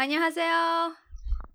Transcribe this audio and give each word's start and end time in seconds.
안녕하세요. 0.00 0.94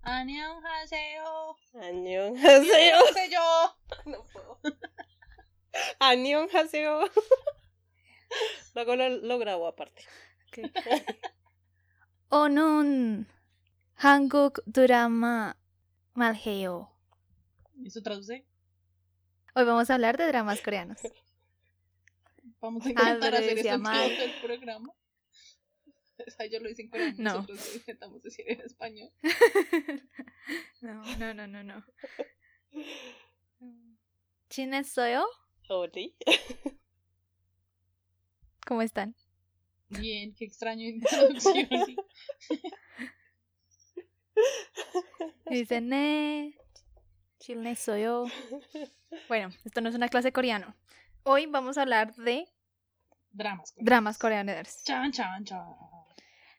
안녕하세요. 0.02 1.56
안녕하세요. 1.74 2.94
yo. 3.30 3.76
No 4.06 4.24
puedo. 4.32 4.58
안녕하세요. 5.98 7.08
Luego 8.74 8.96
lo, 8.96 9.08
lo 9.08 9.38
grabo 9.38 9.66
aparte. 9.68 10.04
오케이. 10.48 10.70
오늘 12.30 13.26
한국 13.94 14.60
드라마 14.72 15.54
말해요. 16.14 16.88
¿Eso 17.86 18.02
traduce? 18.02 18.44
Hoy 19.54 19.64
vamos 19.64 19.90
a 19.90 19.94
hablar 19.94 20.16
de 20.16 20.26
dramas 20.28 20.60
coreanos. 20.62 20.98
Vamos 22.60 22.84
a 22.86 22.90
intentar 22.90 23.34
Abre, 23.34 23.38
hacer 23.38 23.54
se 23.54 23.60
eso 23.60 23.68
llama- 23.68 23.92
todo 23.92 24.22
el 24.22 24.40
programa. 24.40 24.88
Ay, 26.39 26.49
yo 26.49 26.59
lo 26.59 26.69
hice 26.69 26.83
en 26.83 26.89
coreano. 26.89 27.15
No. 27.17 27.33
Nosotros 27.35 27.69
lo 27.69 27.75
intentamos 27.75 28.21
decir 28.23 28.45
en 28.47 28.61
español. 28.61 29.11
no, 30.81 31.01
no, 31.17 31.33
no, 31.33 31.47
no, 31.47 31.63
no. 31.63 31.85
¿Quién 34.49 34.83
soy 34.83 35.13
yo? 35.13 35.25
Oli. 35.69 36.15
¿Cómo 38.65 38.81
están? 38.81 39.15
Bien, 39.89 40.33
qué 40.35 40.45
extraño 40.45 40.83
introducción. 40.83 41.67
Dicen, 45.49 45.93
eh, 45.93 46.57
Chile 47.39 47.75
soy 47.75 48.03
yo. 48.03 48.25
Bueno, 49.29 49.49
esto 49.63 49.79
no 49.81 49.89
es 49.89 49.95
una 49.95 50.09
clase 50.09 50.31
coreano. 50.33 50.75
Hoy 51.23 51.45
vamos 51.45 51.77
a 51.77 51.83
hablar 51.83 52.13
de 52.15 52.47
dramas 53.31 53.71
coreanos. 53.71 53.85
Dramas 53.85 54.17
coreanos. 54.17 54.83
Chan, 54.83 55.11
chan, 55.11 55.45
chan. 55.45 55.65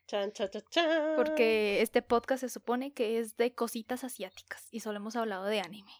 Chan, 0.09 0.33
chan, 0.33 0.49
chan, 0.51 0.63
chan. 0.71 1.17
Porque 1.17 1.83
este 1.83 2.01
podcast 2.01 2.41
se 2.41 2.49
supone 2.49 2.93
que 2.95 3.19
es 3.19 3.37
de 3.37 3.55
cositas 3.55 4.05
asiáticas 4.05 4.67
y 4.71 4.81
solo 4.81 4.97
hemos 4.97 5.17
hablado 5.17 5.45
de 5.45 5.61
anime. 5.61 5.93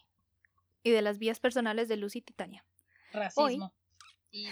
Y 0.81 0.89
de 0.89 1.03
las 1.03 1.19
vías 1.19 1.39
personales 1.39 1.87
de 1.87 1.97
Lucy 1.97 2.17
y 2.17 2.21
Titania. 2.23 2.65
Racismo. 3.13 3.71
Y, 4.31 4.49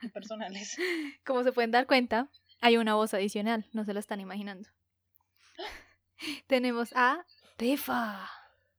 y 0.00 0.08
personales. 0.10 0.76
Como 1.26 1.42
se 1.42 1.50
pueden 1.50 1.72
dar 1.72 1.88
cuenta, 1.88 2.30
hay 2.60 2.76
una 2.76 2.94
voz 2.94 3.14
adicional, 3.14 3.66
no 3.72 3.84
se 3.84 3.92
la 3.94 3.98
están 3.98 4.20
imaginando. 4.20 4.68
Tenemos 6.46 6.92
a 6.94 7.26
Tefa. 7.56 8.30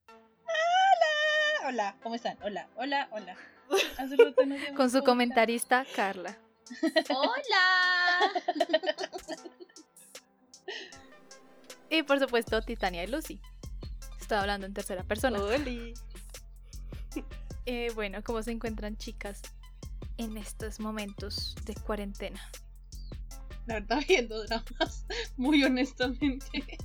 Hola, 0.06 1.68
hola, 1.68 1.96
¿cómo 2.02 2.14
están? 2.14 2.38
Hola, 2.42 2.70
hola, 2.76 3.08
hola. 3.10 3.36
Con 4.76 4.90
su 4.90 5.02
comentarista 5.04 5.84
Carla. 5.94 6.38
Hola. 7.10 8.32
Y 11.90 12.02
por 12.02 12.18
supuesto 12.18 12.60
Titania 12.62 13.04
y 13.04 13.06
Lucy. 13.06 13.40
Estoy 14.20 14.38
hablando 14.38 14.66
en 14.66 14.74
tercera 14.74 15.04
persona. 15.04 15.40
Oli. 15.42 15.94
Eh, 17.66 17.90
bueno, 17.94 18.22
¿cómo 18.24 18.42
se 18.42 18.50
encuentran 18.50 18.96
chicas 18.96 19.42
en 20.16 20.36
estos 20.36 20.80
momentos 20.80 21.54
de 21.64 21.74
cuarentena? 21.74 22.40
La 23.66 23.74
verdad, 23.74 24.00
viendo 24.08 24.42
dramas, 24.44 25.06
muy 25.36 25.62
honestamente. 25.64 26.46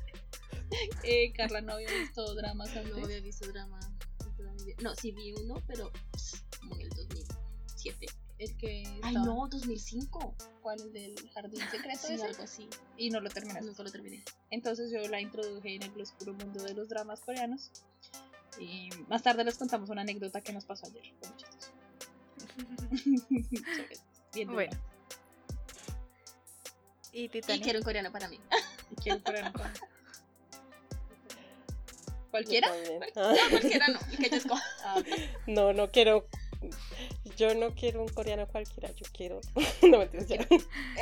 Eh, 1.04 1.32
Carla 1.34 1.62
no 1.62 1.74
había 1.74 1.88
visto 2.00 2.34
dramas 2.34 2.76
antes. 2.76 2.98
No 2.98 3.04
había 3.04 3.20
visto 3.22 3.48
drama. 3.52 3.80
No, 4.82 4.96
sí 4.96 5.12
vi 5.12 5.32
uno, 5.34 5.62
pero 5.68 5.92
como 6.60 6.74
en 6.76 6.82
el 6.82 6.90
2007. 6.90 8.08
El 8.40 8.58
que. 8.58 8.84
Ay, 9.04 9.14
estaba- 9.14 9.26
no, 9.26 9.48
2005. 9.50 10.36
¿Cuál 10.64 10.80
es 10.80 10.94
del 10.94 11.30
jardín 11.34 11.60
secreto? 11.72 12.08
Sí, 12.08 12.14
ese? 12.14 12.24
algo 12.26 12.44
así. 12.44 12.70
Y 12.98 13.10
no 13.10 13.20
lo 13.20 13.30
terminaste. 13.30 13.66
Nunca 13.68 13.84
lo 13.84 13.92
terminé. 13.92 14.24
Entonces 14.50 14.90
yo 14.92 15.08
la 15.10 15.20
introduje 15.22 15.76
en 15.76 15.84
el 15.84 16.02
oscuro 16.02 16.34
mundo 16.34 16.64
de 16.64 16.74
los 16.74 16.90
dramas 16.90 17.20
coreanos. 17.20 17.70
Y 18.60 18.90
más 19.10 19.22
tarde 19.24 19.44
les 19.44 19.58
contamos 19.58 19.90
una 19.90 20.02
anécdota 20.02 20.42
que 20.42 20.54
nos 20.54 20.64
pasó 20.66 20.88
ayer. 20.88 21.14
Viendo 24.34 24.54
Bueno. 24.54 24.72
Y 27.12 27.26
Y 27.26 27.42
quiero 27.62 27.80
un 27.80 27.84
coreano 27.86 28.12
para 28.12 28.28
mí. 28.28 28.40
Y 28.92 28.96
quiero 29.02 29.18
un 29.18 29.24
coreano 29.24 29.52
para- 29.54 29.74
¿Cualquiera? 32.32 32.68
Yo 32.68 32.74
también. 32.74 33.00
No, 33.16 33.50
cualquiera 33.52 33.88
no. 33.90 34.00
El 34.12 34.18
que 34.18 34.30
yo 34.30 34.38
escoja. 34.38 34.64
Ah. 34.84 35.04
No, 35.46 35.72
no 35.74 35.92
quiero. 35.92 36.26
Yo 37.38 37.54
no 37.56 37.74
quiero 37.74 38.02
un 38.02 38.10
coreano 38.10 38.48
cualquiera. 38.48 38.92
Yo 38.92 39.06
quiero. 39.14 39.40
No 39.82 39.98
me 40.00 40.04
entiendes 40.06 40.30
ya. 40.30 40.48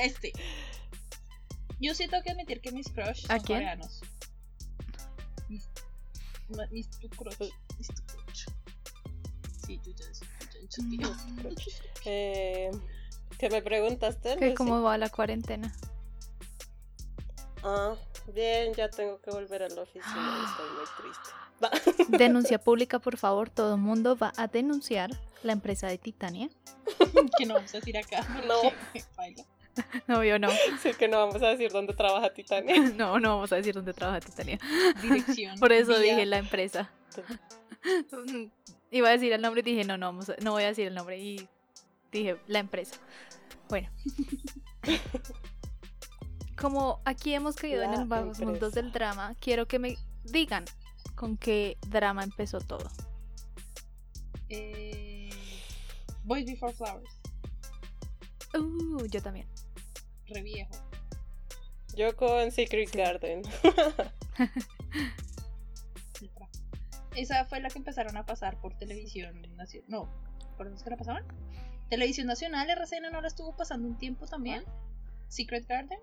Este. 0.02 0.32
Yo 1.80 1.94
sí 1.96 2.08
tengo 2.08 2.24
que 2.24 2.32
admitir 2.32 2.62
que 2.62 2.72
mis 2.72 2.90
crush 2.90 3.26
¿A 3.26 3.38
son 3.38 3.46
quién? 3.46 3.60
coreanos. 3.60 4.02
Mis, 5.50 6.90
tu 7.00 7.10
crush. 7.10 7.50
Mis 7.78 7.88
tu 7.88 8.04
crush. 8.06 8.46
Sí, 9.66 9.80
yo 9.84 9.92
ya 9.94 10.06
Mm. 10.78 11.56
Eh, 12.06 12.72
¿Qué 13.38 13.50
me 13.50 13.62
preguntaste? 13.62 14.38
¿Qué? 14.38 14.54
¿Cómo 14.54 14.82
va 14.82 14.98
la 14.98 15.10
cuarentena? 15.10 15.74
Ah, 17.64 17.96
bien, 18.34 18.74
ya 18.74 18.90
tengo 18.90 19.20
que 19.22 19.32
volver 19.32 19.64
a 19.64 19.70
la 19.70 19.82
oficina. 19.82 20.46
Estoy 20.50 20.70
muy 20.78 21.14
triste. 22.08 22.18
Denuncia 22.18 22.60
pública, 22.60 23.00
por 23.00 23.18
favor. 23.18 23.50
Todo 23.50 23.76
el 23.76 23.82
mundo 23.82 24.16
va 24.16 24.34
a 24.38 24.48
denunciar 24.48 25.12
la 25.44 25.54
empresa 25.54 25.88
de 25.88 25.98
Titania. 25.98 26.50
Que 27.38 27.46
no 27.46 27.56
vamos 27.56 27.74
a 27.74 27.78
decir 27.78 27.98
acá. 27.98 28.26
No. 28.48 28.56
No, 30.06 30.22
yo 30.22 30.38
no. 30.38 30.50
Sí, 30.84 30.92
que 31.00 31.08
no 31.08 31.18
vamos 31.18 31.42
a 31.42 31.48
decir 31.48 31.72
dónde 31.72 31.94
trabaja 31.94 32.34
Titania. 32.34 32.76
No, 32.98 33.20
no 33.22 33.36
vamos 33.36 33.52
a 33.54 33.56
decir 33.56 33.74
dónde 33.74 33.94
trabaja 33.94 34.20
Titania. 34.20 34.60
Dirección. 35.02 35.58
Por 35.60 35.72
eso 35.72 35.94
vía- 35.94 36.02
dije 36.16 36.26
la 36.26 36.40
empresa. 36.40 36.92
Iba 38.92 39.08
a 39.08 39.12
decir 39.14 39.32
el 39.32 39.42
nombre 39.42 39.62
y 39.62 39.64
dije, 39.64 39.86
no, 39.86 39.98
no, 39.98 40.08
vamos 40.08 40.30
a- 40.30 40.36
no 40.44 40.52
voy 40.52 40.64
a 40.64 40.68
decir 40.68 40.88
el 40.88 40.94
nombre. 40.96 41.18
Y 41.20 41.48
dije, 42.12 42.38
la 42.48 42.60
empresa. 42.60 42.98
Bueno. 43.70 43.90
Como 46.60 47.02
aquí 47.06 47.34
hemos 47.34 47.56
caído 47.56 47.82
en 47.84 47.94
el 47.94 48.06
vagos 48.06 48.40
mundos 48.42 48.74
del 48.74 48.92
drama, 48.92 49.36
quiero 49.40 49.68
que 49.68 49.80
me 49.80 49.98
digan 50.26 50.66
con 51.16 51.38
qué 51.38 51.78
drama 51.88 52.24
empezó 52.24 52.60
todo. 52.60 52.90
Eh, 54.50 55.11
Boys 56.24 56.46
Before 56.46 56.74
Flowers. 56.74 57.10
Uh, 58.54 59.06
yo 59.08 59.22
también. 59.22 59.48
Re 60.28 60.42
viejo. 60.42 60.72
Yo 61.96 62.16
con 62.16 62.52
Secret 62.52 62.90
Sí. 62.90 62.98
Garden. 62.98 63.42
Esa 67.16 67.46
fue 67.46 67.60
la 67.60 67.70
que 67.70 67.78
empezaron 67.80 68.16
a 68.18 68.26
pasar 68.26 68.60
por 68.62 68.74
televisión 68.78 69.42
nacional. 69.58 69.90
No, 69.90 70.10
¿por 70.56 70.68
dónde 70.68 70.78
es 70.78 70.84
que 70.84 70.90
la 70.90 70.98
pasaban? 70.98 71.26
Televisión 71.90 72.28
Nacional, 72.28 72.70
RCN 72.70 73.12
no 73.12 73.20
la 73.20 73.28
estuvo 73.28 73.54
pasando 73.58 73.86
un 73.88 73.98
tiempo 73.98 74.26
también. 74.26 74.64
Secret 75.28 75.68
Garden. 75.68 76.00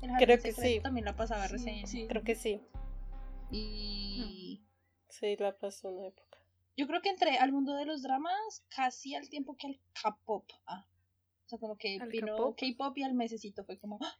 El 0.00 0.10
Jardín 0.10 0.26
Creo 0.26 0.36
que 0.38 0.52
Secreto 0.52 0.76
sí. 0.76 0.80
También 0.80 1.04
la 1.06 1.16
pasaba 1.16 1.48
Sí, 1.48 1.54
RCN. 1.56 1.86
sí. 1.88 2.06
Creo 2.08 2.22
que 2.22 2.34
sí. 2.36 2.62
Y 3.50 4.64
Sí, 5.08 5.36
la 5.36 5.56
pasó 5.58 5.88
una 5.88 6.06
época. 6.06 6.38
Yo 6.76 6.86
creo 6.86 7.00
que 7.00 7.10
entré 7.10 7.36
al 7.38 7.52
mundo 7.52 7.74
de 7.74 7.84
los 7.84 8.02
dramas 8.02 8.64
casi 8.68 9.14
al 9.14 9.28
tiempo 9.28 9.56
que 9.56 9.68
al 9.68 9.80
K-pop. 10.00 10.50
Ah. 10.66 10.86
O 11.46 11.48
sea, 11.48 11.58
como 11.58 11.76
que 11.76 11.98
¿Al 12.00 12.08
vino 12.08 12.54
K-pop? 12.56 12.96
Y 12.98 13.02
al 13.02 13.14
mesecito 13.14 13.64
fue 13.64 13.78
como 13.78 13.98
¡ah! 14.02 14.18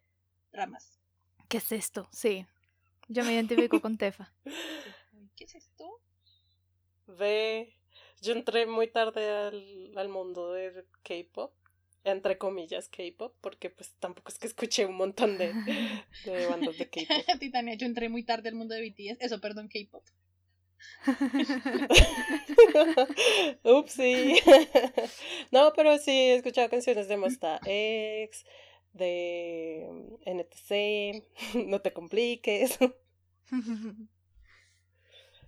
dramas. 0.52 1.00
¿Qué 1.48 1.58
es 1.58 1.72
esto? 1.72 2.08
Sí. 2.12 2.46
Yo 3.08 3.24
me 3.24 3.34
identifico 3.34 3.80
con 3.80 3.98
Tefa. 3.98 4.32
¿Qué 5.36 5.44
es 5.44 5.54
esto? 5.54 6.00
Ve, 7.06 7.76
yo 8.22 8.32
entré 8.32 8.66
muy 8.66 8.88
tarde 8.88 9.30
al, 9.30 9.92
al 9.96 10.08
mundo 10.08 10.52
del 10.52 10.86
K-pop, 11.02 11.52
entre 12.04 12.38
comillas 12.38 12.88
K-pop, 12.88 13.34
porque 13.40 13.68
pues 13.70 13.94
tampoco 13.98 14.30
es 14.30 14.38
que 14.38 14.46
escuché 14.46 14.86
un 14.86 14.96
montón 14.96 15.36
de, 15.36 15.52
de 16.24 16.46
bandas 16.46 16.78
de 16.78 16.88
K-pop. 16.88 17.06
Titania, 17.40 17.74
yo 17.74 17.86
entré 17.86 18.08
muy 18.08 18.22
tarde 18.22 18.48
al 18.48 18.54
mundo 18.54 18.74
de 18.74 18.88
BTS. 18.88 19.20
Eso, 19.20 19.40
perdón, 19.40 19.68
K-pop. 19.68 20.04
Upsi. 23.62 24.34
no, 25.50 25.72
pero 25.74 25.98
sí 25.98 26.10
he 26.10 26.36
escuchado 26.36 26.70
canciones 26.70 27.08
de 27.08 27.16
Monsta 27.16 27.60
X, 27.64 28.44
de 28.92 29.86
NTC, 30.24 31.22
No 31.66 31.80
te 31.80 31.92
compliques. 31.92 32.78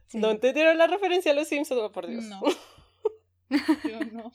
Sí. 0.09 0.19
¿No 0.19 0.31
entendieron 0.31 0.79
la 0.79 0.87
referencia 0.87 1.33
a 1.33 1.35
los 1.35 1.49
Simpsons? 1.49 1.81
Oh, 1.81 1.91
por 1.91 2.07
Dios. 2.07 2.25
No. 2.25 2.41
Yo 3.85 4.01
no. 4.13 4.33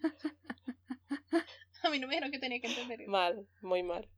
A 1.82 1.90
mí 1.90 1.98
no 1.98 2.06
me 2.06 2.14
dijeron 2.14 2.30
que 2.30 2.38
tenía 2.38 2.60
que 2.60 2.68
entender 2.68 3.02
eso. 3.02 3.10
Mal, 3.10 3.46
muy 3.60 3.82
mal. 3.82 4.08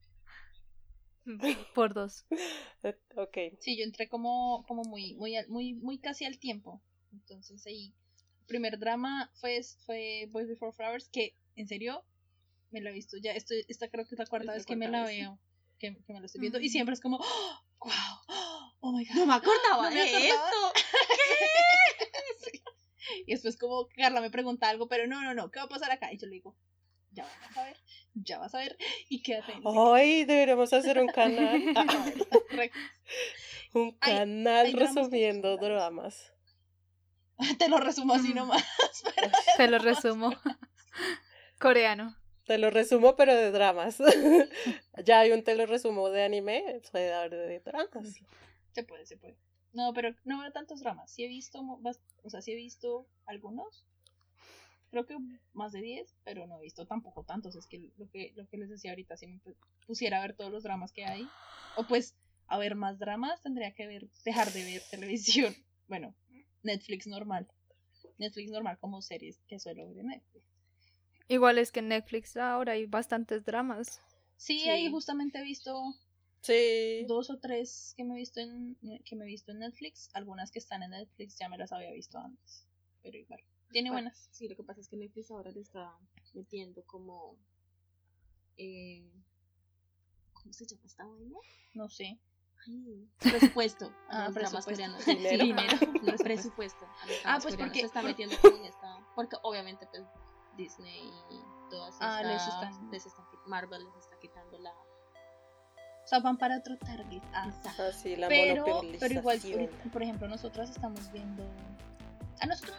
Por 1.74 1.94
dos. 1.94 2.24
Ok. 3.16 3.38
Sí, 3.58 3.76
yo 3.76 3.84
entré 3.84 4.08
como, 4.08 4.64
como 4.68 4.82
muy, 4.84 5.14
muy, 5.14 5.34
al- 5.36 5.48
muy, 5.48 5.74
muy 5.74 5.98
casi 5.98 6.24
al 6.24 6.38
tiempo. 6.38 6.80
Entonces 7.12 7.66
ahí, 7.66 7.92
primer 8.46 8.78
drama 8.78 9.30
fue, 9.40 9.60
fue 9.86 10.28
Boys 10.30 10.46
Before 10.48 10.72
Flowers, 10.72 11.08
que 11.08 11.34
en 11.56 11.66
serio 11.66 12.04
me 12.70 12.80
la 12.80 12.90
he 12.90 12.92
visto 12.92 13.16
ya. 13.16 13.32
Estoy, 13.32 13.64
esta 13.68 13.88
creo 13.88 14.06
que 14.06 14.14
es 14.14 14.18
la 14.18 14.26
cuarta 14.26 14.44
Es 14.44 14.46
la 14.46 14.52
vez 14.54 14.66
que 14.66 14.76
me 14.76 14.88
la 14.88 15.02
vez, 15.04 15.18
veo, 15.18 15.38
que, 15.78 15.96
que 16.06 16.12
me 16.12 16.20
la 16.20 16.26
estoy 16.26 16.40
viendo. 16.42 16.60
Y 16.60 16.68
siempre 16.68 16.92
es 16.94 17.00
como, 17.00 17.16
¡Oh! 17.20 17.60
wow, 17.80 18.72
oh 18.80 18.92
my 18.92 19.04
god. 19.04 19.14
No 19.16 19.26
me 19.26 19.34
acordaba 19.34 19.90
No 19.90 19.90
me 19.90 20.04
de 20.04 20.16
acordaba. 20.16 20.48
esto. 20.48 20.72
Sí. 22.44 22.62
Y 23.26 23.32
después 23.32 23.56
como 23.56 23.88
Carla 23.88 24.20
me 24.20 24.30
pregunta 24.30 24.68
algo, 24.68 24.88
pero 24.88 25.06
no, 25.06 25.22
no, 25.22 25.34
no, 25.34 25.50
¿qué 25.50 25.58
va 25.58 25.64
a 25.64 25.68
pasar 25.68 25.90
acá? 25.90 26.12
Y 26.12 26.18
yo 26.18 26.26
le 26.26 26.34
digo, 26.34 26.56
ya 27.12 27.24
vas 27.24 27.56
a 27.56 27.64
ver, 27.64 27.76
ya 28.24 28.38
vas 28.38 28.54
a 28.54 28.58
ver, 28.58 28.76
y 29.08 29.22
quédate. 29.22 29.52
sé 29.52 29.60
Ay, 29.64 30.24
deberíamos 30.24 30.72
hacer 30.72 30.98
un 30.98 31.08
canal. 31.08 31.62
Ah, 31.76 31.86
un 33.74 33.92
canal 33.98 34.66
hay 34.66 34.72
resumiendo 34.72 35.56
dramas. 35.58 36.32
Te 37.58 37.68
lo 37.68 37.78
resumo 37.78 38.14
así 38.14 38.32
nomás. 38.32 38.64
pero- 39.14 39.30
Te 39.56 39.68
lo 39.68 39.78
resumo. 39.78 40.32
Coreano. 41.60 42.16
Te 42.44 42.58
lo 42.58 42.70
resumo, 42.70 43.16
pero 43.16 43.34
de 43.34 43.50
dramas. 43.50 43.98
ya 45.04 45.20
hay 45.20 45.32
un 45.32 45.42
te 45.42 45.56
lo 45.56 45.66
resumo 45.66 46.08
de 46.10 46.22
anime, 46.22 46.80
puede 46.90 47.12
haber 47.12 47.32
de 47.32 47.60
dramas. 47.60 48.14
Se 48.72 48.84
puede, 48.84 49.04
se 49.04 49.16
puede. 49.16 49.36
No, 49.72 49.92
pero 49.92 50.14
no 50.24 50.40
veo 50.40 50.52
tantos 50.52 50.80
dramas. 50.80 51.12
Sí 51.12 51.24
he 51.24 51.28
visto, 51.28 51.60
o 51.60 52.30
sea, 52.30 52.40
sí 52.40 52.52
he 52.52 52.56
visto 52.56 53.06
algunos. 53.26 53.84
Creo 54.96 55.04
que 55.04 55.18
más 55.52 55.72
de 55.72 55.82
10, 55.82 56.16
pero 56.24 56.46
no 56.46 56.58
he 56.58 56.62
visto 56.62 56.86
tampoco 56.86 57.22
tantos. 57.22 57.54
Es 57.54 57.66
que 57.66 57.90
lo 57.98 58.08
que, 58.10 58.32
lo 58.34 58.48
que 58.48 58.56
les 58.56 58.70
decía 58.70 58.92
ahorita, 58.92 59.18
si 59.18 59.26
me 59.26 59.42
pu- 59.42 59.54
pusiera 59.86 60.16
a 60.16 60.22
ver 60.22 60.34
todos 60.34 60.50
los 60.50 60.62
dramas 60.62 60.90
que 60.90 61.04
hay, 61.04 61.28
o 61.74 61.86
pues 61.86 62.16
a 62.46 62.56
ver 62.56 62.76
más 62.76 62.98
dramas, 62.98 63.42
tendría 63.42 63.74
que 63.74 63.86
ver, 63.86 64.08
dejar 64.24 64.50
de 64.52 64.64
ver 64.64 64.82
televisión. 64.90 65.54
Bueno, 65.88 66.14
Netflix 66.62 67.06
normal. 67.06 67.46
Netflix 68.16 68.50
normal 68.50 68.78
como 68.78 69.02
series 69.02 69.38
que 69.46 69.58
suelo 69.60 69.86
ver 69.86 69.98
en 69.98 70.06
Netflix. 70.06 70.44
Igual 71.28 71.58
es 71.58 71.70
que 71.72 71.80
en 71.80 71.88
Netflix 71.88 72.38
ahora 72.38 72.72
hay 72.72 72.86
bastantes 72.86 73.44
dramas. 73.44 74.00
Sí, 74.38 74.60
Sí. 74.60 74.70
ahí 74.70 74.90
justamente 74.90 75.38
he 75.40 75.42
visto 75.44 75.74
Sí. 76.40 77.04
dos 77.06 77.28
o 77.28 77.38
tres 77.38 77.92
que 77.98 78.04
me 78.04 78.14
he 78.14 78.16
visto 78.16 78.40
en 78.40 78.78
que 79.04 79.14
me 79.14 79.24
he 79.24 79.28
visto 79.28 79.52
en 79.52 79.58
Netflix, 79.58 80.08
algunas 80.14 80.50
que 80.50 80.58
están 80.58 80.82
en 80.82 80.90
Netflix 80.92 81.36
ya 81.38 81.50
me 81.50 81.58
las 81.58 81.70
había 81.70 81.92
visto 81.92 82.18
antes, 82.18 82.66
pero 83.02 83.18
igual. 83.18 83.40
Tiene 83.76 83.90
Bueno, 83.90 84.04
buenas. 84.06 84.28
Sí, 84.32 84.48
lo 84.48 84.56
que 84.56 84.62
pasa 84.62 84.80
es 84.80 84.88
que 84.88 84.96
Netflix 84.96 85.30
ahora 85.30 85.50
le 85.50 85.60
está 85.60 85.94
metiendo 86.32 86.82
como. 86.86 87.36
Eh, 88.56 89.06
¿Cómo 90.32 90.50
se 90.54 90.64
llama 90.64 90.80
esta 90.86 91.04
vaina? 91.04 91.36
No 91.74 91.86
sé. 91.90 92.18
Ay, 92.66 93.06
presupuesto. 93.18 93.92
Ah, 94.08 94.30
presupuesto. 94.32 94.70
coreanos. 94.70 95.04
Dinero. 95.04 95.28
Sí, 95.28 95.36
Dinero. 95.36 95.76
No 96.04 96.14
es 96.14 96.22
presupuesto. 96.22 96.86
Ah, 97.26 97.38
pues 97.42 97.54
porque- 97.54 97.80
se 97.80 97.84
está 97.86 98.00
metiendo 98.00 98.34
como 98.40 98.56
en 98.56 98.64
esta. 98.64 99.06
Porque 99.14 99.36
obviamente, 99.42 99.86
pues 99.88 100.04
Disney 100.56 101.10
y 101.30 101.68
todas 101.68 101.98
Ah, 102.00 102.22
estas. 102.22 102.32
les 102.32 102.54
están- 102.54 102.90
les 102.90 103.04
están 103.06 103.24
Marvel 103.46 103.84
les 103.84 104.04
está 104.04 104.18
quitando 104.18 104.58
la. 104.58 104.70
O 104.72 106.06
sea, 106.08 106.20
van 106.20 106.38
para 106.38 106.56
otro 106.60 106.78
target. 106.78 107.22
Ah, 107.34 107.48
Exacto. 107.54 107.82
Así 107.82 108.16
la 108.16 108.28
pero, 108.28 108.80
pero 108.98 109.14
igual, 109.16 109.38
por 109.92 110.02
ejemplo, 110.02 110.28
nosotras 110.28 110.70
estamos 110.70 111.12
viendo. 111.12 111.44
A 112.40 112.46
nosotros 112.46 112.76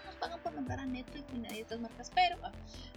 nombrar 0.58 0.80
a 0.82 0.86
Netflix 0.86 1.24
ni 1.34 1.40
nadie 1.40 1.56
de 1.58 1.62
estas 1.62 1.80
marcas, 1.80 2.12
pero, 2.14 2.36
ah, 2.44 2.52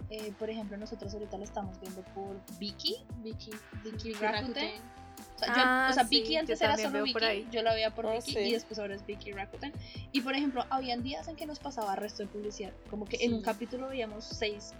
eh, 0.09 0.33
por 0.37 0.49
ejemplo, 0.49 0.75
nosotros 0.77 1.13
ahorita 1.13 1.37
lo 1.37 1.43
estamos 1.43 1.79
viendo 1.79 2.01
por 2.13 2.35
Vicky. 2.59 2.95
Vicky, 3.23 3.51
Vicky 3.83 4.09
Vicky 4.09 4.13
Rakuten. 4.13 4.53
Rakuten. 4.55 5.01
O 5.35 5.39
sea, 5.39 5.47
yo- 5.47 5.53
Ah, 5.63 5.87
o 5.89 5.93
sea, 5.93 6.03
sí, 6.05 6.19
Vicky 6.21 6.35
antes 6.37 6.61
era 6.61 6.77
solo 6.77 7.03
Vicky, 7.03 7.47
yo 7.51 7.61
la 7.63 7.73
veía 7.73 7.93
por 7.93 8.05
Oh, 8.07 8.11
Vicky 8.13 8.33
sí. 8.33 8.39
y 8.39 8.51
después 8.53 8.77
ahora 8.79 8.95
es 8.95 9.05
Vicky 9.05 9.31
Rakuten. 9.31 9.71
Y 10.11 10.21
por 10.21 10.33
ejemplo, 10.35 10.65
habían 10.69 11.03
días 11.03 11.27
en 11.27 11.35
que 11.35 11.45
nos 11.45 11.59
pasaba 11.59 11.95
resto 11.95 12.23
de 12.23 12.29
publicidad, 12.29 12.73
como 12.89 13.05
que 13.05 13.17
en 13.21 13.33
un 13.35 13.41
capítulo 13.41 13.87
veíamos 13.89 14.23
seis 14.25 14.73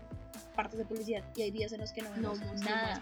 partes 0.56 0.78
de 0.80 0.86
publicidad 0.86 1.24
y 1.36 1.42
hay 1.44 1.52
días 1.52 1.72
en 1.74 1.82
los 1.82 1.92
que 1.92 2.02
no 2.02 2.12
vemos 2.12 2.40
no 2.40 2.54
nada. 2.66 3.02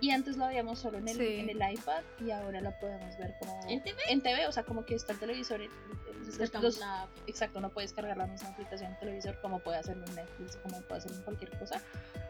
Y 0.00 0.10
antes 0.10 0.36
la 0.36 0.48
veíamos 0.48 0.78
solo 0.78 0.98
en 0.98 1.08
el, 1.08 1.16
Sí. 1.16 1.36
en 1.40 1.48
el 1.48 1.72
iPad 1.72 2.02
y 2.24 2.30
ahora 2.30 2.60
la 2.60 2.78
podemos 2.78 3.16
ver 3.18 3.34
como 3.38 3.58
¿En 3.68 3.82
TV? 3.82 3.98
en 4.08 4.20
TV, 4.20 4.46
o 4.46 4.52
sea, 4.52 4.62
como 4.64 4.84
que 4.84 4.94
está 4.94 5.12
el 5.14 5.18
televisor. 5.18 5.60
el- 5.60 5.70
el- 5.70 6.62
los- 6.62 6.78
la 6.78 7.06
exacto, 7.26 7.60
no 7.60 7.70
puedes 7.70 7.92
cargar 7.92 8.16
la 8.16 8.26
misma 8.26 8.48
aplicación 8.50 8.90
en 8.92 8.98
televisor 8.98 9.40
como 9.40 9.58
puede 9.60 9.78
hacerlo 9.78 10.04
en 10.06 10.14
Netflix, 10.16 10.56
como 10.56 10.80
puede 10.82 10.98
hacerlo 10.98 11.16
en 11.18 11.22
cualquier 11.24 11.58
cosa. 11.58 11.80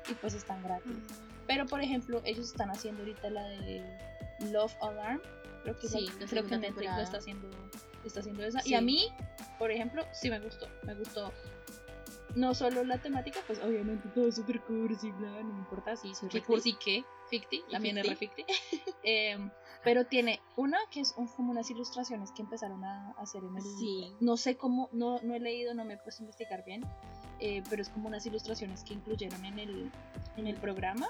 Y 0.08 0.14
pues 0.14 0.34
están 0.34 0.62
gratis. 0.62 0.96
Pero 1.46 1.66
por 1.66 1.80
ejemplo, 1.80 2.20
ellos 2.24 2.46
están 2.50 2.70
haciendo 2.70 3.02
ahorita 3.02 3.30
la 3.30 3.44
de 3.48 3.82
Love 4.52 4.74
Alarm. 4.82 5.20
Creo 5.62 5.76
que, 5.78 5.88
Sí, 5.88 6.08
la 6.20 6.26
creo 6.26 6.46
que 6.46 6.58
Netflix 6.58 6.94
lo 6.94 7.00
está 7.02 7.16
haciendo, 7.18 7.48
está 8.04 8.20
haciendo 8.20 8.44
esa. 8.44 8.60
Y 8.60 8.68
Sí. 8.68 8.74
a 8.74 8.80
mí, 8.80 9.08
por 9.58 9.70
ejemplo, 9.72 10.04
sí 10.12 10.30
me 10.30 10.38
gustó. 10.38 10.68
Me 10.84 10.94
gustó. 10.94 11.32
No 12.36 12.54
solo 12.54 12.84
la 12.84 12.98
temática, 12.98 13.40
pues 13.46 13.58
obviamente 13.60 14.08
todo 14.10 14.28
es 14.28 14.36
súper 14.36 14.60
cursi, 14.62 15.10
bla, 15.10 15.42
no 15.42 15.52
me 15.54 15.58
importa 15.58 15.96
si 15.96 16.14
soy 16.14 16.28
cursi 16.42 16.74
que 16.74 17.04
ficti, 17.30 17.64
¿Y 17.68 17.72
también 17.72 17.96
es 17.98 18.18
ficti? 18.18 18.44
Em, 19.02 19.50
pero 19.82 20.04
tiene 20.04 20.40
una 20.56 20.78
que 20.90 21.00
es 21.00 21.14
un- 21.16 21.28
como 21.28 21.50
unas 21.50 21.70
ilustraciones 21.70 22.32
que 22.32 22.42
empezaron 22.42 22.84
a 22.84 23.12
hacer 23.18 23.42
en 23.42 23.56
el... 23.56 23.62
Sí. 23.62 24.12
No 24.20 24.36
sé 24.36 24.56
cómo, 24.56 24.88
no, 24.92 25.18
no 25.22 25.34
he 25.34 25.40
leído, 25.40 25.74
no 25.74 25.84
me 25.84 25.94
he 25.94 25.96
puesto 25.96 26.22
a 26.22 26.24
investigar 26.24 26.64
bien, 26.64 26.84
eh, 27.40 27.62
pero 27.70 27.80
es 27.82 27.88
como 27.88 28.08
unas 28.08 28.26
ilustraciones 28.26 28.84
que 28.84 28.94
incluyeron 28.94 29.44
en 29.44 29.58
el, 29.58 29.90
en 30.36 30.46
el 30.46 30.56
programa 30.56 31.08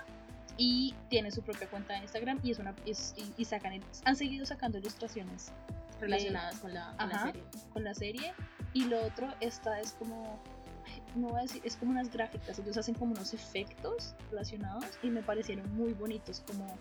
y 0.58 0.94
tiene 1.11 1.31
su 1.32 1.43
propia 1.43 1.69
cuenta 1.69 1.94
de 1.94 2.00
Instagram 2.00 2.38
y 2.43 2.50
es 2.52 2.58
una 2.58 2.75
es- 2.87 3.14
y, 3.17 3.32
y 3.37 3.44
sacan 3.44 3.81
han 4.05 4.17
seguido 4.17 4.46
sacando 4.46 4.78
ilustraciones 4.78 5.52
relacionadas 6.00 6.58
con 6.61 6.73
la, 6.73 6.94
con 6.96 7.08
la 7.08 7.14
Ajá. 7.17 7.26
serie. 7.26 7.43
con 7.73 7.84
la 7.84 7.94
serie 7.94 8.34
y 8.73 8.84
lo 8.84 9.05
otro 9.05 9.28
esta 9.40 9.81
es 9.81 9.93
como 9.93 10.38
no 11.17 11.29
voy 11.29 11.41
a 11.41 11.43
decir 11.43 11.63
es 11.65 11.77
como 11.77 11.93
unas 11.93 12.11
gráficas 12.13 12.59
ellos 12.59 12.77
hacen 12.77 12.95
como 12.95 13.13
unos 13.13 13.35
efectos 13.35 14.15
relacionados 14.31 14.85
y 15.03 15.11
me 15.11 15.23
parecieron 15.23 15.75
muy 15.77 15.93
bonitos 15.93 16.43
como 16.47 16.79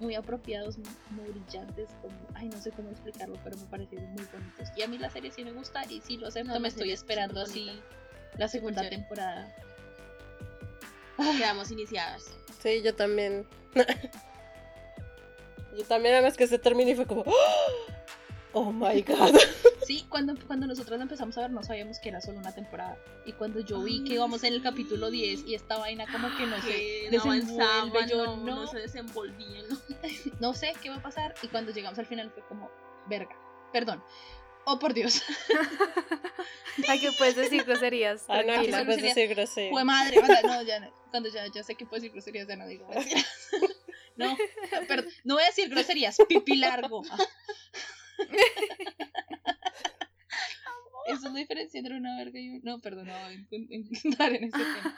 muy 0.00 0.14
apropiados 0.14 0.78
muy, 0.78 0.88
muy 1.10 1.30
brillantes 1.32 1.88
como 2.02 2.14
ay 2.34 2.48
no 2.48 2.60
sé 2.60 2.70
cómo 2.70 2.90
explicarlo 2.90 3.36
pero 3.42 3.56
me 3.56 3.64
parecieron 3.66 4.10
muy 4.12 4.24
bonitos 4.32 4.68
y 4.76 4.82
a 4.82 4.88
mí 4.88 4.98
la 4.98 5.10
serie 5.10 5.32
sí 5.32 5.44
me 5.44 5.52
gusta 5.52 5.84
y 5.90 6.00
sí 6.00 6.16
lo 6.16 6.28
acepto 6.28 6.52
No, 6.52 6.60
me 6.60 6.68
estoy 6.68 6.92
esperando 6.92 7.40
así 7.40 7.66
bonita. 7.66 7.84
la 8.38 8.48
segunda 8.48 8.88
temporada 8.88 9.52
Quedamos 11.36 11.70
iniciadas. 11.70 12.24
Sí, 12.62 12.82
yo 12.82 12.94
también. 12.94 13.46
yo 15.76 15.84
también, 15.84 16.14
además 16.14 16.36
que 16.36 16.46
se 16.46 16.58
terminó 16.58 16.90
y 16.90 16.94
fue 16.94 17.06
como. 17.06 17.24
Oh 18.52 18.72
my 18.72 19.02
god. 19.02 19.34
Sí, 19.88 20.04
cuando, 20.10 20.34
cuando 20.46 20.66
nosotros 20.66 21.00
empezamos 21.00 21.38
a 21.38 21.40
ver 21.40 21.50
no 21.50 21.62
sabíamos 21.62 21.98
que 21.98 22.10
era 22.10 22.20
solo 22.20 22.40
una 22.40 22.54
temporada. 22.54 22.98
Y 23.24 23.32
cuando 23.32 23.60
yo 23.60 23.80
vi 23.82 24.04
que 24.04 24.10
Ay, 24.10 24.16
íbamos 24.16 24.44
en 24.44 24.52
el 24.52 24.62
capítulo 24.62 25.10
10 25.10 25.46
y 25.46 25.54
esta 25.54 25.78
vaina 25.78 26.04
como 26.12 26.28
que 26.36 26.44
no 26.44 26.60
se 26.60 26.68
Que 26.68 27.08
desenvuelve, 27.10 27.62
avanzaba, 27.62 28.06
yo 28.06 28.26
no, 28.26 28.36
no, 28.36 28.54
no 28.56 28.66
se 28.66 28.80
desenvolvían. 28.80 29.64
no 30.40 30.52
sé 30.52 30.74
qué 30.82 30.90
va 30.90 30.96
a 30.96 31.02
pasar. 31.02 31.34
Y 31.42 31.48
cuando 31.48 31.72
llegamos 31.72 31.98
al 31.98 32.04
final 32.04 32.30
fue 32.30 32.46
como, 32.48 32.70
verga, 33.06 33.34
perdón. 33.72 34.04
Oh, 34.66 34.78
por 34.78 34.92
Dios. 34.92 35.22
Ay, 36.86 37.00
que 37.00 37.10
puedes 37.12 37.36
decir 37.36 37.64
groserías. 37.64 38.26
Ah, 38.28 38.42
no, 38.46 38.52
aquí 38.52 38.70
se 38.70 38.84
decir 38.84 39.28
grosería. 39.28 39.70
Fue 39.70 39.84
madre. 39.84 40.18
o 40.18 40.26
sea, 40.26 40.42
no, 40.42 40.62
ya 40.64 40.80
no. 40.80 40.92
Cuando 41.10 41.30
ya, 41.30 41.46
ya 41.46 41.62
sé 41.62 41.76
que 41.76 41.86
puedo 41.86 42.02
decir 42.02 42.12
groserías, 42.12 42.46
ya 42.46 42.56
no 42.56 42.66
digo 42.66 42.86
groserías. 42.88 43.26
No, 44.16 44.36
perdón, 44.86 45.10
no 45.24 45.36
voy 45.36 45.44
a 45.44 45.46
decir 45.46 45.70
groserías, 45.70 46.18
pipi 46.28 46.56
largo. 46.56 47.04
Eso 51.08 51.26
es 51.28 51.32
la 51.32 51.38
diferencia 51.40 51.78
entre 51.78 51.96
una 51.96 52.16
verga 52.16 52.38
y 52.38 52.48
un... 52.50 52.60
No, 52.62 52.78
perdón, 52.80 53.06
no 53.06 53.12
voy 53.12 53.22
a 53.22 53.32
en- 53.32 53.48
en- 53.70 53.88
entrar 54.04 54.32
en 54.34 54.44
ese 54.44 54.56
tema. 54.58 54.96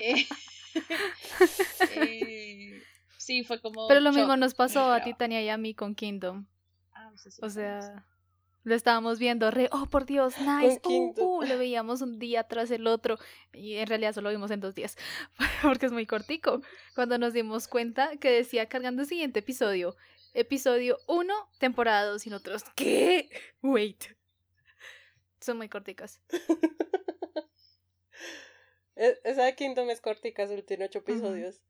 Eh, 0.00 0.26
eh, 1.90 2.82
sí, 3.16 3.44
fue 3.44 3.60
como... 3.60 3.88
Pero 3.88 4.00
lo 4.00 4.10
shock, 4.10 4.16
mismo 4.18 4.36
nos 4.36 4.52
no 4.52 4.56
pasó 4.56 4.92
a. 4.92 5.02
Titania 5.02 5.42
y 5.42 5.48
a 5.48 5.56
mí 5.56 5.74
con 5.74 5.94
Kingdom. 5.94 6.46
Ah, 6.94 7.10
sí, 7.16 7.30
sí, 7.30 7.40
O 7.42 7.48
sí. 7.48 7.56
sea, 7.56 8.04
lo 8.64 8.74
estábamos 8.74 9.18
viendo 9.18 9.50
re, 9.50 9.68
oh 9.72 9.86
por 9.86 10.04
Dios, 10.04 10.34
nice, 10.38 10.80
uh, 10.84 11.14
uh, 11.16 11.42
lo 11.42 11.58
veíamos 11.58 12.02
un 12.02 12.18
día 12.18 12.44
tras 12.44 12.70
el 12.70 12.86
otro 12.86 13.18
y 13.52 13.76
en 13.76 13.86
realidad 13.86 14.12
solo 14.14 14.28
lo 14.30 14.36
vimos 14.36 14.50
en 14.50 14.60
dos 14.60 14.74
días 14.74 14.96
porque 15.62 15.86
es 15.86 15.92
muy 15.92 16.06
cortico. 16.06 16.60
Cuando 16.94 17.18
nos 17.18 17.32
dimos 17.32 17.68
cuenta 17.68 18.16
que 18.18 18.30
decía 18.30 18.66
cargando 18.68 19.02
el 19.02 19.08
siguiente 19.08 19.38
episodio, 19.40 19.96
episodio 20.34 20.98
1, 21.06 21.32
temporada 21.58 22.04
2 22.06 22.26
y 22.26 22.30
nosotros, 22.30 22.64
¿qué? 22.74 23.30
Wait. 23.62 24.04
Son 25.40 25.56
muy 25.56 25.68
corticas. 25.68 26.20
Esa 28.96 29.44
de 29.44 29.54
Kingdom 29.54 29.88
es 29.90 30.00
cortica, 30.00 30.46
solo 30.48 30.64
tiene 30.64 30.86
ocho 30.86 30.98
episodios. 30.98 31.60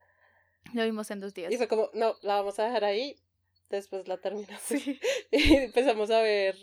Lo 0.72 0.84
vimos 0.84 1.10
en 1.10 1.20
dos 1.20 1.34
días. 1.34 1.52
Y 1.52 1.56
fue 1.56 1.68
como, 1.68 1.90
no, 1.92 2.16
la 2.22 2.37
vamos 2.37 2.58
a 2.58 2.64
dejar 2.64 2.84
ahí. 2.84 3.16
Después 3.68 4.08
la 4.08 4.18
terminamos. 4.18 4.62
Y 5.30 5.54
empezamos 5.56 6.10
a 6.10 6.22
ver 6.22 6.56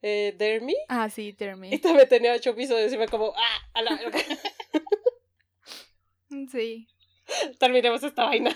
eh, 0.00 0.34
Dare 0.38 0.60
Me. 0.60 0.72
Ah, 0.88 1.10
sí, 1.10 1.28
Y 1.28 1.32
Termi. 1.34 1.78
también 1.78 2.08
tenía 2.08 2.32
ocho 2.32 2.50
episodios 2.50 2.90
y 2.92 2.96
fue 2.96 3.08
como, 3.08 3.34
ah, 3.36 3.58
a 3.74 3.82
la. 3.82 4.00
Sí. 6.50 6.88
Terminemos 7.58 8.02
esta 8.02 8.26
vaina. 8.26 8.54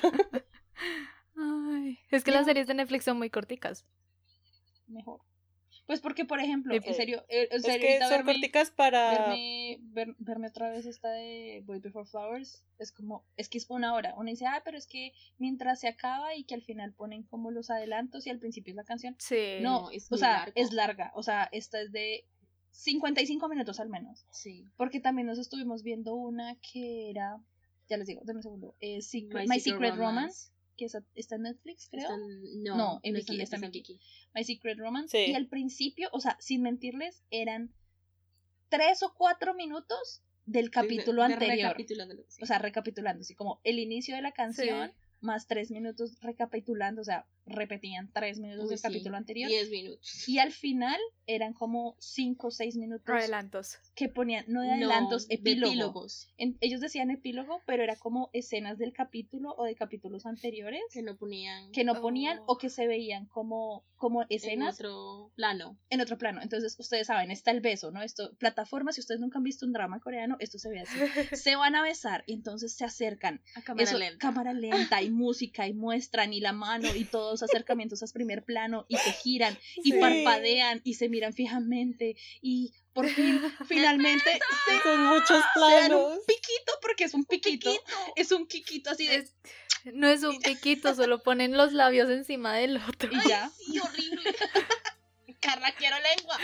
Ay, 1.36 1.98
es 2.10 2.24
que 2.24 2.30
las 2.30 2.46
series 2.46 2.66
de 2.66 2.74
Netflix 2.74 3.04
son 3.04 3.18
muy 3.18 3.30
corticas. 3.30 3.84
Mejor. 4.86 5.20
Pues 5.90 6.00
porque, 6.00 6.24
por 6.24 6.38
ejemplo, 6.38 6.72
en 6.72 6.94
serio, 6.94 7.24
eh, 7.28 7.48
en 7.50 7.56
Es 7.56 7.62
serio, 7.64 7.80
que 7.84 7.98
son 7.98 8.10
verme- 8.12 8.24
corticas 8.34 8.70
para... 8.70 9.10
verme, 9.10 9.78
ver- 9.80 10.14
verme 10.20 10.46
otra 10.46 10.70
vez 10.70 10.86
esta 10.86 11.10
de 11.10 11.64
Boy 11.66 11.80
Before 11.80 12.06
Flowers 12.06 12.64
es 12.78 12.92
como, 12.92 13.24
es 13.36 13.48
que 13.48 13.58
es 13.58 13.66
una 13.68 13.92
hora. 13.94 14.14
Uno 14.16 14.30
dice, 14.30 14.46
ah, 14.46 14.62
pero 14.64 14.78
es 14.78 14.86
que 14.86 15.12
mientras 15.38 15.80
se 15.80 15.88
acaba 15.88 16.36
y 16.36 16.44
que 16.44 16.54
al 16.54 16.62
final 16.62 16.92
ponen 16.92 17.24
como 17.24 17.50
los 17.50 17.70
adelantos 17.70 18.24
y 18.24 18.30
al 18.30 18.38
principio 18.38 18.70
es 18.70 18.76
la 18.76 18.84
canción. 18.84 19.16
Sí. 19.18 19.58
No, 19.62 19.90
es 19.90 20.06
o 20.12 20.16
sea, 20.16 20.32
largo. 20.38 20.52
es 20.54 20.72
larga. 20.72 21.10
O 21.16 21.24
sea, 21.24 21.48
esta 21.50 21.80
es 21.80 21.90
de 21.90 22.24
55 22.70 23.48
minutos 23.48 23.80
al 23.80 23.88
menos. 23.88 24.24
Sí. 24.30 24.64
Porque 24.76 25.00
también 25.00 25.26
nos 25.26 25.38
estuvimos 25.40 25.82
viendo 25.82 26.14
una 26.14 26.54
que 26.72 27.10
era, 27.10 27.40
ya 27.88 27.96
les 27.96 28.06
digo, 28.06 28.20
denme 28.24 28.38
un 28.38 28.42
segundo, 28.44 28.76
eh, 28.80 28.98
Secret- 29.02 29.42
My 29.42 29.48
My, 29.48 29.58
Secret 29.60 29.74
Secret, 29.90 29.96
Romance, 29.96 29.98
Romance. 29.98 30.52
Que 30.88 31.20
está 31.20 31.34
en 31.36 31.42
Netflix, 31.42 31.88
creo. 31.90 32.08
No, 32.62 32.76
No, 32.76 33.00
en 33.02 33.16
está 33.16 33.56
en. 33.56 33.70
Viki. 33.70 34.00
My 34.34 34.44
Secret 34.44 34.78
Romance. 34.78 35.16
Sí. 35.26 35.30
Y 35.30 35.34
al 35.34 35.46
principio, 35.48 36.08
o 36.12 36.20
sea, 36.20 36.36
sin 36.40 36.62
mentirles, 36.62 37.22
eran 37.30 37.72
tres 38.68 39.02
o 39.02 39.12
cuatro 39.14 39.54
minutos 39.54 40.22
del 40.46 40.70
capítulo 40.70 41.22
De- 41.22 41.28
de 41.28 41.34
anterior. 41.34 41.68
recapitulándolo, 41.68 42.24
sí. 42.28 42.42
O 42.42 42.46
sea, 42.46 42.58
recapitulando, 42.58 43.20
así 43.20 43.34
como 43.34 43.60
el 43.64 43.78
inicio 43.78 44.16
de 44.16 44.22
la 44.22 44.32
canción, 44.32 44.92
más 45.20 45.46
tres 45.46 45.70
minutos 45.70 46.18
recapitulando, 46.20 47.02
o 47.02 47.04
sea, 47.04 47.26
repetían 47.50 48.10
tres 48.12 48.38
minutos 48.38 48.64
Uy, 48.64 48.70
del 48.70 48.78
sí, 48.78 48.82
capítulo 48.82 49.16
anterior. 49.16 49.48
10 49.50 49.70
minutos. 49.70 50.28
Y 50.28 50.38
al 50.38 50.52
final 50.52 50.98
eran 51.26 51.52
como 51.52 51.96
cinco 52.00 52.48
o 52.48 52.50
seis 52.50 52.76
minutos 52.76 53.08
Adelantos. 53.08 53.76
que 53.94 54.08
ponían, 54.08 54.44
no 54.48 54.62
de 54.62 54.70
adelantos, 54.72 55.22
No, 55.24 55.28
de 55.28 55.34
epílogo. 55.36 55.72
epílogos. 55.72 56.32
En- 56.38 56.56
ellos 56.60 56.80
decían 56.80 57.10
epílogo, 57.10 57.60
pero 57.66 57.82
era 57.84 57.94
como 57.96 58.30
escenas 58.32 58.78
del 58.78 58.92
capítulo 58.92 59.54
o 59.56 59.64
de 59.64 59.74
capítulos 59.76 60.26
anteriores 60.26 60.82
Que 60.92 61.02
no 61.02 61.16
ponían 61.16 61.70
que 61.72 61.84
no 61.84 62.00
ponían 62.00 62.38
Oh. 62.40 62.54
o 62.54 62.58
que 62.58 62.68
se 62.68 62.86
veían 62.88 63.26
como, 63.26 63.84
como 63.96 64.22
en 64.22 64.26
escenas 64.30 64.74
otro 64.74 65.30
plano. 65.36 65.78
en 65.90 66.00
otro 66.00 66.18
plano. 66.18 66.42
Entonces, 66.42 66.74
ustedes 66.80 67.06
saben, 67.06 67.30
está 67.30 67.50
el 67.52 67.60
beso, 67.60 67.90
¿no? 67.92 68.02
Esto, 68.02 68.34
plataforma, 68.38 68.92
si 68.92 69.00
ustedes 69.00 69.20
nunca 69.20 69.38
han 69.38 69.44
visto 69.44 69.64
un 69.66 69.72
drama 69.72 70.00
coreano, 70.00 70.36
esto 70.40 70.58
se 70.58 70.68
ve 70.70 70.80
así. 70.80 70.98
Se 71.50 71.54
van 71.56 71.74
a 71.76 71.82
besar 71.82 72.24
y 72.26 72.32
entonces 72.34 72.74
se 72.74 72.84
acercan. 72.84 73.40
A 73.54 73.62
cámara 73.62 73.84
Eso, 73.84 73.98
lenta. 73.98 74.18
cámara 74.18 74.52
lenta 74.52 75.02
y 75.02 75.10
música 75.10 75.68
y 75.68 75.74
muestran 75.74 76.32
y 76.32 76.40
la 76.40 76.52
mano 76.52 76.88
y 76.94 77.04
todos 77.04 77.39
acercamientos 77.42 78.02
a 78.02 78.06
primer 78.12 78.42
plano 78.44 78.86
y 78.88 78.96
se 78.96 79.12
giran 79.12 79.56
y 79.76 79.92
Sí. 79.92 79.98
parpadean 79.98 80.80
y 80.84 80.94
se 80.94 81.08
miran 81.08 81.32
fijamente 81.32 82.16
y 82.42 82.72
por 82.92 83.08
fin, 83.08 83.40
finalmente, 83.68 84.30
se, 84.66 84.80
Con 84.82 85.04
muchos 85.06 85.28
se 85.54 85.60
dan 85.60 85.92
un 85.94 85.98
planos. 85.98 86.18
piquito 86.26 86.72
porque 86.82 87.04
es 87.04 87.14
un 87.14 87.24
piquito. 87.24 87.70
Es 88.16 88.32
un 88.32 88.46
quiquito 88.46 88.90
así 88.90 89.06
de... 89.06 89.16
Es- 89.16 89.34
no 89.94 90.08
es 90.08 90.22
un 90.24 90.38
piquito, 90.40 90.94
solo 90.94 91.22
ponen 91.22 91.56
los 91.56 91.72
labios 91.72 92.10
encima 92.10 92.54
del 92.54 92.76
otro. 92.76 93.08
Y 93.12 93.28
ya. 93.28 93.50
Sí, 93.56 93.78
horrible. 93.78 94.34
Carla, 95.40 95.72
quiero 95.78 95.96
lengua. 96.00 96.36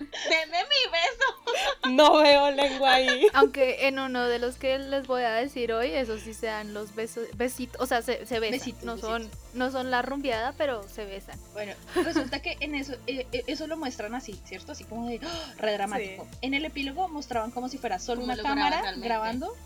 Deme 0.00 0.58
mi 0.64 0.90
beso. 0.90 1.90
No 1.90 2.18
veo 2.18 2.50
lengua 2.50 2.94
ahí. 2.94 3.26
Aunque 3.32 3.88
en 3.88 3.98
uno 3.98 4.24
de 4.24 4.38
los 4.38 4.56
que 4.56 4.78
les 4.78 5.06
voy 5.06 5.22
a 5.22 5.32
decir 5.32 5.72
hoy, 5.72 5.92
eso 5.92 6.18
sí 6.18 6.34
se 6.34 6.46
dan 6.46 6.74
los 6.74 6.94
besos, 6.94 7.26
besitos, 7.36 7.80
o 7.80 7.86
sea, 7.86 8.02
se, 8.02 8.26
se 8.26 8.40
besan. 8.40 8.58
Besitos, 8.58 8.84
no, 8.84 8.94
besitos. 8.94 9.10
son, 9.10 9.30
no 9.54 9.70
son 9.70 9.90
la 9.90 10.02
rumbeada, 10.02 10.52
pero 10.58 10.86
se 10.88 11.04
besan. 11.04 11.38
Bueno, 11.52 11.74
resulta 11.94 12.40
que 12.40 12.56
en 12.60 12.74
eso, 12.74 12.94
eh, 13.06 13.26
eh, 13.32 13.44
eso 13.46 13.66
lo 13.66 13.76
muestran 13.76 14.14
así, 14.14 14.40
¿cierto? 14.44 14.72
Así 14.72 14.84
como 14.84 15.06
de 15.06 15.20
¡ah! 15.22 15.54
re 15.58 15.72
dramático. 15.72 16.26
En 16.42 16.54
el 16.54 16.64
epílogo 16.64 17.08
mostraban 17.08 17.50
como 17.50 17.68
si 17.68 17.78
fuera 17.78 17.98
solo 17.98 18.20
Como 18.20 18.32
una 18.32 18.42
graban 18.42 18.58
cámara 18.58 18.92
grabando 18.96 19.56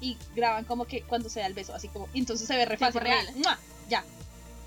y 0.00 0.16
graban 0.34 0.64
como 0.64 0.84
que 0.84 1.02
cuando 1.02 1.28
se 1.28 1.40
da 1.40 1.46
el 1.46 1.54
beso, 1.54 1.74
así 1.74 1.88
como, 1.88 2.08
entonces 2.14 2.46
se 2.46 2.56
ve 2.56 2.64
re 2.64 2.76
fácil, 2.76 3.00
real. 3.00 3.26
ya. 3.88 4.04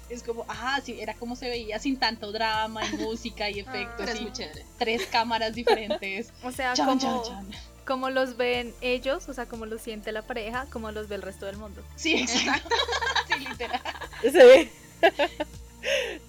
Es 0.10 0.24
como, 0.24 0.44
ajá, 0.48 0.82
sí, 0.82 0.98
era 1.00 1.14
como 1.14 1.36
se 1.36 1.50
veía 1.50 1.78
sin 1.80 1.98
tanto 1.98 2.32
drama 2.32 2.82
y 2.86 2.96
música 2.98 3.50
y 3.50 3.60
efectos 3.60 3.96
Pero 3.98 4.12
es 4.12 4.20
y 4.20 4.24
muy 4.24 4.34
chévere. 4.34 4.66
tres 4.78 5.06
cámaras 5.08 5.54
diferentes. 5.54 6.34
O 6.44 6.52
sea, 6.52 6.74
Chan, 6.74 6.86
como, 6.88 7.00
chan, 7.00 7.22
chan. 7.24 7.52
como 7.86 8.10
los 8.10 8.36
ven 8.38 8.74
ellos, 8.82 9.30
o 9.30 9.34
sea, 9.34 9.46
como 9.46 9.66
los 9.66 9.82
siente 9.82 10.12
la 10.12 10.22
pareja, 10.24 10.66
como 10.72 10.92
los 10.92 11.08
ve 11.08 11.16
el 11.16 11.22
resto 11.22 11.46
del 11.46 11.58
mundo. 11.58 11.84
Sí, 11.96 12.16
exacto. 12.16 12.70
sí, 13.28 13.40
literal. 13.48 13.82
Sí. 14.24 14.70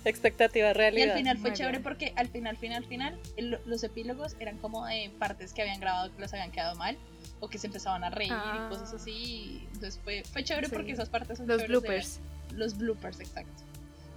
Expectativa 0.04 0.70
Y 0.70 0.72
realidad. 0.74 1.10
al 1.12 1.18
final 1.18 1.38
fue 1.38 1.50
Muy 1.50 1.56
chévere 1.58 1.78
bien. 1.78 1.82
porque 1.82 2.12
al 2.16 2.28
final, 2.28 2.56
final, 2.56 2.84
final, 2.86 3.18
el- 3.36 3.58
los 3.66 3.82
epílogos 3.82 4.36
eran 4.38 4.58
como 4.58 4.86
de 4.86 5.10
partes 5.18 5.52
que 5.52 5.62
habían 5.62 5.80
grabado 5.80 6.14
que 6.14 6.20
les 6.20 6.32
habían 6.32 6.52
quedado 6.52 6.76
mal 6.76 6.96
o 7.40 7.48
que 7.48 7.58
se 7.58 7.66
empezaban 7.66 8.04
a 8.04 8.10
reír 8.10 8.32
Ah. 8.32 8.66
y 8.66 8.72
cosas 8.72 8.92
así. 8.94 9.10
y 9.10 9.68
Entonces 9.74 9.98
fue, 10.04 10.22
fue 10.32 10.44
chévere 10.44 10.68
Sí. 10.68 10.74
porque 10.74 10.92
esas 10.92 11.08
partes 11.08 11.38
son 11.38 11.48
Los 11.48 11.66
bloopers. 11.66 12.20
Los 12.54 12.76
bloopers, 12.78 13.18
exacto. 13.20 13.62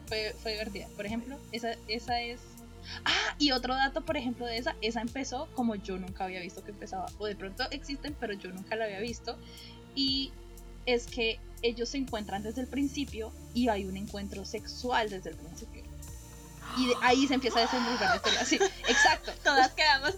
Fue, 0.08 0.36
fue 0.42 0.52
divertida. 0.54 0.88
Por 0.96 1.06
ejemplo, 1.06 1.38
esa, 1.52 1.74
esa 1.88 2.22
es. 2.22 2.40
Ah, 3.06 3.36
y 3.40 3.52
otro 3.52 3.74
dato, 3.76 4.04
por 4.06 4.18
ejemplo, 4.18 4.46
de 4.46 4.58
esa, 4.58 4.76
esa 4.82 5.02
empezó 5.02 5.48
como 5.56 5.76
yo 5.76 5.98
nunca 5.98 6.26
había 6.26 6.42
visto 6.42 6.64
que 6.64 6.72
empezaba. 6.72 7.06
O 7.18 7.26
de 7.26 7.36
pronto 7.36 7.64
existen, 7.72 8.16
pero 8.20 8.34
yo 8.34 8.50
nunca 8.52 8.76
la 8.76 8.86
había 8.86 9.00
visto. 9.00 9.38
Y 9.96 10.32
es 10.86 11.08
que 11.08 11.40
ellos 11.62 11.90
se 11.90 11.98
encuentran 11.98 12.44
desde 12.44 12.60
el 12.62 12.68
principio 12.68 13.32
y 13.54 13.70
hay 13.70 13.86
un 13.86 13.96
encuentro 13.96 14.44
sexual 14.46 15.10
desde 15.10 15.30
el 15.30 15.38
principio. 15.38 15.84
Y 16.78 16.88
de 16.88 16.94
ahí 17.02 17.28
se 17.28 17.36
empieza 17.36 17.60
a 17.60 17.62
desenvolver. 17.62 18.10
Sí, 18.46 18.56
exacto. 18.88 19.32
Todas 19.44 19.72
quedamos. 19.74 20.16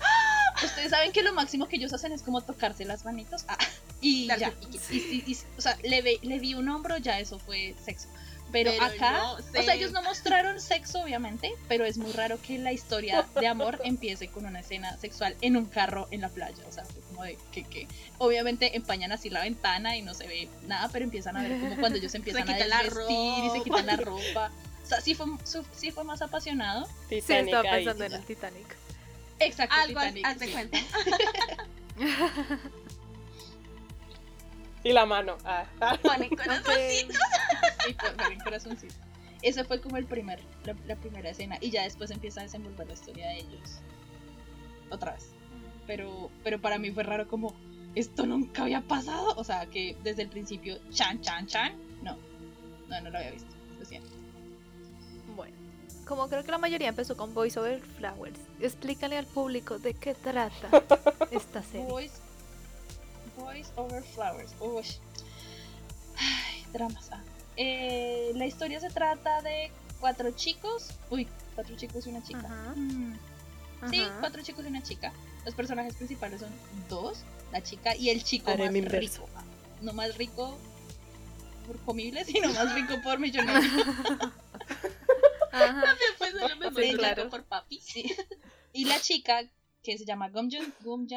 Ustedes 0.64 0.90
saben 0.90 1.12
que 1.12 1.22
lo 1.22 1.34
máximo 1.34 1.68
que 1.68 1.76
ellos 1.76 1.92
hacen 1.94 2.14
es 2.14 2.22
como 2.24 2.42
tocarse 2.42 2.86
las 2.86 3.04
manitos. 3.06 3.44
Ah, 3.48 3.58
y 4.02 4.26
ya. 4.38 4.54
Y, 4.90 4.96
y- 4.98 5.24
y- 5.34 5.38
o 5.58 5.62
sea, 5.62 5.78
le, 5.84 6.02
ve- 6.02 6.20
le 6.24 6.40
vi 6.40 6.54
un 6.56 6.70
hombro, 6.70 6.98
ya 6.98 7.20
eso 7.20 7.38
fue 7.40 7.76
sexo. 7.84 8.08
Pero, 8.52 8.72
Pero 8.72 8.86
acá, 8.86 9.12
no 9.12 9.34
o 9.34 9.42
sé. 9.42 9.64
sea, 9.64 9.74
ellos 9.74 9.92
no 9.92 10.02
mostraron 10.04 10.62
sexo, 10.62 11.02
obviamente, 11.02 11.52
pero 11.68 11.84
es 11.84 11.98
muy 11.98 12.12
raro 12.14 12.40
que 12.42 12.58
la 12.58 12.72
historia 12.72 13.26
de 13.38 13.48
amor 13.48 13.82
empiece 13.84 14.30
con 14.30 14.46
una 14.46 14.62
escena 14.62 14.96
sexual 14.98 15.36
en 15.42 15.58
un 15.58 15.66
carro 15.66 16.08
en 16.12 16.22
la 16.22 16.30
playa. 16.30 16.64
O 16.68 16.72
sea, 16.72 16.86
fue 16.86 17.02
como 17.10 17.24
de 17.24 17.38
que, 17.52 17.64
que 17.66 17.88
obviamente 18.18 18.78
empañan 18.78 19.12
así 19.12 19.30
la 19.30 19.42
ventana 19.42 19.98
y 19.98 20.02
no 20.04 20.14
se 20.14 20.28
ve 20.28 20.48
nada, 20.68 20.90
pero 20.94 21.04
empiezan 21.04 21.36
a 21.36 21.42
ver 21.44 21.60
como 21.60 21.76
cuando 21.78 21.98
ellos 21.98 22.14
empiezan 22.16 22.50
a 22.50 22.56
desvestir 22.56 23.44
y 23.46 23.50
se 23.50 23.62
quitan 23.64 23.88
la 23.88 23.98
ropa. 23.98 24.52
O 24.84 24.88
sea, 24.88 25.02
sí 25.02 25.16
fue, 25.16 25.26
su- 25.44 25.66
sí 25.76 25.92
fue 25.92 26.04
más 26.04 26.22
apasionado. 26.22 26.86
Sí, 27.10 27.16
Titanic 27.22 27.46
estaba 27.48 27.70
ahí. 27.72 27.84
pensando 27.84 28.06
en 28.06 28.14
el 28.14 28.26
Titanic. 28.26 28.76
Exacto, 29.40 29.76
Algo, 29.76 30.00
Titanic, 30.00 30.26
haz 30.26 30.40
de 30.40 30.46
sí. 30.46 30.52
cuenta. 30.54 30.78
Y 34.86 34.94
la 34.94 35.08
mano. 35.08 35.36
Ah, 35.44 35.66
ah. 35.82 35.98
Ponen 36.02 36.30
corazoncitos. 36.30 37.18
Sí, 37.86 37.96
bien 38.28 38.40
corazoncito. 38.40 38.94
Ese 39.42 39.64
fue 39.64 39.82
como 39.82 39.98
el 39.98 40.06
primer, 40.06 40.40
la, 40.64 40.76
la 40.86 40.96
primera 40.96 41.32
escena. 41.32 41.58
Y 41.60 41.72
ya 41.72 41.84
después 41.84 42.12
empieza 42.12 42.42
a 42.42 42.44
desenvolver 42.44 42.86
la 42.86 42.94
historia 42.94 43.28
de 43.30 43.40
ellos. 43.40 43.82
Otra 44.92 45.14
vez. 45.14 45.32
Pero, 45.88 46.30
pero 46.44 46.62
para 46.62 46.78
mí 46.78 46.92
fue 46.92 47.02
raro 47.02 47.28
como, 47.28 47.56
esto 47.96 48.28
nunca 48.28 48.62
había 48.62 48.82
pasado. 48.82 49.34
O 49.38 49.44
sea, 49.44 49.66
que 49.66 49.98
desde 50.04 50.22
el 50.22 50.30
principio, 50.30 50.78
chan, 50.92 51.20
chan, 51.22 51.48
chan. 51.48 51.74
No, 52.04 52.16
no, 52.88 53.02
no 53.02 53.10
lo 53.10 53.18
había 53.18 53.32
visto. 53.32 53.50
Lo 53.80 53.86
siento. 53.86 54.10
Bueno, 55.36 55.56
como 56.06 56.30
creo 56.30 56.44
que 56.44 56.52
la 56.52 56.60
mayoría 56.60 56.90
empezó 56.90 57.18
con 57.18 57.34
Voice 57.34 57.60
Over 57.60 57.82
Flowers, 57.82 58.40
explícale 58.60 59.18
al 59.18 59.26
público 59.26 59.80
de 59.80 59.96
qué 59.96 60.14
trata 60.14 60.70
esta 61.32 61.64
serie. 61.64 62.12
Boys 63.38 63.72
Over 63.76 64.04
Flowers. 64.04 64.54
Uy. 64.60 64.84
Ay, 66.18 66.66
dramas. 66.74 67.10
Ah. 67.12 67.22
Eh, 67.58 68.32
la 68.36 68.46
historia 68.46 68.80
se 68.80 68.90
trata 68.90 69.42
de 69.42 69.72
cuatro 70.00 70.32
chicos. 70.32 70.90
Uy, 71.10 71.28
cuatro 71.56 71.76
chicos 71.78 72.06
y 72.08 72.10
una 72.10 72.24
chica. 72.24 72.40
Ajá, 72.46 72.74
Mm. 72.76 73.18
Sí, 73.90 74.00
ajá. 74.02 74.18
cuatro 74.20 74.42
chicos 74.42 74.66
y 74.66 74.68
una 74.70 74.82
chica. 74.84 75.14
Los 75.46 75.54
personajes 75.54 75.94
principales 75.96 76.40
son 76.42 76.50
dos, 76.90 77.20
la 77.52 77.62
chica 77.62 77.96
y 77.96 78.10
el 78.10 78.24
chico 78.24 78.50
Harem 78.52 78.84
más 78.84 78.92
rico. 78.92 79.30
No 79.82 79.94
más 79.94 80.18
rico 80.18 80.58
por 81.68 81.78
comible, 81.82 82.24
sino 82.26 82.52
más 82.54 82.74
rico 82.74 82.96
por 83.04 83.20
millonario. 83.20 83.70
Ajá. 85.52 85.84
Después 86.10 86.32
solo 86.40 86.56
me 86.58 86.72
Sí, 86.84 86.94
claro. 86.96 87.30
por 87.30 87.44
papi. 87.44 87.80
Sí. 87.80 88.16
Y 88.74 88.86
la 88.86 89.00
chica, 89.00 89.42
que 89.84 89.98
se 89.98 90.06
llama 90.06 90.30
Gum 90.30 90.50
Jun- 90.50 90.74
Gum 90.82 91.08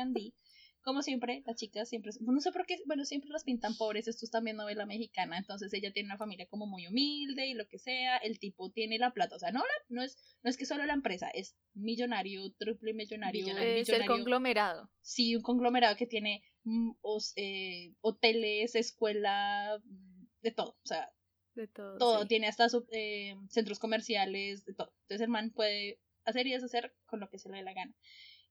como 0.88 1.02
siempre, 1.02 1.42
las 1.46 1.56
chicas 1.56 1.88
siempre, 1.88 2.12
no 2.20 2.40
sé 2.40 2.50
por 2.50 2.64
qué, 2.66 2.78
bueno, 2.86 3.04
siempre 3.04 3.30
las 3.30 3.44
pintan 3.44 3.76
pobres, 3.76 4.08
esto 4.08 4.24
es 4.24 4.30
también 4.30 4.56
novela 4.56 4.86
mexicana, 4.86 5.36
entonces 5.38 5.72
ella 5.74 5.92
tiene 5.92 6.06
una 6.08 6.16
familia 6.16 6.46
como 6.46 6.66
muy 6.66 6.86
humilde 6.86 7.46
y 7.46 7.54
lo 7.54 7.68
que 7.68 7.78
sea, 7.78 8.16
el 8.16 8.38
tipo 8.38 8.70
tiene 8.70 8.98
la 8.98 9.12
plata, 9.12 9.36
o 9.36 9.38
sea, 9.38 9.52
no, 9.52 9.60
la- 9.60 9.84
no, 9.90 10.02
es, 10.02 10.16
no 10.42 10.48
es 10.50 10.56
que 10.56 10.64
solo 10.66 10.84
la 10.86 10.94
empresa, 10.94 11.28
es 11.28 11.54
millonario, 11.74 12.50
triple 12.58 12.94
millonario, 12.94 13.44
Millonario. 13.44 13.74
Es 13.82 13.88
el 13.90 14.06
conglomerado. 14.06 14.90
sí, 15.00 15.36
un 15.36 15.42
conglomerado 15.42 15.94
que 15.96 16.06
tiene 16.06 16.42
mm, 16.64 16.92
os- 17.02 17.32
eh, 17.36 17.94
hoteles, 18.00 18.74
escuela, 18.74 19.80
mm, 19.84 20.24
de 20.42 20.50
todo, 20.52 20.70
o 20.82 20.86
sea, 20.86 21.12
De 21.54 21.68
todo. 21.68 21.98
todo, 21.98 22.22
sí. 22.22 22.28
tiene 22.28 22.46
hasta 22.48 22.66
eh, 22.92 23.34
centros 23.50 23.78
comerciales, 23.78 24.64
de 24.64 24.74
todo. 24.74 24.92
Entonces 25.02 25.20
el 25.24 25.28
man 25.30 25.50
puede 25.50 26.00
hacer 26.24 26.46
y 26.46 26.52
deshacer 26.52 26.94
con 27.06 27.20
lo 27.20 27.28
que 27.30 27.38
se 27.38 27.48
le 27.48 27.56
dé 27.58 27.62
la 27.62 27.72
gana. 27.74 27.94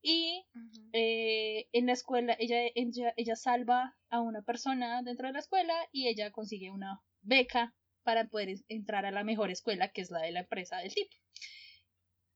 Y 0.01 0.46
eh, 0.94 1.68
en 1.74 1.88
la 1.88 1.94
escuela, 1.94 2.36
ella, 2.39 2.60
ella, 2.75 3.13
ella 3.18 3.36
salva 3.36 3.98
a 4.10 4.22
una 4.22 4.42
persona 4.42 5.01
dentro 5.04 5.27
de 5.27 5.34
la 5.34 5.39
escuela 5.39 5.74
y 5.92 6.08
ella 6.08 6.32
consigue 6.32 6.72
una 6.72 7.01
beca 7.22 7.75
para 8.04 8.30
poder 8.30 8.60
entrar 8.70 9.06
a 9.06 9.12
la 9.12 9.24
mejor 9.24 9.51
escuela, 9.51 9.92
que 9.92 10.01
es 10.01 10.12
la 10.12 10.22
de 10.22 10.32
la 10.32 10.42
empresa 10.42 10.77
del 10.77 10.94
tipo. 10.94 11.16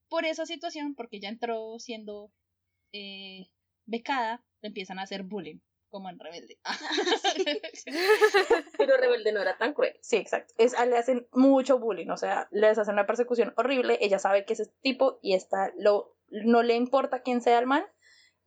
por 0.09 0.25
esa 0.25 0.45
situación, 0.45 0.95
porque 0.95 1.17
ella 1.17 1.29
entró 1.29 1.79
siendo 1.79 2.31
eh, 2.91 3.47
becada, 3.85 4.43
le 4.61 4.67
empiezan 4.67 4.99
a 4.99 5.03
hacer 5.03 5.23
bullying, 5.23 5.59
como 5.87 6.09
en 6.09 6.19
Rebelde. 6.19 6.59
Pero 8.77 8.97
Rebelde 8.97 9.31
no 9.31 9.41
era 9.41 9.57
tan 9.57 9.73
cruel. 9.73 9.97
Sí, 10.01 10.17
exacto. 10.17 10.53
Es, 10.57 10.73
le 10.73 10.97
hacen 10.97 11.25
mucho 11.31 11.79
bullying, 11.79 12.09
o 12.09 12.17
sea, 12.17 12.49
les 12.51 12.77
hacen 12.77 12.95
una 12.95 13.07
persecución 13.07 13.53
horrible. 13.55 13.97
Ella 14.01 14.19
sabe 14.19 14.45
que 14.45 14.53
es 14.53 14.59
ese 14.59 14.73
tipo 14.81 15.19
y 15.21 15.35
está, 15.35 15.71
lo, 15.77 16.17
no 16.31 16.63
le 16.63 16.75
importa 16.75 17.21
quién 17.21 17.41
sea 17.41 17.59
el 17.59 17.67
man 17.67 17.85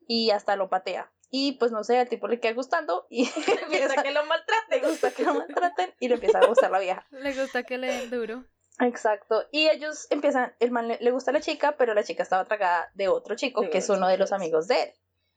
y 0.07 0.31
hasta 0.31 0.57
lo 0.57 0.69
patea. 0.69 1.11
Y 1.31 1.53
pues 1.59 1.73
no 1.73 1.83
sé, 1.85 1.99
al 1.99 2.09
tipo 2.09 2.29
le 2.29 2.39
queda 2.41 2.53
gustando 2.55 3.07
y 3.11 3.25
Le 3.47 3.63
empieza 3.63 3.87
gusta 3.87 4.03
que 4.03 4.11
lo 4.13 4.25
maltraten. 4.25 4.81
le 4.83 4.89
gusta 4.89 5.11
que 5.11 5.23
lo 5.25 5.35
maltraten 5.35 5.95
y 6.01 6.09
le 6.09 6.15
empieza 6.15 6.39
a 6.39 6.47
gustar 6.47 6.71
la 6.71 6.79
vieja. 6.79 7.07
Le 7.11 7.33
gusta 7.35 7.63
que 7.65 7.79
le 7.79 7.89
den 7.89 8.11
duro. 8.11 8.45
Exacto. 8.81 9.45
Y 9.53 9.69
ellos 9.69 10.07
empiezan, 10.11 10.55
el 10.59 10.71
man 10.71 10.89
le, 10.89 10.99
le 11.01 11.11
gusta 11.13 11.31
a 11.31 11.35
la 11.35 11.41
chica, 11.41 11.77
pero 11.77 11.95
la 11.95 12.03
chica 12.03 12.23
estaba 12.23 12.45
tragada 12.45 12.91
de 12.95 13.09
otro 13.09 13.37
chico, 13.37 13.61
De 13.63 13.71
que 13.71 13.79
es 13.79 13.89
uno 13.89 14.09
de 14.09 14.19
los 14.19 14.33
amigos 14.33 14.67
de 14.67 14.83
él. 14.83 14.91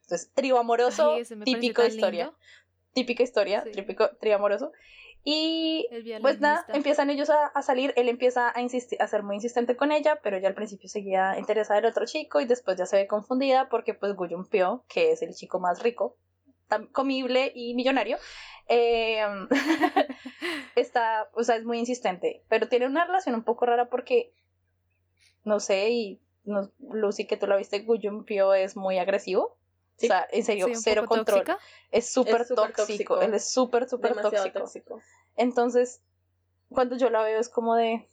Entonces, 0.03 0.31
trío 0.33 0.57
amoroso, 0.57 1.11
Ay, 1.11 1.23
típico 1.43 1.81
tan 1.83 1.91
historia. 1.91 2.33
Típica 2.93 3.23
historia, 3.23 3.63
Sí. 3.63 3.71
típico 3.73 4.09
trío 4.17 4.35
amoroso. 4.35 4.71
Y 5.29 5.85
pues 6.21 6.39
nada, 6.39 6.65
empiezan 6.69 7.09
ellos 7.09 7.29
a, 7.29 7.47
a 7.47 7.61
salir, 7.61 7.93
él 7.97 8.07
empieza 8.07 8.49
a, 8.55 8.61
insistir, 8.61 9.01
a 9.01 9.09
ser 9.09 9.23
muy 9.23 9.35
insistente 9.35 9.75
con 9.75 9.91
ella, 9.91 10.21
pero 10.23 10.37
ella 10.37 10.47
al 10.47 10.55
principio 10.55 10.87
seguía 10.87 11.37
interesada 11.37 11.79
en 11.79 11.83
el 11.83 11.91
otro 11.91 12.05
chico 12.05 12.39
y 12.39 12.45
después 12.45 12.77
ya 12.77 12.85
se 12.85 12.95
ve 12.95 13.07
confundida 13.07 13.67
porque 13.67 13.93
pues 13.93 14.15
Guyon 14.15 14.47
Pyo, 14.47 14.85
que 14.87 15.11
es 15.11 15.21
el 15.21 15.33
chico 15.33 15.59
más 15.59 15.83
rico, 15.83 16.15
tan 16.69 16.87
comible 16.87 17.51
y 17.53 17.73
millonario, 17.73 18.17
eh, 18.69 19.19
está, 20.77 21.27
o 21.33 21.43
sea, 21.43 21.57
es 21.57 21.65
muy 21.65 21.79
insistente, 21.79 22.45
pero 22.47 22.69
tiene 22.69 22.85
una 22.85 23.05
relación 23.05 23.35
un 23.35 23.43
poco 23.43 23.65
rara 23.65 23.89
porque, 23.89 24.31
no 25.43 25.59
sé, 25.59 25.89
y 25.89 26.21
no, 26.45 26.71
Lucy, 26.79 27.27
que 27.27 27.35
tú 27.35 27.47
la 27.47 27.57
viste, 27.57 27.79
Guyon 27.79 28.23
Pyo 28.23 28.53
es 28.53 28.77
muy 28.77 28.97
agresivo. 28.97 29.57
Sí. 29.97 30.05
O 30.05 30.09
sea, 30.09 30.27
en 30.31 30.43
serio, 30.43 30.67
Sí, 30.67 30.75
cero 30.75 31.05
control. 31.07 31.43
tóxica. 31.43 31.59
Es 31.91 32.09
súper 32.09 32.47
tóxico. 32.47 32.71
tóxico. 32.85 33.21
Él 33.21 33.33
es 33.33 33.49
súper, 33.49 33.89
súper 33.89 34.13
tóxico. 34.15 34.59
tóxico. 34.59 35.01
Entonces, 35.35 36.01
cuando 36.69 36.95
yo 36.97 37.09
la 37.09 37.21
veo 37.23 37.39
es 37.39 37.49
como 37.49 37.75
de, 37.75 38.07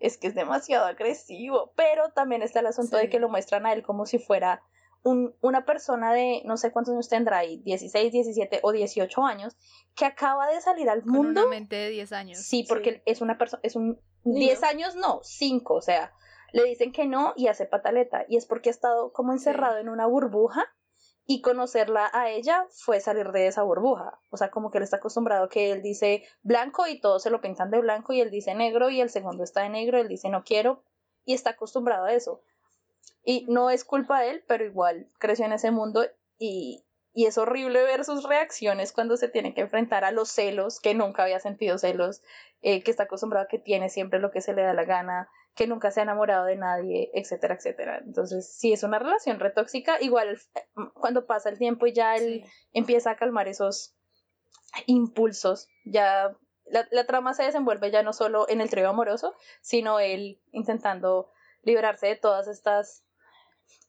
es 0.00 0.16
que 0.18 0.26
es 0.28 0.34
demasiado 0.34 0.86
agresivo, 0.86 1.72
pero 1.76 2.10
también 2.12 2.42
está 2.42 2.60
el 2.60 2.66
asunto 2.66 2.96
de 2.96 3.08
que 3.08 3.18
lo 3.20 3.28
muestran 3.28 3.66
a 3.66 3.72
él 3.72 3.82
como 3.82 4.06
si 4.06 4.18
fuera 4.18 4.62
un, 5.04 5.34
una 5.40 5.64
persona 5.64 6.12
de, 6.12 6.42
no 6.44 6.56
sé 6.56 6.72
cuántos 6.72 6.92
años 6.94 7.08
tendrá 7.08 7.38
ahí, 7.38 7.58
16, 7.58 8.10
17 8.12 8.60
o 8.62 8.72
18 8.72 9.24
años, 9.24 9.56
que 9.94 10.04
acaba 10.04 10.48
de 10.48 10.60
salir 10.60 10.90
al 10.90 11.02
Con 11.02 11.12
mundo. 11.12 11.42
una 11.42 11.50
mente 11.50 11.76
de 11.76 11.90
10 11.90 12.12
años. 12.12 12.38
Sí, 12.38 12.64
porque 12.68 12.94
Sí. 12.94 13.02
es 13.06 13.20
una 13.20 13.38
persona, 13.38 13.60
es 13.62 13.76
un 13.76 14.00
Niño. 14.24 14.40
10 14.40 14.62
años, 14.64 14.96
no, 14.96 15.20
5, 15.22 15.74
o 15.74 15.80
sea, 15.80 16.12
le 16.52 16.64
dicen 16.64 16.90
que 16.92 17.06
no 17.06 17.32
y 17.36 17.46
hace 17.46 17.66
pataleta, 17.66 18.24
y 18.28 18.36
es 18.36 18.46
porque 18.46 18.70
ha 18.70 18.72
estado 18.72 19.12
como 19.12 19.32
encerrado 19.32 19.78
en 19.78 19.88
una 19.88 20.06
burbuja 20.06 20.66
y 21.30 21.42
conocerla 21.42 22.10
a 22.14 22.30
ella 22.30 22.66
fue 22.70 23.00
salir 23.00 23.32
de 23.32 23.48
esa 23.48 23.62
burbuja, 23.62 24.18
o 24.30 24.38
sea, 24.38 24.50
como 24.50 24.70
que 24.70 24.78
él 24.78 24.84
está 24.84 24.96
acostumbrado 24.96 25.50
que 25.50 25.70
él 25.72 25.82
dice 25.82 26.24
blanco 26.42 26.86
y 26.86 27.02
todos 27.02 27.22
se 27.22 27.28
lo 27.28 27.42
pintan 27.42 27.70
de 27.70 27.80
blanco 27.80 28.14
y 28.14 28.22
él 28.22 28.30
dice 28.30 28.54
negro 28.54 28.88
y 28.88 29.02
el 29.02 29.10
segundo 29.10 29.44
está 29.44 29.60
de 29.60 29.68
negro, 29.68 29.98
él 29.98 30.08
dice 30.08 30.30
no 30.30 30.42
quiero 30.42 30.82
y 31.26 31.34
está 31.34 31.50
acostumbrado 31.50 32.06
a 32.06 32.14
eso. 32.14 32.40
Y 33.22 33.44
no 33.46 33.68
es 33.68 33.84
culpa 33.84 34.22
de 34.22 34.30
él, 34.30 34.44
pero 34.48 34.64
igual 34.64 35.10
creció 35.18 35.44
en 35.44 35.52
ese 35.52 35.70
mundo 35.70 36.06
y, 36.38 36.86
y 37.12 37.26
es 37.26 37.36
horrible 37.36 37.82
ver 37.82 38.06
sus 38.06 38.26
reacciones 38.26 38.92
cuando 38.92 39.18
se 39.18 39.28
tiene 39.28 39.52
que 39.52 39.60
enfrentar 39.60 40.04
a 40.04 40.12
los 40.12 40.30
celos, 40.30 40.80
que 40.80 40.94
nunca 40.94 41.24
había 41.24 41.40
sentido 41.40 41.76
celos, 41.76 42.22
eh, 42.62 42.82
que 42.82 42.90
está 42.90 43.02
acostumbrado 43.02 43.44
a 43.44 43.48
que 43.48 43.58
tiene 43.58 43.90
siempre 43.90 44.18
lo 44.18 44.30
que 44.30 44.40
se 44.40 44.54
le 44.54 44.62
da 44.62 44.72
la 44.72 44.86
gana, 44.86 45.28
que 45.58 45.66
nunca 45.66 45.90
se 45.90 45.98
ha 46.00 46.04
enamorado 46.04 46.46
de 46.46 46.54
nadie, 46.56 47.10
etcétera, 47.12 47.54
etcétera. 47.56 47.98
Entonces, 48.06 48.56
sí, 48.56 48.72
es 48.72 48.84
una 48.84 48.98
relación 49.00 49.40
retóxica. 49.40 50.00
Igual 50.00 50.38
eh, 50.54 50.60
cuando 50.94 51.26
pasa 51.26 51.48
el 51.50 51.58
tiempo 51.58 51.86
y 51.86 51.92
ya 51.92 52.14
él 52.14 52.44
Sí. 52.44 52.50
empieza 52.74 53.10
a 53.10 53.16
calmar 53.16 53.48
esos 53.48 53.96
impulsos, 54.86 55.68
ya 55.84 56.36
la, 56.66 56.86
la 56.90 57.04
trama 57.06 57.34
se 57.34 57.42
desenvuelve 57.42 57.90
ya 57.90 58.02
no 58.02 58.12
solo 58.12 58.48
en 58.48 58.60
el 58.60 58.70
trío 58.70 58.88
amoroso, 58.88 59.34
sino 59.60 59.98
él 60.00 60.40
intentando 60.52 61.30
librarse 61.62 62.06
de 62.06 62.16
todas 62.16 62.46
estas 62.46 63.04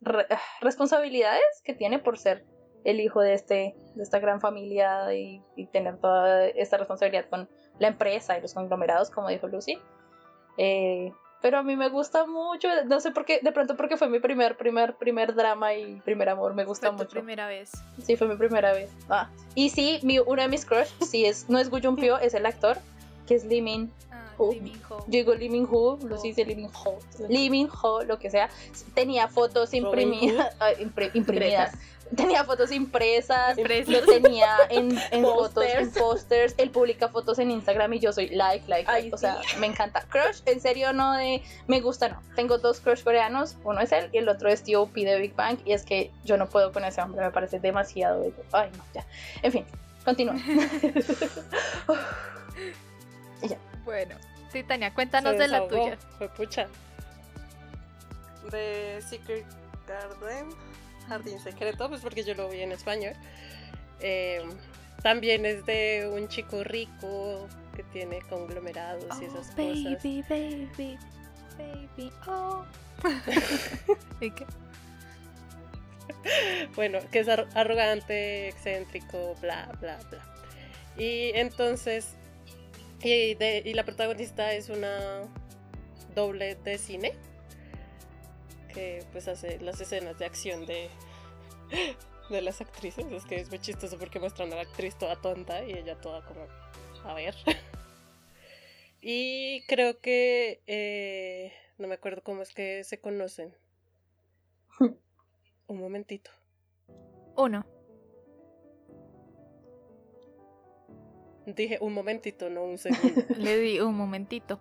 re- 0.01 0.25
ah, 0.29 0.41
responsabilidades 0.61 1.43
que 1.63 1.73
tiene 1.75 1.99
por 1.99 2.17
ser 2.17 2.45
el 2.85 2.99
hijo 3.01 3.19
de 3.21 3.33
este 3.33 3.75
de 3.95 4.03
esta 4.03 4.19
gran 4.19 4.39
familia 4.39 5.13
y, 5.13 5.43
y 5.57 5.67
tener 5.67 5.99
toda 5.99 6.45
esta 6.47 6.77
responsabilidad 6.77 7.29
con 7.29 7.49
la 7.77 7.89
empresa 7.89 8.37
y 8.37 8.41
los 8.41 8.53
conglomerados 8.53 9.11
como 9.11 9.27
dijo 9.29 9.47
Lucy 9.47 9.77
Eh, 10.57 11.11
pero 11.41 11.59
a 11.59 11.63
mí 11.63 11.75
me 11.75 11.89
gusta 11.89 12.25
mucho 12.25 12.67
no 12.85 12.99
sé 12.99 13.11
por 13.11 13.25
qué 13.25 13.39
de 13.41 13.51
pronto 13.51 13.75
porque 13.75 13.97
fue 13.97 14.09
mi 14.09 14.19
primer 14.19 14.57
primer 14.57 14.95
primer 14.95 15.33
drama 15.33 15.73
y 15.73 16.01
primer 16.01 16.29
amor 16.29 16.53
me 16.53 16.65
gusta 16.65 16.87
Fue 16.87 16.97
mucho 16.97 17.09
primera 17.09 17.47
vez. 17.47 17.71
Sí, 18.03 18.15
fue 18.15 18.27
mi 18.27 18.35
primera 18.35 18.73
vez. 18.73 18.89
Ah. 19.09 19.29
Y 19.55 19.69
sí, 19.69 19.99
mi, 20.03 20.19
uno 20.19 20.41
de 20.41 20.47
mis 20.47 20.65
crush, 20.65 20.89
sí 21.01 21.25
es, 21.25 21.49
no 21.49 21.59
es 21.59 21.69
Gu 21.69 21.79
Pyo, 21.95 22.19
es 22.19 22.33
el 22.33 22.45
actor, 22.45 22.77
que 23.27 23.35
es 23.35 23.45
Lee 23.45 23.61
Min 23.61 23.91
Ah, 24.11 24.29
Oh. 24.39 24.51
Lee 24.53 24.61
Min 24.61 24.81
Ho. 24.89 24.99
Yo 24.99 25.05
digo 25.07 25.35
Lee 25.35 25.49
Min 25.49 25.67
Ho, 25.69 25.99
Lucy 26.01 26.29
dice 26.29 26.45
Lee 26.45 26.55
Min 26.55 26.69
Ho. 26.73 26.97
Lee 27.27 27.49
Min 27.49 27.69
Ho, 27.81 28.03
lo 28.03 28.17
que 28.17 28.29
sea. 28.29 28.49
Tenía 28.93 29.27
fotos 29.27 29.73
imprimidas. 29.73 30.55
imprimidas. 31.13 31.73
Tenía 32.15 32.43
fotos 32.43 32.71
impresas. 32.71 33.57
Impresas. 33.57 33.93
Lo 33.93 34.05
tenía 34.05 34.57
en, 34.69 34.97
en 35.11 35.23
fotos, 35.23 35.63
en 35.63 35.91
posters. 35.91 36.55
Él 36.57 36.71
publica 36.71 37.09
fotos 37.09 37.39
en 37.39 37.51
Instagram 37.51 37.93
y 37.93 37.99
yo 37.99 38.11
soy 38.11 38.29
like, 38.29 38.67
like, 38.67 38.89
Ay, 38.89 39.03
like. 39.03 39.15
O 39.15 39.17
sea, 39.17 39.41
sí. 39.43 39.57
me 39.59 39.67
encanta. 39.67 40.01
Crush, 40.09 40.41
en 40.45 40.59
serio, 40.59 40.91
no 40.93 41.13
de 41.13 41.43
me 41.67 41.81
gusta, 41.81 42.09
no. 42.09 42.21
Tengo 42.35 42.57
dos 42.57 42.79
crush 42.79 43.03
coreanos. 43.03 43.57
Uno 43.63 43.81
es 43.81 43.91
él 43.91 44.09
y 44.11 44.17
el 44.17 44.29
otro 44.29 44.49
es 44.49 44.63
T.O.P. 44.63 45.05
de 45.05 45.19
Big 45.19 45.35
Bang. 45.35 45.59
Y 45.65 45.73
es 45.73 45.83
que 45.83 46.11
yo 46.23 46.37
no 46.37 46.49
puedo 46.49 46.71
con 46.71 46.83
ese 46.83 47.01
hombre, 47.01 47.23
me 47.25 47.31
parece 47.31 47.59
demasiado 47.59 48.21
bello. 48.21 48.43
Ay, 48.51 48.69
no, 48.75 48.83
ya. 48.93 49.05
En 49.41 49.51
fin, 49.51 49.65
continúa. 50.03 50.35
Bueno, 53.89 54.13
sí, 54.51 54.61
Tania, 54.61 54.93
cuéntanos 54.93 55.31
Se 55.31 55.39
de 55.39 55.47
la 55.47 55.67
tuya. 55.67 55.97
Fue 56.19 56.29
pucha. 56.29 56.67
De 58.51 59.01
Secret 59.01 59.45
Garden, 59.87 60.49
Jardín 61.09 61.39
Secreto, 61.39 61.89
pues 61.89 62.01
porque 62.01 62.23
yo 62.23 62.33
lo 62.35 62.47
vi 62.49 62.61
en 62.61 62.71
español. 62.71 63.13
Eh, 63.99 64.41
también 65.03 65.45
es 65.45 65.65
de 65.65 66.09
un 66.13 66.27
chico 66.29 66.63
rico 66.63 67.47
que 67.75 67.83
tiene 67.83 68.19
conglomerados 68.29 69.05
y 69.21 69.25
esas 69.25 69.47
cosas. 69.47 69.55
Oh, 69.57 69.97
baby, 70.03 70.23
baby, 70.29 70.97
baby, 71.57 72.11
oh. 72.27 72.63
¿Y 74.21 74.31
qué? 74.31 74.45
Bueno, 76.75 76.99
que 77.11 77.19
es 77.19 77.27
ar- 77.29 77.47
arrogante, 77.55 78.49
excéntrico, 78.49 79.35
bla, 79.41 79.69
bla, 79.79 79.97
bla. 80.09 80.19
Y 80.97 81.31
entonces, 81.35 82.15
y, 83.01 83.35
de- 83.35 83.61
y 83.65 83.73
la 83.73 83.83
protagonista 83.85 84.51
es 84.53 84.69
una 84.69 85.21
doble 86.15 86.55
de 86.55 86.77
cine 86.77 87.13
que 88.73 89.05
pues 89.11 89.27
hace 89.27 89.59
las 89.59 89.81
escenas 89.81 90.17
de 90.17 90.25
acción 90.25 90.65
de, 90.65 90.89
de 92.29 92.41
las 92.41 92.61
actrices. 92.61 93.05
Es 93.11 93.25
que 93.25 93.35
es 93.35 93.49
muy 93.49 93.59
chistoso 93.59 93.97
porque 93.97 94.19
muestran 94.19 94.51
a 94.53 94.55
la 94.55 94.61
actriz 94.61 94.97
toda 94.97 95.15
tonta 95.21 95.63
y 95.65 95.73
ella 95.73 95.99
toda 95.99 96.25
como, 96.25 96.41
a 97.03 97.13
ver. 97.13 97.35
Y 99.01 99.63
creo 99.67 100.01
que, 100.01 100.61
eh, 100.67 101.53
no 101.77 101.87
me 101.87 101.95
acuerdo 101.95 102.21
cómo 102.21 102.41
es 102.41 102.53
que 102.53 102.83
se 102.83 102.99
conocen. 102.99 103.55
Un 105.67 105.79
momentito. 105.79 106.31
Uno. 107.37 107.65
Dije 111.45 111.79
un 111.81 111.93
momentito, 111.93 112.49
no 112.49 112.63
un 112.63 112.77
segundo. 112.77 113.23
Le 113.37 113.57
di 113.57 113.79
un 113.79 113.95
momentito. 113.95 114.59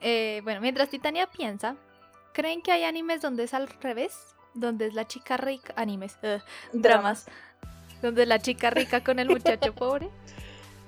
Eh, 0.00 0.40
bueno, 0.44 0.60
mientras 0.60 0.88
Titania 0.88 1.28
piensa, 1.28 1.76
¿creen 2.34 2.60
que 2.60 2.70
hay 2.72 2.84
animes 2.84 3.22
donde 3.22 3.44
es 3.44 3.54
al 3.54 3.68
revés? 3.80 4.12
Donde 4.52 4.86
es 4.86 4.92
la 4.94 5.06
chica 5.06 5.38
rica. 5.38 5.72
Animes. 5.76 6.18
ugh, 6.22 6.42
dramas. 6.74 7.24
Donde 8.02 8.26
la 8.26 8.38
chica 8.38 8.68
rica 8.68 9.02
con 9.02 9.18
el 9.18 9.28
muchacho 9.30 9.74
pobre. 9.74 10.10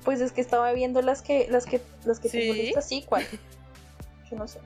Pues 0.05 0.21
es 0.21 0.33
que 0.33 0.41
estaba 0.43 0.71
viendo 0.73 1.01
las 1.01 1.23
que, 1.23 1.49
las 1.51 1.65
que, 1.67 1.81
las 2.05 2.21
que 2.21 2.29
tengo 2.29 2.53
¿Sí? 2.53 2.63
listas, 2.63 2.87
sí, 2.89 3.03
¿cuál? 3.09 3.27
Yo 4.31 4.37
no 4.37 4.47
sé. 4.47 4.61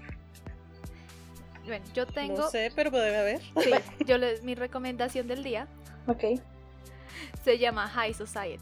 Bueno, 1.64 1.84
yo 1.94 2.06
tengo. 2.06 2.36
No 2.38 2.50
sé, 2.50 2.72
pero 2.74 2.90
debe 2.90 3.16
haber. 3.16 3.40
Sí, 3.62 3.70
yo 4.06 4.18
les, 4.18 4.42
mi 4.42 4.54
recomendación 4.54 5.28
del 5.28 5.42
día 5.44 5.68
Ok, 6.06 6.40
se 7.44 7.58
llama 7.58 7.86
High 7.88 8.14
Society. 8.14 8.58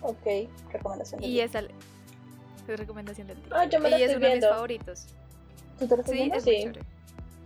ok, 0.00 0.26
recomendación. 0.72 1.20
del 1.20 1.30
Y 1.30 1.34
día. 1.34 1.44
esa 1.44 1.60
es 1.60 1.68
recomendación 2.78 3.26
del 3.28 3.36
día. 3.42 3.52
Ah, 3.54 3.64
yo 3.66 3.78
me 3.80 3.90
la 3.90 3.98
y 3.98 4.02
es 4.02 4.10
estoy 4.10 4.22
uno 4.24 4.28
de 4.28 4.34
mis 4.40 4.48
favoritos. 4.48 5.06
¿Tú 5.78 5.86
te 5.88 5.94
estás 5.94 6.06
Sí, 6.06 6.12
viendo? 6.14 6.36
es 6.36 6.44
muy 6.44 6.54
Sí. 6.56 6.62
chévere. 6.62 6.80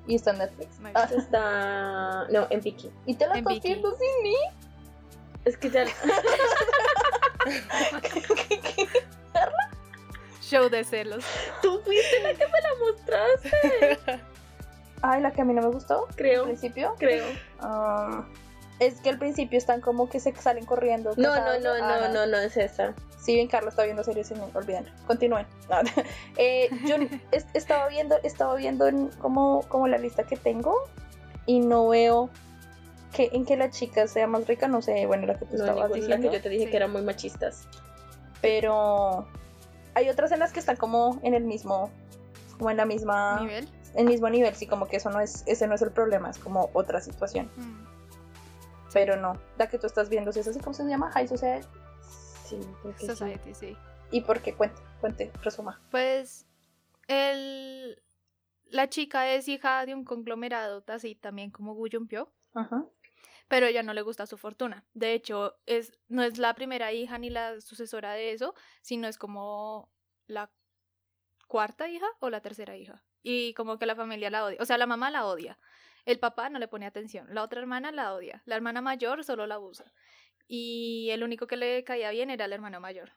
Y 0.06 0.14
está 0.16 0.30
en 0.32 0.38
Netflix. 0.38 0.76
Ah. 0.94 1.08
Está. 1.16 2.24
No, 2.30 2.46
en 2.50 2.60
Vicky. 2.60 2.90
¿Y 3.06 3.14
te 3.14 3.26
la 3.26 3.38
estás 3.38 3.54
Viki. 3.54 3.68
viendo 3.68 3.90
sin 3.96 4.22
mí? 4.22 4.36
Es 5.44 5.56
que 5.56 5.70
ya. 5.70 5.84
Show 10.42 10.68
de 10.68 10.84
celos. 10.84 11.24
Tú 11.62 11.80
fuiste 11.84 12.20
la 12.22 12.34
que 12.34 12.44
me 12.46 12.60
la 12.60 12.70
mostraste. 12.80 14.20
Ay, 15.02 15.20
la 15.20 15.32
que 15.32 15.40
a 15.42 15.44
mí 15.44 15.52
no 15.52 15.62
me 15.62 15.68
gustó 15.68 16.06
al 16.08 16.14
Creo, 16.16 16.44
principio. 16.44 16.94
creo. 16.98 17.24
Ah, 17.60 18.24
es 18.78 19.00
que 19.00 19.08
al 19.10 19.18
principio 19.18 19.58
están 19.58 19.80
como 19.80 20.08
que 20.08 20.20
se 20.20 20.34
salen 20.36 20.66
corriendo. 20.66 21.12
No, 21.16 21.28
no, 21.30 21.34
casados. 21.34 21.62
no, 21.64 21.70
Ah, 21.82 22.08
no, 22.08 22.14
no, 22.14 22.26
no 22.26 22.36
es 22.38 22.56
esa. 22.56 22.94
Si 23.18 23.34
bien 23.34 23.48
Carlos 23.48 23.72
está 23.72 23.84
viendo 23.84 24.04
series, 24.04 24.28
sin 24.28 24.38
olviden. 24.54 24.86
Continúen. 25.06 25.46
No. 25.70 25.78
Eh, 26.36 26.68
yo 26.86 26.96
es- 27.32 27.46
estaba 27.54 27.88
viendo, 27.88 28.16
estaba 28.22 28.54
viendo 28.54 28.86
en 28.86 29.08
como, 29.18 29.62
como 29.68 29.88
la 29.88 29.98
lista 29.98 30.22
que 30.24 30.36
tengo 30.36 30.74
y 31.46 31.60
no 31.60 31.88
veo 31.88 32.30
que 33.12 33.30
en 33.32 33.44
que 33.46 33.56
la 33.56 33.70
chica 33.70 34.06
sea 34.08 34.26
más 34.26 34.46
rica, 34.46 34.68
no 34.68 34.82
sé, 34.82 35.06
bueno, 35.06 35.26
la 35.26 35.38
que 35.38 35.46
tú 35.46 35.56
No, 35.56 35.64
estabas 35.64 35.90
ninguna, 35.90 35.90
la 35.90 35.94
diciendo, 36.16 36.30
que 36.30 36.36
yo 36.36 36.42
te 36.42 36.48
dije 36.50 36.64
Sí. 36.66 36.70
que 36.70 36.76
eran 36.76 36.92
muy 36.92 37.02
machistas. 37.02 37.66
pero 38.42 39.26
hay 39.94 40.08
otras 40.10 40.30
en 40.32 40.38
las 40.40 40.52
que 40.52 40.60
están 40.60 40.76
como 40.76 41.18
en 41.22 41.34
el 41.34 41.44
mismo, 41.44 41.90
como 42.58 42.70
en 42.70 42.76
la 42.76 42.84
misma, 42.84 43.40
Nivel. 43.40 43.68
en 43.94 44.00
el 44.00 44.06
mismo 44.06 44.28
nivel, 44.28 44.54
sí, 44.54 44.66
como 44.66 44.86
que 44.86 44.96
eso 44.98 45.08
no 45.10 45.20
es, 45.20 45.42
ese 45.46 45.66
no 45.66 45.74
es 45.74 45.82
el 45.82 45.90
problema, 45.90 46.28
es 46.30 46.38
como 46.38 46.68
otra 46.74 47.00
situación, 47.00 47.50
Mm. 47.56 47.86
Pero 48.96 49.14
no, 49.14 49.38
la 49.58 49.68
que 49.68 49.78
tú 49.78 49.86
estás 49.86 50.08
viendo, 50.08 50.32
¿sí 50.32 50.40
es 50.40 50.48
así 50.48 50.58
como 50.58 50.72
se 50.72 50.82
llama? 50.88 51.10
High 51.10 51.28
Society. 51.28 51.68
Sí, 52.46 52.58
porque 52.82 53.00
sí. 53.00 53.06
Society, 53.08 53.54
sí. 53.54 53.76
¿Y 54.10 54.22
por 54.22 54.40
qué? 54.40 54.54
Cuente, 54.54 54.80
cuente, 55.02 55.30
resuma. 55.42 55.82
Pues 55.90 56.46
el, 57.06 58.02
la 58.64 58.88
chica 58.88 59.30
es 59.34 59.48
hija 59.48 59.84
de 59.84 59.94
un 59.94 60.06
conglomerado, 60.06 60.82
así 60.86 61.14
también 61.14 61.50
como 61.50 61.74
Guyompio, 61.74 62.32
Ajá. 62.54 62.86
pero 63.48 63.66
ella 63.66 63.82
no 63.82 63.92
le 63.92 64.00
gusta 64.00 64.24
su 64.24 64.38
fortuna. 64.38 64.86
De 64.94 65.12
hecho, 65.12 65.58
es, 65.66 65.92
no 66.08 66.22
es 66.22 66.38
la 66.38 66.54
primera 66.54 66.90
hija 66.94 67.18
ni 67.18 67.28
la 67.28 67.60
sucesora 67.60 68.14
de 68.14 68.32
eso, 68.32 68.54
sino 68.80 69.08
es 69.08 69.18
como 69.18 69.92
la 70.26 70.50
cuarta 71.48 71.86
hija 71.86 72.06
o 72.20 72.30
la 72.30 72.40
tercera 72.40 72.78
hija. 72.78 73.04
Y 73.22 73.52
como 73.52 73.78
que 73.78 73.84
la 73.84 73.94
familia 73.94 74.30
la 74.30 74.46
odia. 74.46 74.56
O 74.58 74.64
sea, 74.64 74.78
la 74.78 74.86
mamá 74.86 75.10
la 75.10 75.26
odia. 75.26 75.58
El 76.06 76.18
papá 76.18 76.48
no 76.48 76.58
le 76.58 76.68
pone 76.68 76.86
atención. 76.86 77.26
La 77.34 77.42
otra 77.42 77.60
hermana 77.60 77.92
la 77.92 78.14
odia. 78.14 78.42
La 78.46 78.56
hermana 78.56 78.80
mayor 78.80 79.24
solo 79.24 79.46
la 79.46 79.56
abusa. 79.56 79.92
Y 80.48 81.10
el 81.10 81.24
único 81.24 81.46
que 81.46 81.56
le 81.56 81.84
caía 81.84 82.10
bien 82.12 82.30
era 82.30 82.44
el 82.44 82.52
hermano 82.52 82.80
mayor. 82.80 83.12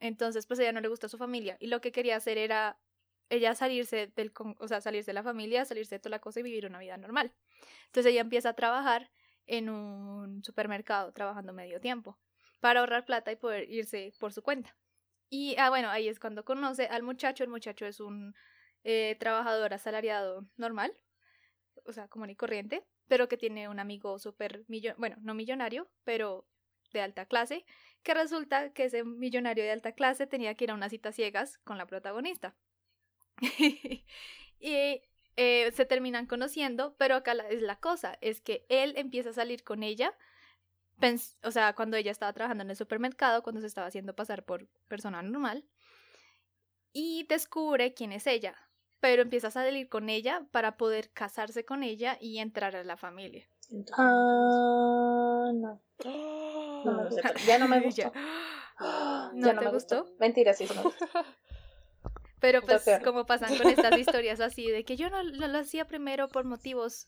Entonces, 0.00 0.46
pues 0.46 0.58
ella 0.58 0.72
no 0.72 0.80
le 0.80 0.88
gustó 0.88 1.08
su 1.08 1.18
familia. 1.18 1.56
Y 1.60 1.68
lo 1.68 1.80
que 1.80 1.92
quería 1.92 2.16
hacer 2.16 2.38
era 2.38 2.80
ella 3.28 3.54
salirse 3.54 4.12
del, 4.16 4.32
o 4.58 4.68
sea, 4.68 4.80
salirse 4.80 5.10
de 5.10 5.14
la 5.14 5.22
familia, 5.22 5.64
salirse 5.64 5.96
de 5.96 5.98
toda 5.98 6.10
la 6.10 6.20
cosa 6.20 6.40
y 6.40 6.42
vivir 6.42 6.66
una 6.66 6.78
vida 6.78 6.96
normal. 6.96 7.32
Entonces 7.86 8.10
ella 8.10 8.22
empieza 8.22 8.50
a 8.50 8.54
trabajar 8.54 9.10
en 9.46 9.68
un 9.68 10.42
supermercado, 10.42 11.12
trabajando 11.12 11.52
medio 11.52 11.80
tiempo, 11.80 12.18
para 12.60 12.80
ahorrar 12.80 13.04
plata 13.04 13.32
y 13.32 13.36
poder 13.36 13.70
irse 13.70 14.12
por 14.18 14.32
su 14.32 14.42
cuenta. 14.42 14.76
Y 15.28 15.56
ah, 15.58 15.68
bueno, 15.68 15.90
ahí 15.90 16.08
es 16.08 16.20
cuando 16.20 16.44
conoce 16.44 16.86
al 16.86 17.02
muchacho. 17.02 17.44
El 17.44 17.50
muchacho 17.50 17.86
es 17.86 18.00
un 18.00 18.34
eh, 18.84 19.16
trabajador 19.18 19.74
asalariado 19.74 20.46
normal, 20.56 20.96
o 21.86 21.92
sea, 21.92 22.08
común 22.08 22.30
y 22.30 22.36
corriente, 22.36 22.84
pero 23.08 23.28
que 23.28 23.36
tiene 23.36 23.68
un 23.68 23.80
amigo 23.80 24.18
súper, 24.18 24.64
millo- 24.68 24.94
bueno, 24.98 25.16
no 25.20 25.34
millonario, 25.34 25.88
pero 26.04 26.46
de 26.92 27.00
alta 27.02 27.26
clase, 27.26 27.64
que 28.02 28.14
resulta 28.14 28.72
que 28.72 28.84
ese 28.84 29.04
millonario 29.04 29.64
de 29.64 29.72
alta 29.72 29.92
clase 29.92 30.26
tenía 30.26 30.54
que 30.54 30.64
ir 30.64 30.70
a 30.70 30.74
unas 30.74 30.90
citas 30.90 31.14
ciegas 31.14 31.58
con 31.64 31.78
la 31.78 31.86
protagonista. 31.86 32.54
y 34.60 35.02
eh, 35.36 35.72
se 35.74 35.84
terminan 35.86 36.26
conociendo, 36.26 36.94
pero 36.98 37.16
acá 37.16 37.34
la- 37.34 37.48
es 37.48 37.62
la 37.62 37.76
cosa, 37.76 38.18
es 38.20 38.40
que 38.40 38.64
él 38.68 38.94
empieza 38.96 39.30
a 39.30 39.34
salir 39.34 39.64
con 39.64 39.82
ella, 39.82 40.14
o 41.42 41.50
sea, 41.50 41.74
cuando 41.74 41.96
ella 41.96 42.10
estaba 42.10 42.32
trabajando 42.32 42.62
en 42.64 42.70
el 42.70 42.76
supermercado, 42.76 43.42
cuando 43.42 43.60
se 43.60 43.66
estaba 43.68 43.86
haciendo 43.86 44.14
pasar 44.14 44.44
por 44.44 44.66
persona 44.88 45.22
normal, 45.22 45.64
y 46.94 47.24
descubre 47.28 47.92
quién 47.92 48.12
es 48.12 48.26
ella, 48.26 48.56
pero 49.04 49.20
empieza 49.20 49.48
a 49.48 49.50
salir 49.50 49.90
con 49.90 50.08
ella 50.08 50.46
para 50.50 50.78
poder 50.78 51.10
casarse 51.10 51.66
con 51.66 51.82
ella 51.82 52.16
y 52.22 52.38
entrar 52.38 52.74
a 52.74 52.84
la 52.84 52.96
familia. 52.96 53.44
Ah, 53.98 55.50
no. 55.52 55.78
No 56.02 56.92
me 56.92 57.02
No, 57.02 57.04
no 57.04 57.10
sé 57.10 57.22
Ya 57.46 57.58
no 57.58 57.68
me 57.68 57.80
gustó. 57.84 58.10
¿No 59.34 59.46
Ya 59.46 59.52
te 59.52 59.64
me 59.66 59.70
gustó? 59.70 60.06
Mentira, 60.18 60.54
sí, 60.54 60.66
sí 60.66 60.74
gustó. 60.82 61.06
Pero 62.40 62.62
pues 62.62 62.86
como 63.04 63.26
pasan 63.26 63.58
con 63.58 63.68
estas 63.68 63.94
historias 63.98 64.40
así 64.40 64.70
de 64.70 64.84
que 64.84 64.96
yo 64.96 65.10
no, 65.10 65.22
no 65.22 65.48
lo 65.48 65.58
hacía 65.58 65.84
primero 65.84 66.28
por 66.28 66.46
motivos 66.46 67.04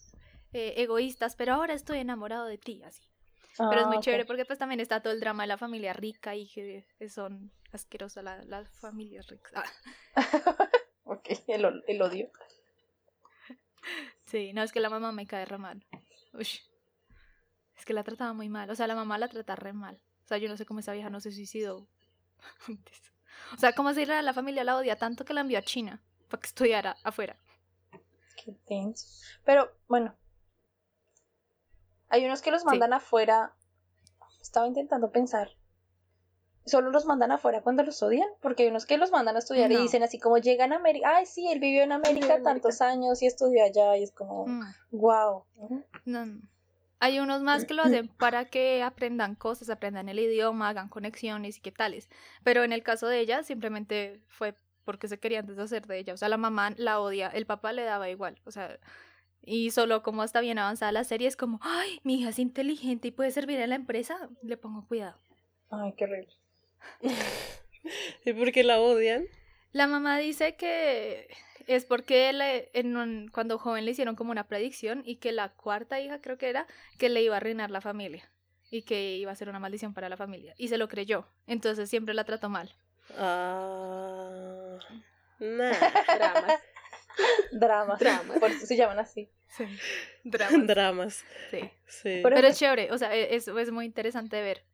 eh, 0.53 0.75
egoístas, 0.77 1.35
pero 1.35 1.55
ahora 1.55 1.73
estoy 1.73 2.01
enamorado 2.01 2.45
de 2.45 2.59
ti, 2.59 2.83
así. 2.85 3.03
Pero 3.71 3.81
es 3.81 3.87
muy 3.87 3.97
Ah, 3.97 4.01
ok. 4.01 4.05
chévere 4.05 4.27
porque 4.27 4.45
pues 4.45 4.59
también 4.59 4.81
está 4.81 5.01
todo 5.01 5.15
el 5.15 5.21
drama 5.21 5.45
de 5.45 5.47
la 5.49 5.57
familia 5.57 5.95
rica 5.95 6.37
y 6.37 6.47
que 6.47 6.85
son 7.09 7.51
asquerosas 7.73 8.23
la- 8.23 8.45
las 8.45 8.69
familias 8.81 9.27
ricas. 9.29 9.53
Ah, 9.55 9.65
Ok, 11.07 11.29
el, 11.49 12.03
odio. 12.03 12.31
sí, 14.27 14.53
no, 14.53 14.63
es 14.63 14.73
que 14.73 14.81
la 14.81 14.91
mamá 14.91 15.13
me 15.13 15.27
cae 15.27 15.45
re 15.45 15.59
mal. 15.59 15.87
Ush. 16.33 16.61
Es 17.77 17.85
que 17.85 17.93
la 17.93 18.03
trataba 18.03 18.33
muy 18.33 18.49
mal. 18.49 18.69
O 18.71 18.75
sea, 18.75 18.87
la 18.87 18.95
mamá 18.95 19.17
la 19.19 19.29
trata 19.29 19.55
re 19.55 19.73
mal. 19.73 20.01
O 20.25 20.29
sea, 20.29 20.39
yo 20.39 20.49
no 20.49 20.57
sé 20.57 20.67
cómo 20.67 20.81
esa 20.81 20.93
vieja 20.93 21.11
no 21.11 21.21
se 21.21 21.31
suicidó. 21.31 21.87
antes. 22.69 23.01
o 23.55 23.57
sea, 23.57 23.73
cómo 23.73 23.95
si 23.95 24.05
la, 24.05 24.21
la 24.23 24.35
familia 24.35 24.65
la 24.65 24.77
odia 24.77 24.97
tanto 24.97 25.25
que 25.25 25.35
la 25.35 25.43
envió 25.43 25.59
a 25.59 25.63
China 25.63 26.03
para 26.29 26.41
que 26.41 26.47
estudiara 26.49 26.97
afuera. 27.05 27.37
Qué 28.37 28.53
tenso. 28.67 29.07
Pero 29.45 29.73
bueno. 29.89 30.17
Hay 32.09 32.25
unos 32.25 32.43
que 32.43 32.51
los 32.51 32.65
mandan 32.65 32.93
afuera. 32.93 33.55
Estaba 34.41 34.67
intentando 34.67 35.11
pensar. 35.11 35.51
¿Solo 36.67 36.91
los 36.91 37.07
mandan 37.07 37.31
afuera 37.31 37.63
cuando 37.63 37.85
los 37.85 38.03
odian? 38.03 38.29
Porque 38.41 38.65
hay 38.65 38.69
unos 38.71 38.87
que 38.87 38.99
los 38.99 39.13
mandan 39.13 39.37
a 39.37 39.39
estudiar 39.39 39.71
y 39.71 39.77
dicen 39.77 40.03
así 40.03 40.19
como 40.19 40.39
llegan 40.39 40.73
a 40.73 40.77
América. 40.77 41.17
Ay, 41.17 41.25
sí, 41.27 41.47
él 41.49 41.61
vivió 41.61 41.83
en 41.85 41.93
América 41.93 42.43
tantos 42.43 42.81
años 42.81 43.23
y 43.23 43.27
estudió 43.27 43.65
allá. 43.65 43.97
Y 43.97 44.03
es 44.03 44.11
como, 44.13 44.47
Mm. 44.47 44.63
wow. 44.91 45.45
No, 46.05 46.27
no. 46.27 46.41
Hay 46.99 47.21
unos 47.21 47.43
más 47.43 47.67
que 47.67 47.75
lo 47.75 47.83
hacen 47.83 48.09
para 48.09 48.47
que 48.47 48.83
aprendan 48.83 49.35
cosas, 49.35 49.69
aprendan 49.71 50.09
el 50.09 50.19
idioma, 50.19 50.69
hagan 50.71 50.89
conexiones 50.89 51.59
y 51.59 51.61
qué 51.61 51.71
tales. 51.71 52.09
Pero 52.43 52.65
en 52.65 52.73
el 52.73 52.83
caso 52.83 53.07
de 53.07 53.21
ella, 53.21 53.43
simplemente 53.43 54.21
fue 54.27 54.55
porque 54.85 55.07
se 55.07 55.19
querían 55.21 55.47
deshacer 55.47 55.87
de 55.87 55.99
ella. 55.99 56.15
O 56.15 56.17
sea, 56.17 56.29
la 56.29 56.37
mamá 56.39 56.73
la 56.77 57.01
odia, 57.01 57.29
el 57.29 57.45
papá 57.47 57.73
le 57.73 57.85
daba 57.85 58.09
igual. 58.09 58.41
O 58.45 58.51
sea, 58.51 58.79
y 59.43 59.71
solo 59.71 60.03
como 60.03 60.25
está 60.25 60.41
bien 60.41 60.59
avanzada 60.59 60.91
la 60.91 61.05
serie, 61.05 61.29
es 61.29 61.37
como, 61.37 61.61
ay, 61.63 62.01
mi 62.03 62.15
hija 62.21 62.31
es 62.31 62.39
inteligente 62.39 63.09
y 63.09 63.11
puede 63.13 63.31
servir 63.31 63.61
a 63.61 63.67
la 63.67 63.75
empresa, 63.75 64.29
le 64.43 64.57
pongo 64.57 64.87
cuidado. 64.89 65.17
Ay, 65.71 65.93
qué 65.97 66.05
horrible. 66.05 66.33
¿Y 68.25 68.33
por 68.33 68.53
qué 68.53 68.65
la 68.65 68.81
odian? 68.81 69.25
La 69.73 69.87
mamá 69.87 70.19
dice 70.19 70.57
que 70.57 71.29
es 71.67 71.85
porque 71.85 72.33
le- 72.33 72.71
en 72.73 72.97
un- 72.97 73.29
cuando 73.33 73.59
joven 73.59 73.85
le 73.85 73.91
hicieron 73.93 74.17
como 74.17 74.31
una 74.31 74.47
predicción 74.49 75.03
y 75.05 75.17
que 75.17 75.33
la 75.33 75.51
cuarta 75.51 76.01
hija 76.01 76.21
creo 76.21 76.39
que 76.39 76.49
era 76.49 76.67
que 76.99 77.09
le 77.09 77.23
iba 77.23 77.35
a 77.35 77.39
arruinar 77.39 77.71
la 77.71 77.81
familia 77.81 78.31
y 78.71 78.83
que 78.83 79.17
iba 79.17 79.31
a 79.33 79.37
ser 79.37 79.49
una 79.49 79.59
maldición 79.61 79.93
para 79.95 80.09
la 80.09 80.17
familia 80.17 80.55
y 80.57 80.69
se 80.69 80.79
lo 80.79 80.89
creyó, 80.89 81.29
entonces 81.47 81.89
siempre 81.91 82.15
la 82.15 82.25
trató 82.25 82.49
mal. 82.49 82.75
Ah. 83.17 84.79
Nah. 85.39 85.73
Dramas. 86.17 86.61
Dramas. 87.53 87.99
Dramas. 87.99 88.39
Por 88.39 88.51
eso 88.51 88.67
se 88.67 88.77
llaman 88.77 88.99
así. 88.99 89.29
Sí. 89.49 89.65
Dramas. 90.25 90.67
Dramas. 90.67 91.25
Sí. 91.51 91.61
Sí. 91.87 92.21
Pero- 92.23 92.35
Pero 92.37 92.49
es 92.49 92.59
chévere, 92.59 92.91
o 92.93 92.99
sea, 92.99 93.15
e- 93.15 93.35
es, 93.37 93.47
es 93.49 93.71
muy 93.71 93.85
interesante 93.87 94.41
ver. 94.43 94.65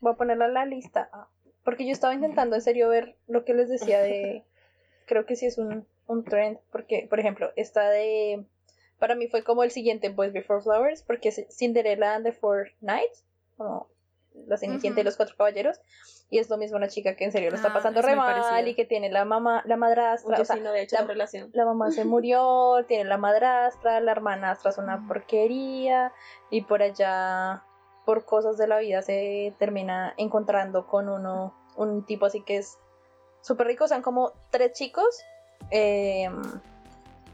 Voy 0.00 0.12
a 0.12 0.16
ponerla 0.16 0.46
en 0.46 0.54
la 0.54 0.64
lista. 0.66 1.08
ah, 1.12 1.28
Porque 1.64 1.84
yo 1.86 1.92
estaba 1.92 2.14
intentando 2.14 2.56
en 2.56 2.62
serio 2.62 2.88
ver 2.88 3.16
lo 3.26 3.44
que 3.44 3.54
les 3.54 3.68
decía 3.68 4.00
de. 4.00 4.44
Creo 5.06 5.24
que 5.26 5.36
sí 5.36 5.46
es 5.46 5.58
un, 5.58 5.86
un 6.06 6.24
trend. 6.24 6.58
Porque, 6.70 7.06
por 7.08 7.18
ejemplo, 7.20 7.50
esta 7.56 7.88
de. 7.90 8.44
Para 8.98 9.14
mí 9.14 9.28
fue 9.28 9.44
como 9.44 9.62
el 9.64 9.70
siguiente 9.70 10.08
Boys 10.08 10.32
Before 10.32 10.60
Flowers. 10.62 11.02
Porque 11.02 11.28
es 11.30 11.44
Cinderella 11.50 12.14
and 12.14 12.24
the 12.26 12.32
Four 12.32 12.72
Knights. 12.80 13.24
Como 13.56 13.88
la 14.46 14.56
Cenicienta 14.56 15.00
y 15.00 15.02
Ujú. 15.02 15.06
los 15.06 15.16
Cuatro 15.16 15.36
Caballeros. 15.36 15.80
Y 16.30 16.38
es 16.38 16.50
lo 16.50 16.58
mismo 16.58 16.76
una 16.76 16.88
chica 16.88 17.16
que 17.16 17.24
en 17.24 17.32
serio 17.32 17.48
lo 17.50 17.56
está 17.56 17.68
Ah, 17.68 17.72
pasando 17.72 18.00
es 18.00 18.06
re 18.06 18.14
mal. 18.14 18.26
parecido. 18.34 18.68
Y 18.70 18.74
que 18.74 18.84
tiene 18.84 19.10
la 19.10 19.24
mamá, 19.24 19.62
la 19.66 19.76
madrastra. 19.76 20.36
Yo 20.36 20.42
o 20.42 20.44
sea, 20.44 20.56
sí 20.56 20.62
no 20.62 20.68
había 20.70 20.82
hecho 20.82 20.96
la- 20.96 21.02
la 21.02 21.08
relación. 21.08 21.50
la 21.54 21.64
mamá 21.64 21.90
se 21.90 22.04
murió, 22.04 22.84
tiene 22.86 23.04
la 23.04 23.16
madrastra, 23.16 23.98
la 24.00 24.12
hermanastra 24.12 24.70
es 24.70 24.78
una 24.78 25.06
porquería 25.08 26.12
y 26.50 26.60
por 26.62 26.82
allá, 26.82 27.64
por 28.08 28.24
cosas 28.24 28.56
de 28.56 28.66
la 28.66 28.78
vida, 28.78 29.02
se 29.02 29.52
termina 29.58 30.14
encontrando 30.16 30.86
con 30.86 31.10
uno, 31.10 31.52
un 31.76 32.06
tipo 32.06 32.24
así 32.24 32.40
que 32.40 32.56
es 32.56 32.78
súper 33.42 33.66
rico, 33.66 33.86
son 33.86 34.00
como 34.00 34.32
tres 34.48 34.72
chicos, 34.72 35.20
eh, 35.70 36.30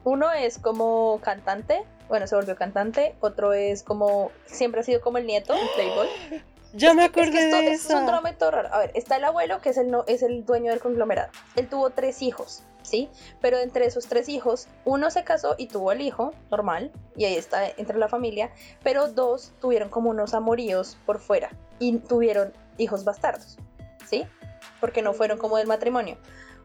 uno 0.03 0.33
es 0.33 0.59
como 0.59 1.21
cantante, 1.23 1.85
bueno, 2.09 2.27
se 2.27 2.35
volvió 2.35 2.57
cantante, 2.57 3.15
otro 3.21 3.53
es 3.53 3.85
como, 3.85 4.33
siempre 4.47 4.81
ha 4.81 4.83
sido 4.83 5.01
como 5.01 5.19
el 5.19 5.29
nieto, 5.29 5.53
un 5.53 5.69
playboy, 5.77 6.09
Ya 6.73 6.93
me 6.93 7.05
es 7.05 7.13
que 7.13 7.21
acordé 7.21 7.45
esto, 7.45 7.57
de 7.57 7.71
esto 7.71 7.89
es 7.91 7.95
un 7.95 8.03
esa. 8.03 8.07
drama 8.11 8.31
y 8.31 8.35
todo 8.35 8.51
raro. 8.51 8.75
A 8.75 8.79
ver, 8.81 8.91
está 8.95 9.19
el 9.19 9.25
abuelo, 9.25 9.61
que 9.61 9.69
es 9.69 9.77
el, 9.77 9.93
no, 9.93 10.03
es 10.09 10.25
el 10.25 10.45
dueño 10.45 10.73
del 10.73 10.81
conglomerado. 10.81 11.31
Él 11.55 11.69
tuvo 11.69 11.91
tres 11.91 12.21
hijos, 12.21 12.65
¿sí? 12.85 13.09
Pero 13.40 13.59
entre 13.59 13.87
esos 13.87 14.07
tres 14.07 14.29
hijos, 14.29 14.68
uno 14.85 15.11
se 15.11 15.25
casó 15.25 15.57
y 15.59 15.66
tuvo 15.66 15.90
el 15.90 16.01
hijo, 16.01 16.33
normal, 16.51 16.92
y 17.16 17.25
ahí 17.25 17.35
está 17.35 17.68
entre 17.68 17.99
la 17.99 18.09
familia, 18.09 18.53
pero 18.85 19.09
dos 19.09 19.53
tuvieron 19.61 19.88
como 19.88 20.11
unos 20.11 20.35
amoríos 20.35 20.97
por 21.07 21.18
fuera 21.18 21.51
y 21.81 21.99
tuvieron 21.99 22.53
hijos 22.79 23.05
bastardos, 23.05 23.57
¿sí? 24.07 24.27
Porque 24.81 25.03
no 25.03 25.14
fueron 25.14 25.38
como 25.38 25.57
del 25.57 25.66
matrimonio. 25.66 26.18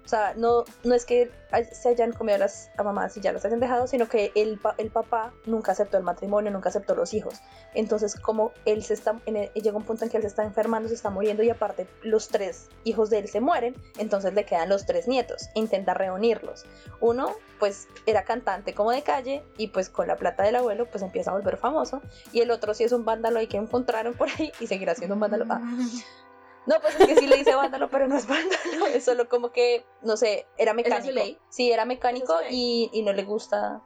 O 0.06 0.08
sea, 0.10 0.34
no, 0.36 0.64
no 0.84 0.96
es 0.96 1.06
que 1.06 1.30
se 1.72 1.90
hayan 1.90 2.14
comido 2.14 2.38
las 2.40 2.72
a 2.78 2.84
mamás 2.84 3.16
y 3.18 3.22
ya 3.22 3.32
las 3.32 3.46
hayan 3.46 3.60
dejado, 3.60 3.86
sino 3.88 4.08
que 4.10 4.32
el, 4.36 4.60
el 4.78 4.90
papá 4.90 5.34
nunca 5.46 5.72
aceptó 5.74 5.98
el 5.98 6.04
matrimonio, 6.04 6.50
nunca 6.52 6.70
aceptó 6.70 6.96
los 6.96 7.14
hijos. 7.14 7.36
Entonces, 7.76 8.16
como 8.16 8.52
él 8.66 8.84
se 8.84 8.96
está, 8.96 9.20
el- 9.28 9.52
llega 9.54 9.78
un 9.78 9.84
punto 9.84 10.04
en 10.06 10.10
que 10.10 10.18
él 10.18 10.24
se 10.24 10.30
está 10.30 10.44
enfermando, 10.44 10.90
se 10.90 10.96
está 10.96 11.12
muriendo 11.12 11.44
y 11.44 11.50
aparte 11.52 11.88
los 12.02 12.28
tres 12.30 12.70
hijos 12.86 13.12
de 13.12 13.20
él 13.20 13.28
se 13.28 13.40
mueren, 13.40 13.76
entonces 14.00 14.34
le 14.34 14.46
quedan 14.46 14.70
los 14.70 14.88
tres 14.88 15.08
nietos. 15.08 15.50
Intenta 15.54 15.94
reunirlos. 15.94 16.66
Uno, 17.02 17.36
pues, 17.60 17.88
era 18.08 18.24
cantante 18.24 18.74
como 18.74 18.90
de 18.92 19.04
calle 19.04 19.44
y 19.58 19.68
pues 19.68 19.90
con 19.90 20.08
la 20.08 20.16
plata 20.16 20.42
del 20.44 20.56
abuelo, 20.56 20.88
pues 20.90 21.04
empieza 21.04 21.30
a 21.30 21.36
volver 21.36 21.58
famoso. 21.58 22.02
Y 22.32 22.42
el 22.42 22.50
otro 22.50 22.74
sí 22.74 22.84
es 22.84 22.92
un 22.94 23.06
vándalo 23.06 23.38
ahí 23.40 23.48
que 23.48 23.58
encontraron 23.58 24.16
por 24.16 24.30
ahí 24.30 24.52
y 24.60 24.66
seguirá 24.66 24.96
siendo 24.96 25.14
un 25.14 25.20
vándalo. 25.20 25.46
Ah, 25.50 25.60
no, 26.66 26.80
pues 26.82 27.00
es 27.00 27.08
que 27.08 27.16
sí 27.16 27.28
le 27.28 27.38
dice 27.38 27.56
vándalo, 27.56 27.90
pero 27.90 28.08
no 28.08 28.18
es 28.18 28.28
vándalo. 28.28 28.88
Es 28.94 29.06
solo 29.06 29.28
como 29.30 29.52
que, 29.52 29.86
no 30.02 30.18
sé, 30.18 30.46
era 30.58 30.72
es 30.72 30.76
mecánico. 30.76 31.22
Sí, 31.50 31.72
era 31.72 31.86
mecánico 31.86 32.40
es 32.42 32.52
y, 32.52 32.90
y 32.94 33.02
no 33.02 33.14
le 33.14 33.24
gusta 33.24 33.82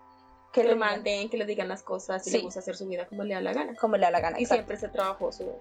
Que 0.52 0.62
que 0.62 0.68
le 0.68 0.74
digan 0.76 0.90
manden, 0.90 1.30
que 1.30 1.38
le 1.38 1.46
digan 1.46 1.68
las 1.68 1.84
cosas 1.84 2.26
y 2.28 2.32
Sí. 2.32 2.38
le 2.38 2.44
gusta 2.44 2.60
hacer 2.60 2.76
su 2.76 2.88
vida 2.88 3.08
como 3.08 3.24
le 3.24 3.34
da 3.36 3.42
la 3.42 3.54
gana. 3.54 3.76
como 3.76 3.96
le 3.98 4.02
da 4.04 4.12
la 4.12 4.20
gana. 4.20 4.40
Y 4.40 4.44
exacto. 4.44 4.64
siempre 4.66 4.78
se 4.78 4.90
trabajó 4.90 5.32
su, 5.32 5.52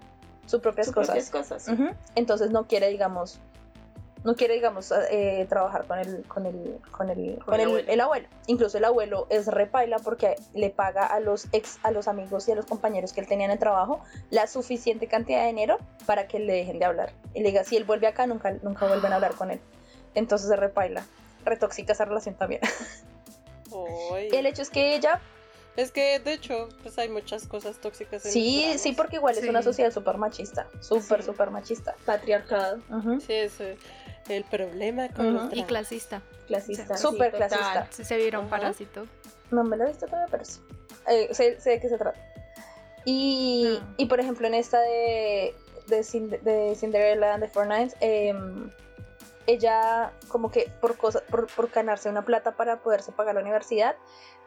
sus 0.45 0.59
propias 0.61 0.87
sus 0.87 0.95
cosas. 0.95 1.29
propias 1.29 1.29
cosas. 1.29 1.67
Ujú. 1.69 1.89
Entonces 2.15 2.51
no 2.51 2.67
quiere, 2.67 2.89
digamos, 2.89 3.39
no 4.23 4.35
quiere, 4.35 4.53
digamos, 4.53 4.93
eh, 5.11 5.45
trabajar 5.49 5.85
con 5.85 5.99
el, 5.99 6.23
con 6.27 6.45
el, 6.45 6.79
con 6.91 7.09
el, 7.09 7.39
con 7.43 7.53
el 7.55 7.61
el, 7.61 7.67
abuelo. 7.67 7.91
el 7.91 8.01
abuelo. 8.01 8.27
Incluso 8.47 8.77
el 8.77 8.85
abuelo 8.85 9.27
es 9.29 9.47
repaila 9.47 9.97
porque 9.99 10.35
le 10.53 10.69
paga 10.69 11.05
a 11.05 11.19
los 11.19 11.47
ex, 11.51 11.77
a 11.83 11.91
los 11.91 12.07
amigos 12.07 12.47
y 12.47 12.53
a 12.53 12.55
los 12.55 12.65
compañeros 12.65 13.11
que 13.13 13.21
él 13.21 13.27
tenía 13.27 13.45
en 13.45 13.51
el 13.51 13.59
trabajo 13.59 14.01
la 14.29 14.47
suficiente 14.47 15.07
cantidad 15.07 15.41
de 15.41 15.47
dinero 15.47 15.77
para 16.05 16.27
que 16.27 16.39
le 16.39 16.53
dejen 16.53 16.79
de 16.79 16.85
hablar. 16.85 17.11
Y 17.33 17.41
le 17.41 17.49
diga, 17.49 17.63
si 17.63 17.75
él 17.75 17.83
vuelve 17.83 18.07
acá, 18.07 18.25
nunca, 18.27 18.51
nunca 18.63 18.87
vuelven 18.87 19.11
a 19.11 19.15
hablar 19.15 19.33
con 19.35 19.51
él. 19.51 19.59
Entonces 20.15 20.49
es 20.49 20.57
repaila. 20.57 21.05
Retóxica 21.43 21.91
esa 21.93 22.05
relación 22.05 22.35
también. 22.35 22.61
Ay. 24.13 24.29
El 24.31 24.45
hecho 24.45 24.61
es 24.61 24.69
que 24.69 24.95
ella, 24.95 25.19
Es 25.75 25.91
que 25.91 26.19
de 26.19 26.33
hecho, 26.33 26.69
pues 26.83 26.99
hay 26.99 27.09
muchas 27.09 27.47
cosas 27.47 27.77
tóxicas 27.81 28.23
en 28.27 28.31
sí, 28.31 28.73
sí, 28.77 28.91
porque 28.93 29.15
igual 29.15 29.35
es 29.35 29.41
Sí. 29.43 29.49
una 29.49 29.63
sociedad 29.63 29.91
súper 29.91 30.17
machista. 30.19 30.67
Súper, 30.81 31.21
Sí. 31.21 31.25
súper 31.31 31.49
machista. 31.49 31.95
Patriarcado. 32.05 32.77
Sí, 33.25 33.33
es 33.33 33.59
eh, 33.59 33.75
el 34.29 34.43
problema 34.45 35.09
con 35.09 35.35
Ujú. 35.35 35.45
los 35.45 35.53
Y 35.57 35.63
clasista. 35.63 36.21
clasista. 36.47 36.97
Súper 36.97 37.31
sí, 37.31 37.37
clasista. 37.37 37.87
Si 37.91 38.03
se 38.05 38.17
vieron 38.17 38.41
Ajá. 38.45 38.49
parásito. 38.57 39.05
No 39.51 39.63
me 39.63 39.77
lo 39.77 39.83
he 39.85 39.87
visto 39.87 40.05
todavía, 40.05 40.27
pero 40.31 40.45
sí. 40.45 40.59
Eh, 41.07 41.29
sé, 41.33 41.59
sé 41.59 41.71
de 41.71 41.79
qué 41.81 41.89
se 41.89 41.97
trata. 41.97 42.19
Y, 43.05 43.79
Ah. 43.81 43.93
y 43.97 44.05
por 44.05 44.19
ejemplo, 44.19 44.47
en 44.47 44.53
esta 44.53 44.79
de, 44.81 45.53
de, 45.87 46.39
de 46.41 46.75
Cinderella 46.75 47.33
and 47.33 47.43
the 47.43 47.49
Four 47.49 47.65
Knights, 47.65 47.95
em, 47.99 48.69
ella 49.45 50.13
como 50.29 50.49
que 50.51 50.71
por, 50.79 50.95
cosa, 50.97 51.21
por, 51.29 51.47
por 51.53 51.69
ganarse 51.69 52.09
una 52.09 52.23
plata 52.23 52.53
para 52.53 52.77
poderse 52.81 53.11
pagar 53.11 53.35
la 53.35 53.41
universidad, 53.41 53.95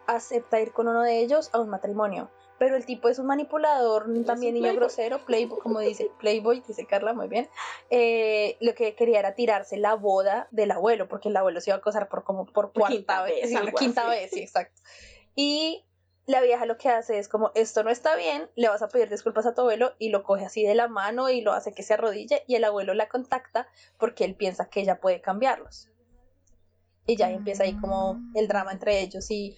acepta 0.06 0.60
ir 0.60 0.72
con 0.72 0.88
uno 0.88 1.02
de 1.02 1.18
ellos 1.20 1.50
a 1.52 1.58
un 1.60 1.68
matrimonio. 1.68 2.30
Pero 2.58 2.76
el 2.76 2.86
tipo 2.86 3.08
es 3.08 3.18
un 3.18 3.26
manipulador, 3.26 4.04
también 4.24 4.54
niño 4.54 4.64
playboy. 4.64 4.76
grosero, 4.76 5.18
playboy, 5.24 5.58
como 5.58 5.80
dice 5.80 6.10
Playboy, 6.20 6.62
dice 6.66 6.86
Carla, 6.86 7.12
muy 7.12 7.28
bien. 7.28 7.48
Eh, 7.90 8.56
lo 8.60 8.74
que 8.74 8.94
quería 8.94 9.18
era 9.18 9.34
tirarse 9.34 9.76
la 9.76 9.94
boda 9.94 10.48
del 10.50 10.70
abuelo, 10.70 11.08
porque 11.08 11.28
el 11.28 11.36
abuelo 11.36 11.60
se 11.60 11.70
iba 11.70 11.76
a 11.76 11.80
casar 11.80 12.08
por 12.08 12.24
como 12.24 12.46
por 12.46 12.72
cuarta 12.72 13.22
vez, 13.22 13.52
vez, 13.52 13.74
quinta 13.78 14.08
vez, 14.08 14.30
sí, 14.30 14.40
exacto. 14.40 14.80
Y 15.34 15.84
la 16.26 16.40
vieja 16.40 16.66
lo 16.66 16.76
que 16.76 16.88
hace 16.88 17.18
es 17.18 17.28
como, 17.28 17.52
esto 17.54 17.84
no 17.84 17.90
está 17.90 18.16
bien, 18.16 18.50
le 18.56 18.68
vas 18.68 18.82
a 18.82 18.88
pedir 18.88 19.08
disculpas 19.08 19.46
a 19.46 19.54
tu 19.54 19.60
abuelo 19.60 19.92
y 19.98 20.08
lo 20.08 20.24
coge 20.24 20.44
así 20.44 20.64
de 20.64 20.74
la 20.74 20.88
mano 20.88 21.30
y 21.30 21.40
lo 21.40 21.52
hace 21.52 21.72
que 21.72 21.84
se 21.84 21.94
arrodille 21.94 22.42
y 22.48 22.56
el 22.56 22.64
abuelo 22.64 22.94
la 22.94 23.08
contacta 23.08 23.68
porque 23.96 24.24
él 24.24 24.34
piensa 24.34 24.68
que 24.68 24.80
ella 24.80 25.00
puede 25.00 25.20
cambiarlos. 25.20 25.88
Y 27.06 27.16
ya 27.16 27.30
empieza 27.30 27.62
ahí 27.62 27.78
como 27.78 28.20
el 28.34 28.48
drama 28.48 28.72
entre 28.72 29.00
ellos 29.00 29.30
y 29.30 29.56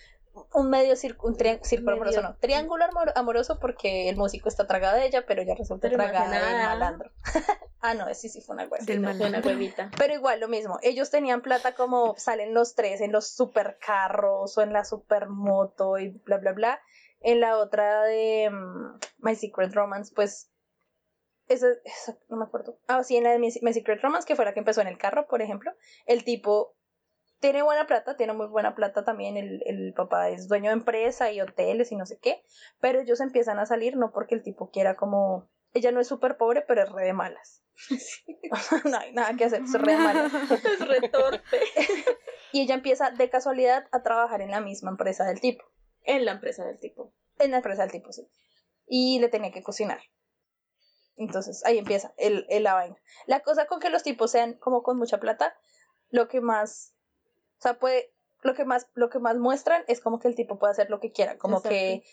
un 0.53 0.71
medio 0.71 0.97
círculo, 0.97 1.35
un 1.37 1.89
amoroso, 1.93 2.23
no, 2.23 2.37
triángulo 2.37 2.85
amor- 2.85 3.13
amoroso 3.15 3.59
porque 3.61 4.09
el 4.09 4.17
músico 4.17 4.49
está 4.49 4.67
tragado 4.67 4.97
de 4.97 5.07
ella, 5.07 5.25
pero 5.27 5.43
ella 5.43 5.55
resulta 5.57 5.89
Pero 5.89 5.97
tragada 6.03 6.31
del 6.47 6.65
malandro. 6.67 7.11
ah, 7.81 7.95
no, 7.95 8.13
sí, 8.15 8.29
sí 8.29 8.41
fue 8.41 8.55
una. 8.55 8.67
Del 8.67 9.03
fue 9.17 9.27
una 9.29 9.41
huevita. 9.41 9.91
Pero 9.99 10.15
igual 10.15 10.41
lo 10.41 10.49
mismo, 10.49 10.79
ellos 10.83 11.11
tenían 11.11 11.43
plata 11.43 11.75
como 11.75 12.15
salen 12.17 12.55
los 12.55 12.75
tres 12.75 13.01
en 13.01 13.13
los 13.13 13.29
supercarros 13.31 14.57
o 14.57 14.63
en 14.63 14.73
la 14.73 14.85
supermoto 14.85 15.99
y 15.99 16.09
bla 16.11 16.39
bla 16.39 16.53
bla. 16.53 16.81
En 17.21 17.41
la 17.41 17.59
otra 17.59 18.03
de 18.05 18.49
mm, 18.51 18.99
My 19.19 19.35
Secret 19.35 19.73
Romance, 19.75 20.13
pues 20.15 20.51
esa, 21.49 21.67
esa- 21.85 22.17
no 22.29 22.37
me 22.37 22.45
acuerdo. 22.45 22.79
Ah, 22.87 23.03
sí, 23.03 23.17
en 23.17 23.25
la 23.25 23.31
de 23.33 23.39
My, 23.39 23.51
My 23.63 23.73
Secret 23.73 24.01
Romance, 24.03 24.27
que 24.27 24.37
fue 24.37 24.45
la 24.45 24.53
que 24.53 24.61
empezó 24.61 24.81
en 24.83 24.87
el 24.89 24.99
carro, 24.99 25.27
por 25.27 25.43
ejemplo, 25.43 25.73
el 26.07 26.23
tipo 26.25 26.77
tiene 27.41 27.63
buena 27.63 27.87
plata, 27.87 28.17
tiene 28.17 28.33
muy 28.33 28.47
buena 28.47 28.75
plata 28.75 29.05
también, 29.05 29.37
el, 29.37 29.63
el 29.67 29.93
papá 29.95 30.29
es 30.31 30.49
dueño 30.49 30.71
de 30.71 30.75
empresa 30.77 31.31
y 31.33 31.41
hoteles 31.41 31.93
y 31.93 31.97
no 31.97 32.05
sé 32.07 32.19
qué, 32.19 32.43
pero 32.81 33.01
ellos 33.01 33.21
empiezan 33.21 33.59
a 33.59 33.67
salir 33.67 33.97
no 33.97 34.11
porque 34.13 34.35
el 34.35 34.43
tipo 34.43 34.71
quiera 34.71 34.97
como... 34.97 35.49
Ella 35.75 35.93
no 35.93 36.01
es 36.01 36.09
súper 36.09 36.37
pobre, 36.39 36.63
pero 36.67 36.83
es 36.83 36.91
re 36.91 37.05
de 37.05 37.13
malas. 37.13 37.63
no 38.85 38.99
hay 38.99 39.13
nada 39.13 39.37
que 39.37 39.45
hacer, 39.45 39.63
es 39.63 39.73
re 39.75 39.93
de 39.93 39.99
malas. 39.99 40.33
Es 40.65 40.87
retorpe. 40.89 41.59
Y 42.53 42.63
ella 42.63 42.75
empieza 42.75 43.11
de 43.11 43.29
casualidad 43.29 43.87
a 43.93 44.03
trabajar 44.03 44.41
en 44.41 44.51
la 44.51 44.61
misma 44.61 44.91
empresa 44.91 45.25
del 45.25 45.41
tipo. 45.41 45.65
En 46.05 46.25
la 46.25 46.33
empresa 46.33 46.65
del 46.65 46.81
tipo. 46.81 47.13
En 47.39 47.51
la 47.51 47.59
empresa 47.59 47.83
del 47.83 47.93
tipo, 47.93 48.11
sí. 48.13 48.27
Y 48.87 49.19
le 49.21 49.29
tenía 49.29 49.53
que 49.53 49.63
cocinar. 49.63 50.01
Entonces 51.17 51.65
ahí 51.67 51.79
empieza 51.79 52.13
el, 52.17 52.47
el- 52.49 52.63
la 52.63 52.75
vaina. 52.75 52.97
La 53.27 53.41
cosa 53.41 53.67
con 53.67 53.81
que 53.81 53.91
los 53.91 54.03
tipos 54.03 54.31
sean 54.31 54.55
como 54.55 54.83
con 54.83 54.97
mucha 54.99 55.19
plata, 55.19 55.55
lo 56.11 56.29
que 56.29 56.41
más, 56.41 56.95
o 57.59 57.63
sea, 57.63 57.79
puede, 57.79 58.13
lo 58.43 58.55
que 58.55 58.65
más, 58.65 58.87
lo 58.95 59.11
que 59.11 59.19
más 59.19 59.37
muestran 59.37 59.83
es 59.89 60.01
como 60.01 60.19
que 60.19 60.29
el 60.29 60.35
tipo 60.35 60.59
puede 60.59 60.73
hacer 60.73 60.91
lo 60.91 61.01
que 61.01 61.13
quiera, 61.13 61.39
como 61.39 61.63
que 61.63 62.05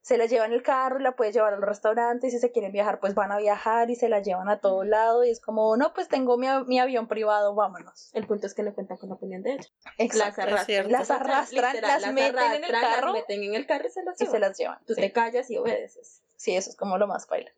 se 0.00 0.18
la 0.18 0.26
lleva 0.26 0.44
en 0.44 0.52
el 0.52 0.62
carro 0.62 1.00
y 1.00 1.02
la 1.02 1.16
puede 1.16 1.32
llevar 1.32 1.54
a 1.54 1.56
los 1.56 1.64
restaurantes, 1.64 2.28
y 2.28 2.36
si 2.36 2.38
se 2.38 2.52
quieren 2.52 2.72
viajar, 2.72 3.00
pues 3.00 3.14
van 3.14 3.32
a 3.32 3.38
viajar 3.38 3.90
y 3.90 3.96
se 3.96 4.10
la 4.10 4.20
llevan 4.20 4.50
a 4.50 4.60
todo 4.60 4.84
lado 4.84 5.24
y 5.24 5.30
es 5.30 5.40
como, 5.40 5.78
no, 5.78 5.94
pues 5.94 6.08
tengo 6.08 6.36
mi, 6.36 6.46
mi 6.66 6.78
avión 6.78 7.08
privado, 7.08 7.54
vámonos. 7.54 8.10
El 8.12 8.26
punto 8.26 8.46
es 8.46 8.52
que 8.52 8.62
no 8.62 8.74
cuentan 8.74 8.98
con 8.98 9.08
la 9.08 9.14
opinión 9.14 9.42
de 9.42 9.54
ella. 9.54 9.68
Exacto. 9.96 10.42
Las 10.42 10.52
arrastran. 10.52 10.92
Las 10.92 11.10
arrastran, 11.10 11.72
literal, 11.72 12.02
las 12.02 12.12
meten 12.12 12.52
en 12.52 12.64
el 12.64 12.74
arrastran, 12.74 12.80
carro. 12.82 13.06
Las 13.06 13.14
meten 13.14 13.42
en 13.44 13.54
el 13.54 13.66
carro 13.66 13.86
y 13.86 13.90
se 13.90 14.02
las 14.04 14.14
Y 14.16 14.18
se 14.18 14.24
llevan. 14.26 14.40
las 14.42 14.58
llevan. 14.58 14.78
Tú 14.86 14.94
sí. 14.94 15.00
te 15.00 15.12
callas 15.12 15.50
y 15.50 15.56
obedeces. 15.56 16.22
Sí, 16.36 16.54
eso 16.54 16.68
es 16.68 16.76
como 16.76 16.98
lo 16.98 17.06
más 17.06 17.26
baila. 17.26 17.50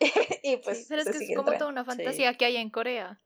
y 0.42 0.56
pues 0.56 0.86
Pero 0.88 1.02
es 1.02 1.06
se 1.06 1.12
que 1.12 1.24
es 1.24 1.36
como 1.36 1.52
toda 1.52 1.68
una 1.68 1.84
fantasía 1.84 2.36
que 2.36 2.46
hay 2.46 2.56
en 2.56 2.70
Corea. 2.70 3.20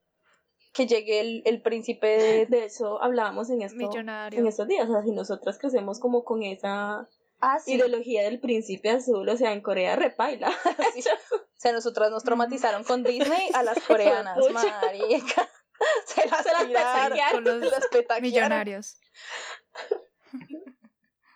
Que 0.77 0.87
llegue 0.87 1.21
el, 1.21 1.43
el 1.47 1.63
príncipe 1.63 2.07
de... 2.07 2.47
De 2.47 2.65
eso 2.67 3.03
hablábamos 3.03 3.49
en 3.51 3.63
esto. 3.63 3.79
Millonario. 3.79 4.39
En 4.39 4.47
estos 4.47 4.69
días, 4.69 4.89
o 4.89 4.93
sea, 4.93 5.03
si 5.03 5.13
nosotras 5.13 5.59
crecemos 5.59 5.99
como 6.01 6.25
con 6.25 6.43
esa 6.43 7.09
Ah, 7.41 7.59
sí. 7.59 7.75
ideología 7.75 8.23
del 8.23 8.41
príncipe 8.41 8.91
azul, 8.91 9.29
o 9.29 9.37
sea, 9.37 9.53
en 9.53 9.61
Corea 9.61 9.97
repaila. 9.97 10.51
Sí. 10.95 11.03
O 11.31 11.59
sea, 11.59 11.73
nosotras 11.73 12.11
nos 12.11 12.23
traumatizaron 12.23 12.85
con 12.85 13.03
Disney 13.03 13.49
a 13.55 13.63
las 13.63 13.79
coreanas, 13.89 14.37
marica. 14.53 15.49
Se 16.07 16.27
las 16.29 16.43
Se 16.43 16.53
las 16.53 16.65
petaquearon. 16.65 17.45
Con 17.45 17.61
los 17.61 17.71
las 17.71 17.87
petaquearon. 17.89 18.23
millonarios. 18.23 18.99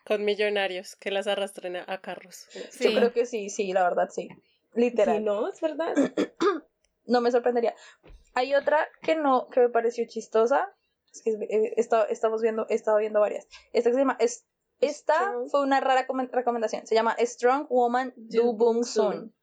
Con 0.06 0.24
millonarios 0.24 0.96
que 0.96 1.10
las 1.10 1.26
arrastren 1.26 1.76
a, 1.76 2.00
carros. 2.00 2.46
Sí. 2.70 2.84
Yo 2.92 2.98
creo 2.98 3.12
que 3.12 3.26
sí, 3.26 3.48
sí, 3.48 3.72
la 3.72 3.82
verdad, 3.84 4.08
sí. 4.10 4.28
Literal. 4.74 5.24
No, 5.24 5.48
es 5.48 5.60
verdad. 5.60 5.94
no 7.06 7.20
me 7.20 7.30
sorprendería. 7.30 7.74
Hay 8.34 8.54
otra 8.54 8.86
que 9.02 9.16
no, 9.16 9.48
que 9.48 9.60
me 9.60 9.68
pareció 9.68 10.04
chistosa. 10.06 10.68
Es 11.12 11.22
que 11.22 11.30
eh, 11.32 11.74
esta- 11.76 12.04
estamos 12.04 12.40
viendo, 12.42 12.66
he 12.68 12.74
estado 12.74 12.98
viendo 12.98 13.20
varias. 13.20 13.46
Esta 13.72 13.90
que 13.90 13.94
se 13.94 14.00
llama, 14.00 14.16
es, 14.20 14.46
esta 14.80 15.14
Strong. 15.14 15.50
fue 15.50 15.62
una 15.62 15.80
rara 15.80 16.06
comen- 16.06 16.30
recomendación. 16.30 16.86
Se 16.86 16.94
llama 16.94 17.16
Strong 17.18 17.66
Woman 17.68 18.12
Do 18.16 18.52
Boom 18.54 18.84
Soon. 18.84 19.34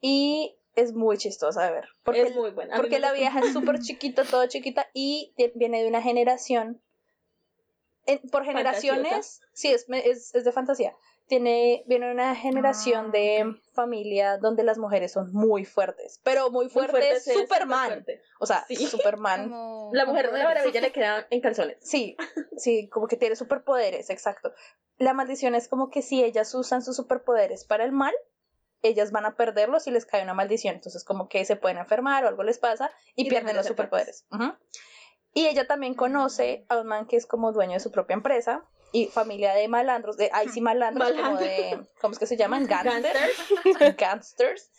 Y 0.00 0.58
es 0.74 0.92
muy 0.94 1.18
chistosa 1.18 1.64
de 1.64 1.72
ver. 1.72 1.88
Porque, 2.04 2.22
es 2.22 2.34
muy 2.34 2.50
buena. 2.50 2.76
Porque 2.76 2.98
la 2.98 3.08
gusta 3.10 3.18
vieja 3.20 3.40
es 3.40 3.52
súper 3.52 3.78
chiquita, 3.80 4.24
toda 4.24 4.48
chiquita, 4.48 4.86
y 4.94 5.34
viene 5.54 5.82
de 5.82 5.88
una 5.88 6.02
generación. 6.02 6.82
En- 8.08 8.28
por 8.30 8.44
generaciones, 8.44 9.40
sí, 9.52 9.68
es, 9.72 9.86
es, 9.88 10.34
es 10.34 10.44
de 10.44 10.52
fantasía. 10.52 10.94
Tiene, 11.26 11.84
viene 11.86 12.10
una 12.10 12.34
generación 12.34 13.06
Ah, 13.08 13.10
de 13.12 13.44
ok. 13.44 13.56
familia 13.74 14.38
donde 14.38 14.62
las 14.64 14.78
mujeres 14.78 15.12
son 15.12 15.30
muy 15.34 15.66
fuertes, 15.66 16.20
pero 16.24 16.50
muy 16.50 16.64
Muy 16.64 16.70
fuertes, 16.72 17.24
fuerte, 17.24 17.40
Superman. 17.42 17.86
fuerte. 17.88 18.22
O 18.40 18.46
sea, 18.46 18.64
Sí. 18.66 18.76
Superman. 18.86 19.50
Como 19.50 19.90
La 19.92 20.06
mujer 20.06 20.32
de 20.32 20.38
la 20.38 20.44
maravilla 20.44 20.80
le 20.80 20.90
queda 20.90 21.26
en 21.28 21.40
calzones. 21.42 21.76
Sí, 21.82 22.16
sí, 22.56 22.88
como 22.88 23.06
que 23.08 23.16
tiene 23.16 23.36
superpoderes, 23.36 24.08
exacto. 24.10 24.52
La 24.96 25.12
maldición 25.12 25.54
es 25.54 25.68
como 25.68 25.90
que 25.90 26.00
si 26.02 26.24
ellas 26.24 26.54
usan 26.54 26.82
sus 26.82 26.96
superpoderes 26.96 27.64
para 27.64 27.84
el 27.84 27.92
mal, 27.92 28.14
ellas 28.80 29.12
van 29.12 29.26
a 29.26 29.36
perderlos 29.36 29.86
y 29.86 29.90
les 29.90 30.06
cae 30.06 30.22
una 30.22 30.32
maldición. 30.34 30.76
Entonces, 30.76 31.04
como 31.04 31.28
que 31.28 31.44
se 31.44 31.56
pueden 31.56 31.76
enfermar 31.78 32.24
o 32.24 32.28
algo 32.28 32.42
les 32.42 32.58
pasa 32.58 32.90
y, 33.16 33.26
Y 33.26 33.28
pierden 33.28 33.54
los 33.54 33.66
superpoderes. 33.66 34.24
Y 35.38 35.46
ella 35.46 35.66
también 35.66 35.94
conoce 35.94 36.64
a 36.68 36.78
un 36.78 36.86
man 36.88 37.06
que 37.06 37.16
es 37.16 37.26
como 37.26 37.52
dueño 37.52 37.74
de 37.74 37.80
su 37.80 37.90
propia 37.92 38.14
empresa 38.14 38.64
y 38.92 39.06
familia 39.06 39.52
de 39.54 39.68
malandros, 39.68 40.16
de 40.16 40.30
ahí 40.32 40.48
sí 40.48 40.60
malandros, 40.60 41.12
como 41.12 41.36
de, 41.36 41.78
¿cómo 42.00 42.12
es 42.12 42.18
que 42.18 42.26
se 42.26 42.36
llaman? 42.36 42.66
Gangsters. 42.66 43.36
Gangsters. 43.98 44.70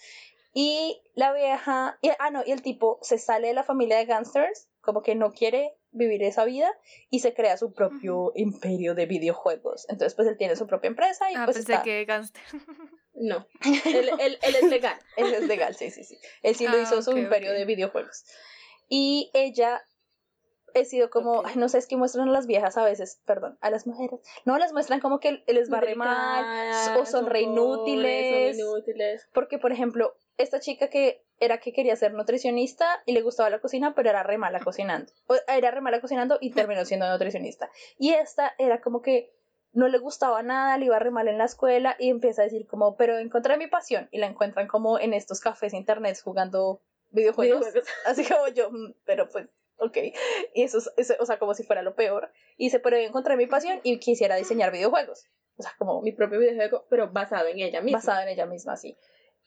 Y 0.54 1.02
la 1.14 1.32
vieja, 1.34 1.98
y- 2.02 2.10
ah, 2.20 2.32
no, 2.32 2.42
y 2.46 2.52
el 2.52 2.62
tipo 2.62 2.98
se 3.02 3.18
sale 3.20 3.48
de 3.50 3.54
la 3.54 3.64
familia 3.64 3.98
de 3.98 4.06
gangsters 4.06 4.68
como 4.82 5.02
que 5.04 5.14
no 5.16 5.32
quiere 5.32 5.76
vivir 5.92 6.24
esa 6.24 6.44
vida 6.46 6.70
y 7.12 7.20
se 7.20 7.34
crea 7.34 7.56
su 7.58 7.72
propio 7.74 8.32
imperio 8.36 8.96
de 8.96 9.06
videojuegos. 9.06 9.86
Entonces, 9.90 10.16
pues 10.16 10.28
él 10.28 10.38
tiene 10.38 10.56
su 10.56 10.66
propia 10.68 10.88
empresa 10.90 11.32
y 11.32 11.36
Ah, 11.36 11.46
pues 11.46 11.58
pensé 11.58 11.74
está- 11.74 11.84
que 11.84 12.06
gangster. 12.06 12.42
No, 13.22 13.46
él, 13.86 14.12
él, 14.20 14.40
él 14.42 14.56
es 14.56 14.70
legal. 14.70 14.98
Él 15.18 15.34
es 15.34 15.44
legal, 15.46 15.76
sí, 15.76 15.92
sí, 15.92 16.06
sí. 16.06 16.18
Él 16.42 16.56
sí 16.56 16.66
lo 16.68 16.78
Ah, 16.78 16.82
hizo 16.84 17.02
su 17.02 17.12
ok, 17.12 17.18
imperio 17.18 17.52
de 17.52 17.66
videojuegos. 17.66 18.24
Y 18.88 19.30
ella 19.34 19.84
he 20.74 20.86
sido 20.86 21.10
como, 21.10 21.44
ay, 21.46 21.56
no 21.56 21.70
sé, 21.70 21.78
es 21.78 21.88
que 21.88 21.98
muestran 21.98 22.30
a 22.30 22.32
las 22.32 22.48
viejas 22.48 22.78
a 22.78 22.84
veces, 22.84 23.22
perdón, 23.26 23.58
a 23.62 23.70
las 23.70 23.88
mujeres. 23.88 24.20
No, 24.46 24.58
las 24.58 24.74
muestran 24.74 25.00
como 25.00 25.20
que 25.20 25.44
les 25.48 25.72
va 25.72 25.80
re 25.80 25.96
mal, 25.96 26.72
o 27.00 27.06
son 27.06 27.28
re 27.28 27.42
inútiles. 27.42 28.58
Son 28.58 28.66
inútiles. 28.68 29.28
Porque, 29.34 29.58
por 29.60 29.72
ejemplo, 29.72 30.16
esta 30.38 30.60
chica 30.60 30.90
que 30.90 31.24
era 31.40 31.60
que 31.60 31.72
quería 31.74 31.96
ser 31.96 32.14
nutricionista 32.14 33.02
y 33.06 33.14
le 33.14 33.22
gustaba 33.22 33.50
la 33.50 33.60
cocina, 33.60 33.94
pero 33.96 34.10
era 34.10 34.24
re 34.24 34.38
mala 34.38 34.60
cocinando. 34.60 35.12
O, 35.28 35.36
Era 35.48 35.72
re 35.72 35.82
mala 35.82 36.02
cocinando 36.02 36.38
y 36.42 36.52
terminó 36.52 36.84
siendo 36.86 37.10
nutricionista. 37.10 37.70
Y 37.98 38.12
esta 38.14 38.54
era 38.58 38.82
como 38.82 39.02
que 39.02 39.34
no 39.72 39.88
le 39.88 40.00
gustaba 40.00 40.42
nada, 40.42 40.78
le 40.78 40.86
iba 40.86 40.98
re 41.00 41.12
mal 41.12 41.28
en 41.28 41.38
la 41.38 41.46
escuela 41.46 41.96
y 42.00 42.10
empieza 42.10 42.42
a 42.42 42.46
decir 42.46 42.66
como, 42.68 42.96
pero 42.98 43.18
encontré 43.20 43.56
mi 43.58 43.68
pasión 43.68 44.10
y 44.12 44.18
la 44.18 44.26
encuentran 44.28 44.68
como 44.68 45.00
en 45.00 45.14
estos 45.14 45.40
cafés 45.40 45.74
internet 45.74 46.18
jugando 46.24 46.82
videojuegos. 47.12 47.60
Videojuegos. 47.60 47.90
Así 48.06 48.26
como 48.28 48.48
yo, 48.48 48.72
"Mm, 48.72 48.94
pero 49.06 49.30
pues, 49.30 49.48
ok. 49.80 49.98
Y 50.54 50.64
eso 50.64 50.78
es, 50.80 50.92
eso- 50.98 51.16
o 51.20 51.26
sea, 51.26 51.40
como 51.40 51.54
si 51.54 51.64
fuera 51.64 51.82
lo 51.82 51.96
peor. 51.96 52.32
Y 52.58 52.66
dice, 52.66 52.80
pero 52.80 52.98
encontré 52.98 53.36
mi 53.38 53.48
pasión 53.48 53.80
y 53.84 54.00
quisiera 54.00 54.36
diseñar 54.36 54.72
videojuegos. 54.72 55.26
O 55.58 55.64
sea, 55.64 55.74
como 55.78 56.02
Mi 56.02 56.12
propio 56.14 56.40
videojuego, 56.40 56.86
pero 56.90 57.10
basado 57.12 57.48
en 57.48 57.60
ella 57.60 57.82
misma. 57.82 57.98
basada 57.98 58.24
en 58.24 58.30
ella 58.30 58.46
misma, 58.46 58.78
sí. 58.78 58.98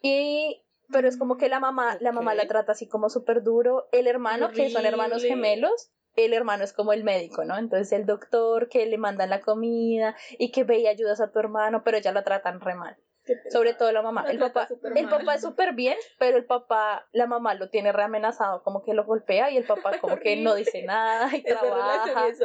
Y 0.03 0.65
pero 0.91 1.09
es 1.09 1.17
como 1.17 1.39
que 1.39 1.49
la 1.49 1.59
mamá, 1.59 1.97
la 2.01 2.13
mamá 2.13 2.35
la 2.35 2.47
trata 2.47 2.73
así 2.73 2.87
como 2.87 3.09
súper 3.09 3.43
duro. 3.43 3.89
El 3.93 4.07
hermano, 4.07 4.51
que 4.51 4.69
son 4.69 4.85
hermanos 4.85 5.23
gemelos, 5.23 5.91
el 6.17 6.35
hermano 6.35 6.65
es 6.65 6.75
como 6.75 6.93
el 6.93 7.03
médico, 7.03 7.45
¿no? 7.45 7.57
Entonces 7.57 7.93
el 7.93 8.05
doctor 8.05 8.69
que 8.69 8.85
le 8.85 8.99
mandan 8.99 9.31
la 9.31 9.41
comida 9.41 10.15
y 10.39 10.51
que 10.51 10.65
ve 10.65 10.81
y 10.81 10.87
ayudas 10.89 11.23
a 11.23 11.31
tu 11.33 11.39
hermano, 11.39 11.83
pero 11.83 11.97
ella 11.97 12.13
la 12.13 12.25
tratan 12.25 12.61
re 12.61 12.75
mal. 12.75 12.99
Sobre 13.51 13.75
todo 13.75 13.93
la 13.93 14.03
mamá. 14.03 14.25
El 14.29 14.39
papá, 14.39 14.69
el 14.97 15.09
papá 15.09 15.35
es 15.35 15.43
súper 15.43 15.75
bien, 15.75 15.97
pero 16.19 16.37
el 16.37 16.45
papá, 16.45 17.07
la 17.13 17.27
mamá 17.27 17.55
lo 17.55 17.69
tiene 17.71 17.93
re 17.93 18.03
amenazado, 18.03 18.63
como 18.65 18.83
que 18.83 18.95
lo 18.95 19.05
golpea 19.05 19.51
y 19.51 19.57
el 19.57 19.65
papá 19.65 19.93
como 20.01 20.19
que 20.19 20.37
no 20.37 20.55
dice 20.55 20.83
nada 20.83 21.31
y 21.37 21.43
Esa 21.47 21.61
trabaja. 21.61 22.29
es. 22.29 22.41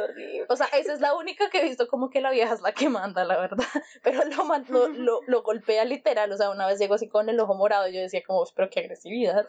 O 0.48 0.56
sea, 0.56 0.66
esa 0.66 0.92
es 0.92 1.00
la 1.00 1.14
única 1.14 1.50
que 1.50 1.58
he 1.60 1.64
visto 1.64 1.88
como 1.88 2.10
que 2.10 2.20
la 2.20 2.30
vieja 2.30 2.54
es 2.54 2.60
la 2.60 2.72
que 2.72 2.88
manda, 2.88 3.24
la 3.24 3.38
verdad. 3.38 3.66
Pero 4.04 4.22
lo, 4.24 4.88
lo, 4.88 5.20
lo 5.26 5.42
golpea 5.42 5.84
literal. 5.84 6.30
O 6.32 6.36
sea, 6.36 6.50
una 6.50 6.66
vez 6.66 6.78
llegó 6.78 6.94
así 6.94 7.08
con 7.08 7.28
el 7.28 7.40
ojo 7.40 7.54
morado 7.54 7.88
y 7.88 7.94
yo 7.94 8.00
decía 8.00 8.22
como, 8.26 8.44
pero 8.54 8.70
qué 8.70 8.80
agresividad. 8.80 9.46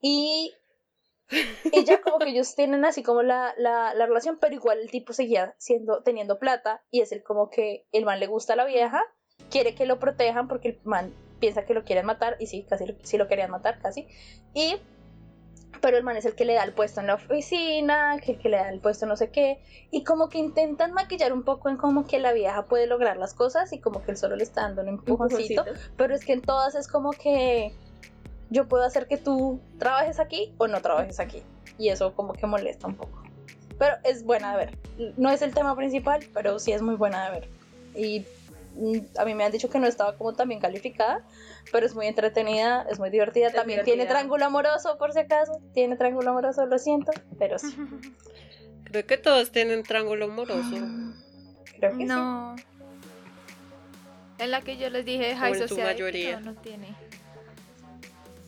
Y 0.00 0.54
ella 1.72 2.00
como 2.00 2.18
que 2.18 2.30
ellos 2.30 2.54
tienen 2.54 2.84
así 2.84 3.02
como 3.02 3.22
la, 3.22 3.54
la, 3.56 3.94
la 3.94 4.06
relación, 4.06 4.38
pero 4.38 4.54
igual 4.54 4.78
el 4.78 4.90
tipo 4.90 5.12
seguía 5.12 5.54
siendo, 5.58 6.02
teniendo 6.02 6.38
plata 6.38 6.82
y 6.90 7.00
es 7.00 7.12
el 7.12 7.22
como 7.22 7.50
que 7.50 7.86
el 7.92 8.04
man 8.04 8.20
le 8.20 8.26
gusta 8.26 8.54
a 8.54 8.56
la 8.56 8.64
vieja, 8.64 9.02
quiere 9.50 9.74
que 9.74 9.86
lo 9.86 9.98
protejan 9.98 10.48
porque 10.48 10.68
el 10.68 10.78
man 10.84 11.12
piensa 11.40 11.64
que 11.64 11.74
lo 11.74 11.84
quieren 11.84 12.06
matar 12.06 12.36
y 12.38 12.46
sí, 12.46 12.64
casi 12.68 12.96
sí 13.02 13.18
lo 13.18 13.28
querían 13.28 13.50
matar, 13.50 13.80
casi. 13.80 14.06
Y 14.54 14.76
pero 15.80 15.96
el 15.96 16.04
man 16.04 16.16
es 16.16 16.24
el 16.24 16.34
que 16.36 16.44
le 16.44 16.54
da 16.54 16.62
el 16.62 16.72
puesto 16.72 17.00
en 17.00 17.08
la 17.08 17.14
oficina, 17.14 18.16
que 18.24 18.32
el 18.32 18.38
que 18.38 18.48
le 18.48 18.56
da 18.56 18.70
el 18.70 18.78
puesto 18.78 19.04
no 19.04 19.16
sé 19.16 19.30
qué, 19.30 19.60
y 19.90 20.04
como 20.04 20.28
que 20.28 20.38
intentan 20.38 20.92
maquillar 20.92 21.32
un 21.32 21.42
poco 21.42 21.68
en 21.68 21.76
como 21.76 22.06
que 22.06 22.20
la 22.20 22.32
vieja 22.32 22.66
puede 22.66 22.86
lograr 22.86 23.16
las 23.16 23.34
cosas 23.34 23.72
y 23.72 23.80
como 23.80 24.02
que 24.02 24.12
él 24.12 24.16
solo 24.16 24.36
le 24.36 24.44
está 24.44 24.62
dando 24.62 24.82
un 24.82 24.88
empujoncito, 24.88 25.64
pero 25.96 26.14
es 26.14 26.24
que 26.24 26.34
en 26.34 26.40
todas 26.40 26.76
es 26.76 26.86
como 26.86 27.10
que 27.10 27.74
yo 28.50 28.68
puedo 28.68 28.84
hacer 28.84 29.08
que 29.08 29.16
tú 29.16 29.60
trabajes 29.78 30.20
aquí 30.20 30.54
o 30.58 30.68
no 30.68 30.80
trabajes 30.80 31.18
aquí, 31.18 31.42
y 31.78 31.88
eso 31.88 32.14
como 32.14 32.32
que 32.32 32.46
molesta 32.46 32.86
un 32.86 32.94
poco. 32.94 33.20
Pero 33.76 33.96
es 34.04 34.24
buena 34.24 34.56
de 34.56 34.66
ver, 34.66 34.78
no 35.16 35.30
es 35.30 35.42
el 35.42 35.52
tema 35.52 35.74
principal, 35.74 36.24
pero 36.32 36.60
sí 36.60 36.70
es 36.70 36.80
muy 36.80 36.94
buena 36.94 37.24
de 37.24 37.40
ver. 37.40 37.48
Y 37.96 38.24
a 39.18 39.24
mí 39.24 39.34
me 39.34 39.44
han 39.44 39.52
dicho 39.52 39.68
que 39.68 39.78
no 39.78 39.86
estaba 39.86 40.16
como 40.16 40.32
tan 40.34 40.48
bien 40.48 40.60
calificada, 40.60 41.24
pero 41.70 41.86
es 41.86 41.94
muy 41.94 42.06
entretenida, 42.06 42.86
es 42.90 42.98
muy 42.98 43.10
divertida. 43.10 43.48
Es 43.48 43.54
También 43.54 43.84
tiene 43.84 44.06
triángulo 44.06 44.44
amoroso, 44.44 44.96
por 44.98 45.12
si 45.12 45.20
acaso. 45.20 45.60
Tiene 45.74 45.96
triángulo 45.96 46.30
amoroso, 46.30 46.66
lo 46.66 46.78
siento, 46.78 47.12
pero 47.38 47.58
sí, 47.58 47.74
Creo 48.84 49.06
que 49.06 49.16
todos 49.16 49.50
tienen 49.50 49.82
triángulo 49.84 50.26
amoroso. 50.26 50.70
creo 51.78 51.92
que 51.92 51.98
sí. 51.98 52.04
No. 52.04 52.56
En 54.38 54.50
la 54.50 54.60
que 54.60 54.76
yo 54.76 54.90
les 54.90 55.04
dije 55.04 55.36
High 55.36 55.54
Society, 55.54 55.82
mayoría. 55.82 56.40
no, 56.40 56.52
no 56.52 56.60
tiene. 56.60 56.94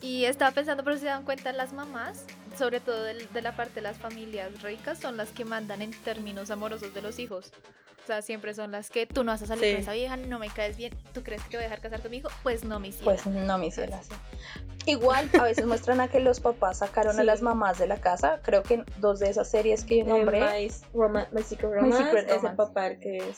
Y 0.01 0.25
estaba 0.25 0.51
pensando, 0.51 0.83
pero 0.83 0.97
si 0.97 1.01
se 1.01 1.07
dan 1.07 1.23
cuenta, 1.23 1.51
las 1.51 1.73
mamás, 1.73 2.25
sobre 2.57 2.79
todo 2.79 3.01
de, 3.03 3.41
la 3.41 3.55
parte 3.55 3.75
de 3.75 3.81
las 3.81 3.97
familias 3.97 4.61
ricas, 4.61 4.99
son 4.99 5.17
las 5.17 5.29
que 5.29 5.45
mandan 5.45 5.81
en 5.81 5.91
términos 5.91 6.51
amorosos 6.51 6.93
de 6.93 7.01
los 7.01 7.17
hijos. 7.17 7.51
O 8.05 8.07
sea, 8.07 8.21
siempre 8.21 8.53
son 8.53 8.71
las 8.71 8.91
que 8.91 9.07
tú 9.07 9.23
no 9.23 9.31
vas 9.31 9.41
a 9.41 9.47
salir 9.47 9.63
Sí. 9.65 9.71
con 9.73 9.81
esa 9.81 9.93
vieja, 9.93 10.15
no 10.15 10.37
me 10.37 10.47
caes 10.51 10.77
bien, 10.77 10.93
¿tú 11.11 11.23
crees 11.23 11.41
que 11.41 11.49
te 11.49 11.57
voy 11.57 11.63
a 11.65 11.69
dejar 11.69 11.81
casar 11.81 12.01
con 12.03 12.11
mi 12.11 12.17
hijo? 12.17 12.29
Pues 12.43 12.63
no, 12.63 12.79
mi 12.79 12.91
ciela. 12.91 13.05
Pues 13.05 13.25
no, 13.25 13.57
mi 13.57 13.71
ciela, 13.71 13.99
sí. 14.03 14.11
Igual, 14.85 15.27
a 15.39 15.41
veces 15.41 15.65
muestran 15.65 15.99
a 16.01 16.07
que 16.07 16.19
los 16.19 16.39
papás 16.39 16.77
sacaron 16.77 17.17
a 17.17 17.21
Sí. 17.21 17.25
las 17.25 17.41
mamás 17.41 17.79
de 17.79 17.87
la 17.87 17.97
casa. 17.97 18.41
Creo 18.43 18.61
que 18.61 18.75
en 18.75 18.85
dos 18.99 19.17
de 19.19 19.31
esas 19.31 19.49
series 19.49 19.83
que 19.85 19.97
yo 19.99 20.05
nombré, 20.05 20.39
My, 20.41 20.71
Roma- 20.93 21.27
My 21.31 21.41
Secret 21.41 21.71
My 21.71 21.77
Romance 21.79 22.03
Secret 22.03 22.25
es 22.27 22.31
el 22.31 22.35
Romance. 22.41 22.57
papá 22.57 22.87
el 22.87 22.99
que 22.99 23.33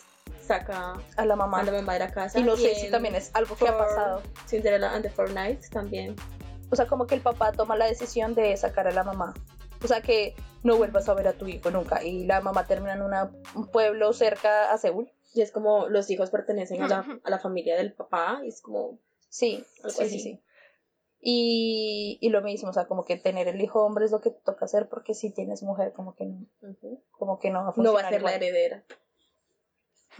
saca 0.45 0.95
a 1.15 1.25
la 1.25 1.35
mamá. 1.37 1.61
a 1.61 1.63
la 1.63 1.71
mamá 1.71 1.93
de 1.93 1.99
la 1.99 2.11
casa. 2.11 2.37
Y 2.37 2.43
no 2.43 2.57
sé 2.57 2.75
si 2.75 2.91
también 2.91 3.15
es 3.15 3.31
algo 3.35 3.55
que 3.55 3.69
ha 3.69 3.77
pasado. 3.77 4.21
Cinderella 4.49 4.91
and 4.93 5.03
the 5.03 5.09
Four 5.09 5.29
Knights 5.29 5.69
también. 5.69 6.13
O 6.71 6.75
sea, 6.75 6.87
como 6.87 7.07
que 7.07 7.15
el 7.15 7.21
papá 7.21 7.53
toma 7.53 7.77
la 7.77 7.85
decisión 7.85 8.35
de 8.35 8.57
sacar 8.57 8.85
a 8.85 8.91
la 8.91 9.03
mamá. 9.05 9.33
O 9.83 9.87
sea, 9.87 10.01
que 10.01 10.35
no 10.63 10.77
vuelvas 10.77 11.07
a 11.09 11.13
ver 11.13 11.27
a 11.27 11.33
tu 11.33 11.47
hijo 11.47 11.69
nunca. 11.71 12.03
Y 12.03 12.25
la 12.25 12.41
mamá 12.41 12.65
termina 12.65 12.93
en 12.93 13.01
una- 13.01 13.31
un 13.55 13.67
pueblo 13.71 14.11
cerca 14.13 14.71
a 14.71 14.77
Seúl. 14.77 15.11
Y 15.33 15.41
es 15.41 15.51
como 15.51 15.87
los 15.87 16.09
hijos 16.09 16.29
pertenecen 16.31 16.81
a 16.81 16.87
la, 16.87 17.19
a 17.23 17.29
la 17.29 17.39
familia 17.39 17.75
del 17.77 17.93
papá. 17.93 18.41
Y 18.43 18.47
es 18.49 18.61
como. 18.61 18.99
Sí, 19.29 19.63
Algo 19.83 19.89
sí, 19.89 19.97
sí, 19.97 20.03
así. 20.05 20.19
sí. 20.19 20.43
Y, 21.19 22.17
y 22.21 22.29
lo 22.29 22.41
mismo, 22.41 22.69
o 22.69 22.73
sea, 22.73 22.85
como 22.85 23.03
que 23.03 23.17
tener 23.17 23.47
el 23.47 23.59
hijo 23.61 23.83
hombre 23.83 24.05
es 24.05 24.11
lo 24.11 24.21
que 24.21 24.29
te 24.29 24.39
toca 24.41 24.65
hacer 24.65 24.87
porque 24.87 25.13
si 25.15 25.31
tienes 25.31 25.63
mujer, 25.63 25.91
como 25.93 26.15
que 26.15 26.25
no, 26.25 26.45
como 27.11 27.39
que 27.39 27.49
no 27.49 27.59
va 27.59 27.65
a 27.65 27.67
No 27.69 27.73
funcionar 27.73 28.03
va 28.03 28.07
a 28.07 28.11
ser 28.11 28.21
la 28.21 28.35
heredera. 28.35 28.83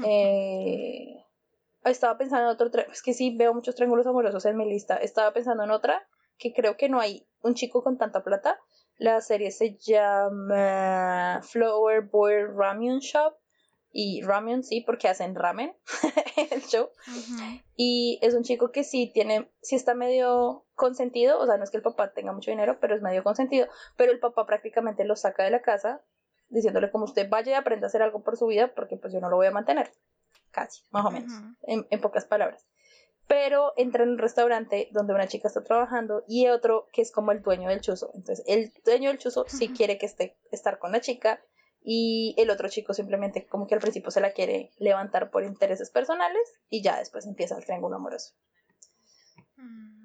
Eh, 0.03 1.23
estaba 1.85 2.17
pensando 2.17 2.45
en 2.45 2.53
otro, 2.53 2.69
es 2.91 3.01
que 3.01 3.13
sí 3.13 3.35
veo 3.35 3.53
muchos 3.53 3.75
triángulos 3.75 4.05
amorosos 4.07 4.45
en 4.45 4.57
mi 4.57 4.67
lista. 4.67 4.95
Estaba 4.97 5.31
pensando 5.33 5.63
en 5.63 5.71
otra 5.71 6.07
que 6.37 6.53
creo 6.53 6.77
que 6.77 6.89
no 6.89 6.99
hay 6.99 7.25
un 7.41 7.53
chico 7.55 7.83
con 7.83 7.97
tanta 7.97 8.23
plata. 8.23 8.59
La 8.97 9.21
serie 9.21 9.51
se 9.51 9.75
llama 9.77 11.41
Flower 11.43 12.01
Boy 12.01 12.45
Ramen 12.45 12.99
Shop. 12.99 13.35
Y 13.99 14.21
ramen 14.21 14.63
sí 14.63 14.81
porque 14.81 15.07
hacen 15.07 15.33
ramen 15.33 15.73
el 16.51 16.61
show. 16.61 16.89
Y 17.75 18.19
es 18.21 18.35
un 18.35 18.43
chico 18.43 18.71
que 18.71 18.83
sí 18.83 19.09
tiene, 19.11 19.49
sí 19.61 19.75
está 19.75 19.95
medio 19.95 20.65
consentido, 20.75 21.39
o 21.39 21.45
sea, 21.47 21.57
no 21.57 21.63
es 21.63 21.71
que 21.71 21.77
el 21.77 21.83
papá 21.83 22.11
tenga 22.13 22.31
mucho 22.31 22.51
dinero, 22.51 22.77
pero 22.79 22.95
es 22.95 23.01
medio 23.01 23.23
consentido, 23.23 23.67
pero 23.95 24.11
el 24.11 24.19
papá 24.19 24.45
prácticamente 24.45 25.03
lo 25.03 25.15
saca 25.15 25.43
de 25.43 25.51
la 25.51 25.61
casa 25.61 26.03
diciéndole 26.49 26.91
como 26.91 27.05
usted 27.05 27.29
vaya 27.29 27.53
y 27.53 27.55
aprenda 27.55 27.87
a 27.87 27.89
hacer 27.89 28.01
algo 28.01 28.23
por 28.23 28.37
su 28.37 28.45
vida 28.47 28.73
porque 28.75 28.97
pues 28.97 29.13
yo 29.13 29.19
no 29.19 29.29
lo 29.29 29.37
voy 29.37 29.47
a 29.47 29.51
mantener, 29.51 29.91
casi, 30.51 30.83
más 30.91 31.05
o 31.05 31.11
menos, 31.11 31.33
en, 31.63 31.87
en 31.89 32.01
pocas 32.01 32.25
palabras. 32.25 32.67
Pero 33.27 33.73
entra 33.75 34.03
en 34.03 34.11
un 34.11 34.17
restaurante 34.17 34.87
donde 34.91 35.13
una 35.13 35.27
chica 35.27 35.47
está 35.47 35.63
trabajando 35.63 36.23
y 36.27 36.47
otro 36.47 36.87
que 36.93 37.01
es 37.01 37.11
como 37.11 37.31
el 37.31 37.41
dueño 37.41 37.69
del 37.69 37.81
chuzo. 37.81 38.11
Entonces, 38.13 38.45
el 38.47 38.71
dueño 38.85 39.09
del 39.09 39.17
chuzo 39.17 39.45
sí 39.47 39.69
quiere 39.69 39.97
que 39.97 40.05
esté 40.05 40.37
estar 40.51 40.79
con 40.79 40.93
la 40.93 41.01
chica 41.01 41.41
y 41.81 42.35
el 42.37 42.49
otro 42.49 42.69
chico 42.69 42.93
simplemente 42.93 43.45
como 43.47 43.67
que 43.67 43.75
al 43.75 43.81
principio 43.81 44.11
se 44.11 44.21
la 44.21 44.31
quiere 44.31 44.71
levantar 44.77 45.29
por 45.29 45.43
intereses 45.43 45.89
personales 45.89 46.41
y 46.69 46.81
ya 46.81 46.99
después 46.99 47.25
empieza 47.25 47.57
el 47.57 47.65
triángulo 47.65 47.95
amoroso. 47.95 48.33
Mm. 49.55 49.97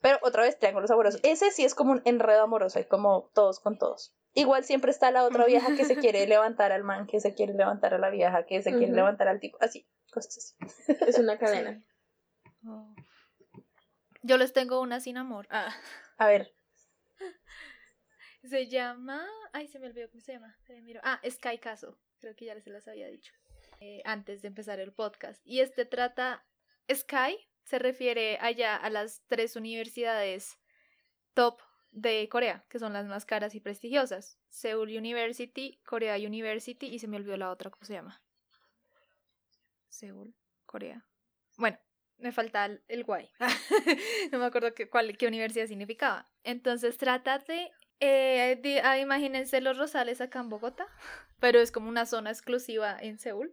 Pero 0.00 0.18
otra 0.22 0.42
vez, 0.42 0.58
triángulos 0.58 0.90
amorosos. 0.90 1.20
Ese 1.22 1.50
sí 1.50 1.64
es 1.64 1.74
como 1.74 1.92
un 1.92 2.02
enredo 2.04 2.42
amoroso, 2.42 2.78
hay 2.78 2.84
como 2.86 3.30
todos 3.34 3.60
con 3.60 3.78
todos. 3.78 4.14
Igual 4.34 4.64
siempre 4.64 4.90
está 4.90 5.10
la 5.10 5.24
otra 5.24 5.46
vieja 5.46 5.74
que 5.76 5.84
se 5.84 5.96
quiere 5.96 6.26
levantar 6.26 6.72
al 6.72 6.84
man, 6.84 7.06
que 7.06 7.20
se 7.20 7.34
quiere 7.34 7.54
levantar 7.54 7.94
a 7.94 7.98
la 7.98 8.10
vieja, 8.10 8.44
que 8.46 8.62
se 8.62 8.72
quiere 8.76 8.92
levantar 8.92 9.28
al 9.28 9.40
tipo, 9.40 9.58
así, 9.60 9.86
cosas 10.12 10.36
así. 10.36 10.94
Es 11.06 11.18
una 11.18 11.38
cadena. 11.38 11.82
Oh. 12.66 12.94
Yo 14.22 14.36
les 14.36 14.52
tengo 14.52 14.80
una 14.80 15.00
sin 15.00 15.16
amor. 15.16 15.46
Ah. 15.50 15.74
A 16.18 16.26
ver, 16.26 16.54
Se 18.42 18.66
llama. 18.68 19.26
Ay, 19.52 19.68
se 19.68 19.78
me 19.78 19.86
olvidó 19.86 20.08
cómo 20.10 20.20
se 20.20 20.32
llama. 20.32 20.56
Ah, 21.02 21.20
Sky 21.28 21.58
Caso. 21.58 21.98
Creo 22.20 22.34
que 22.36 22.44
ya 22.46 22.54
les 22.54 22.64
se 22.64 22.70
las 22.70 22.86
había 22.88 23.06
dicho. 23.08 23.32
eh, 23.80 24.02
antes 24.04 24.42
de 24.42 24.48
empezar 24.48 24.78
el 24.80 24.92
podcast. 24.92 25.40
Y 25.46 25.60
este 25.60 25.84
trata. 25.86 26.44
Sky 26.92 27.48
se 27.64 27.78
refiere 27.78 28.36
allá 28.40 28.76
a 28.76 28.90
las 28.90 29.22
tres 29.26 29.56
universidades 29.56 30.58
top 31.34 31.60
de 31.92 32.28
Corea, 32.28 32.64
que 32.68 32.78
son 32.78 32.92
las 32.92 33.06
más 33.06 33.24
caras 33.24 33.54
y 33.54 33.60
prestigiosas. 33.60 34.38
Seoul 34.48 34.88
University, 34.96 35.80
Korea 35.84 36.16
University 36.16 36.86
y 36.86 36.98
se 36.98 37.08
me 37.08 37.16
olvidó 37.16 37.36
la 37.36 37.50
otra, 37.50 37.70
¿cómo 37.70 37.84
se 37.84 37.94
llama? 37.94 38.22
Seúl, 39.88 40.34
Corea. 40.66 41.06
Bueno, 41.56 41.78
me 42.20 42.32
falta 42.32 42.70
el, 42.88 43.04
guay. 43.04 43.30
no 44.32 44.38
me 44.38 44.44
acuerdo 44.44 44.74
qué, 44.74 44.88
cuál, 44.88 45.16
qué 45.16 45.26
universidad 45.26 45.66
significaba. 45.66 46.30
Entonces 46.44 46.96
trata 46.96 47.38
de 47.38 47.70
Eh, 48.00 48.80
ah, 48.82 48.98
imagínense 48.98 49.60
los 49.60 49.76
rosales 49.76 50.20
acá 50.20 50.40
en 50.40 50.48
Bogotá, 50.48 50.86
pero 51.38 51.60
es 51.60 51.70
como 51.70 51.88
una 51.88 52.06
zona 52.06 52.30
exclusiva 52.30 52.96
en 53.00 53.18
Seúl. 53.18 53.52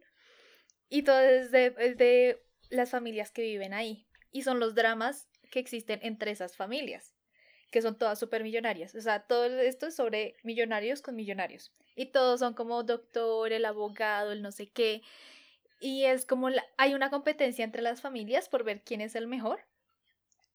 Y 0.90 1.04
todo 1.04 1.20
es 1.20 1.52
de, 1.52 1.76
es 1.80 1.98
de 1.98 2.42
las 2.70 2.92
familias 2.92 3.32
que 3.32 3.42
viven 3.42 3.74
ahí. 3.74 4.08
Y 4.32 4.44
son 4.44 4.60
los 4.60 4.74
dramas 4.76 5.28
que 5.52 5.60
existen 5.60 6.00
entre 6.04 6.32
esas 6.32 6.56
familias, 6.56 7.16
que 7.72 7.82
son 7.82 7.98
todas 7.98 8.20
súper 8.20 8.44
millonarias. 8.44 8.96
O 8.96 9.02
sea, 9.02 9.28
todo 9.28 9.46
esto 9.46 9.88
es 9.88 9.96
sobre 9.96 10.36
millonarios 10.44 11.02
con 11.02 11.16
millonarios. 11.16 11.74
Y 11.96 12.08
todos 12.08 12.40
son 12.40 12.54
como 12.54 12.84
doctor, 12.84 13.52
el 13.52 13.66
abogado, 13.66 14.32
el 14.32 14.42
no 14.42 14.52
sé 14.52 14.70
qué. 14.70 15.02
Y 15.80 16.04
es 16.06 16.26
como 16.28 16.50
la- 16.52 16.64
hay 16.78 16.94
una 16.94 17.10
competencia 17.10 17.64
entre 17.66 17.82
las 17.82 18.02
familias 18.02 18.48
por 18.50 18.64
ver 18.64 18.84
quién 18.84 19.02
es 19.02 19.16
el 19.16 19.28
mejor. 19.28 19.66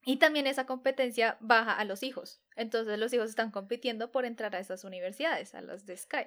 Y 0.05 0.18
también 0.18 0.47
esa 0.47 0.66
competencia 0.66 1.37
baja 1.41 1.73
a 1.79 1.85
los 1.85 2.03
hijos. 2.05 2.41
Entonces 2.57 2.99
los 2.99 3.12
hijos 3.12 3.31
están 3.31 3.51
compitiendo 3.51 4.12
por 4.12 4.25
entrar 4.27 4.55
a 4.57 4.61
esas 4.61 4.85
universidades, 4.85 5.55
a 5.55 5.61
las 5.62 5.87
de 5.87 5.97
Sky. 5.97 6.27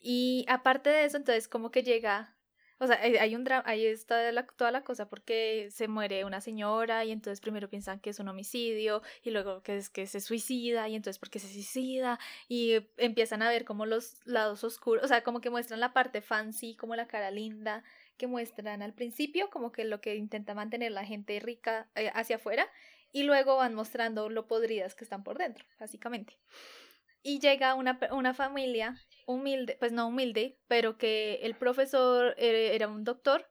Y 0.00 0.44
aparte 0.48 0.90
de 0.90 1.04
eso, 1.04 1.16
entonces 1.16 1.48
como 1.48 1.70
que 1.70 1.82
llega, 1.82 2.33
o 2.84 2.86
sea, 2.86 3.00
hay 3.00 3.34
un 3.34 3.44
drama, 3.44 3.64
ahí 3.66 3.86
está 3.86 4.32
toda 4.56 4.70
la 4.70 4.84
cosa 4.84 5.08
porque 5.08 5.68
se 5.70 5.88
muere 5.88 6.24
una 6.24 6.40
señora 6.40 7.04
y 7.04 7.10
entonces 7.10 7.40
primero 7.40 7.68
piensan 7.68 8.00
que 8.00 8.10
es 8.10 8.20
un 8.20 8.28
homicidio 8.28 9.02
y 9.22 9.30
luego 9.30 9.62
que 9.62 9.76
es 9.76 9.90
que 9.90 10.06
se 10.06 10.20
suicida 10.20 10.88
y 10.88 10.94
entonces 10.96 11.18
porque 11.18 11.38
se 11.38 11.48
suicida 11.48 12.18
y 12.48 12.76
empiezan 12.96 13.42
a 13.42 13.48
ver 13.48 13.64
como 13.64 13.86
los 13.86 14.20
lados 14.26 14.64
oscuros, 14.64 15.04
o 15.04 15.08
sea, 15.08 15.22
como 15.22 15.40
que 15.40 15.50
muestran 15.50 15.80
la 15.80 15.92
parte 15.92 16.20
fancy, 16.20 16.76
como 16.76 16.96
la 16.96 17.06
cara 17.06 17.30
linda 17.30 17.82
que 18.16 18.26
muestran 18.26 18.82
al 18.82 18.92
principio, 18.92 19.50
como 19.50 19.72
que 19.72 19.84
lo 19.84 20.00
que 20.00 20.16
intenta 20.16 20.54
mantener 20.54 20.92
la 20.92 21.04
gente 21.04 21.38
rica 21.40 21.88
eh, 21.94 22.10
hacia 22.14 22.36
afuera 22.36 22.68
y 23.12 23.22
luego 23.22 23.56
van 23.56 23.74
mostrando 23.74 24.28
lo 24.28 24.46
podridas 24.46 24.94
que 24.94 25.04
están 25.04 25.22
por 25.22 25.38
dentro, 25.38 25.64
básicamente. 25.78 26.36
Y 27.22 27.38
llega 27.38 27.74
una, 27.74 27.98
una 28.10 28.34
familia 28.34 29.00
humilde, 29.26 29.76
pues 29.78 29.92
no 29.92 30.08
humilde, 30.08 30.58
pero 30.68 30.96
que 30.98 31.40
el 31.42 31.54
profesor 31.54 32.34
eh, 32.38 32.70
era 32.74 32.88
un 32.88 33.04
doctor 33.04 33.48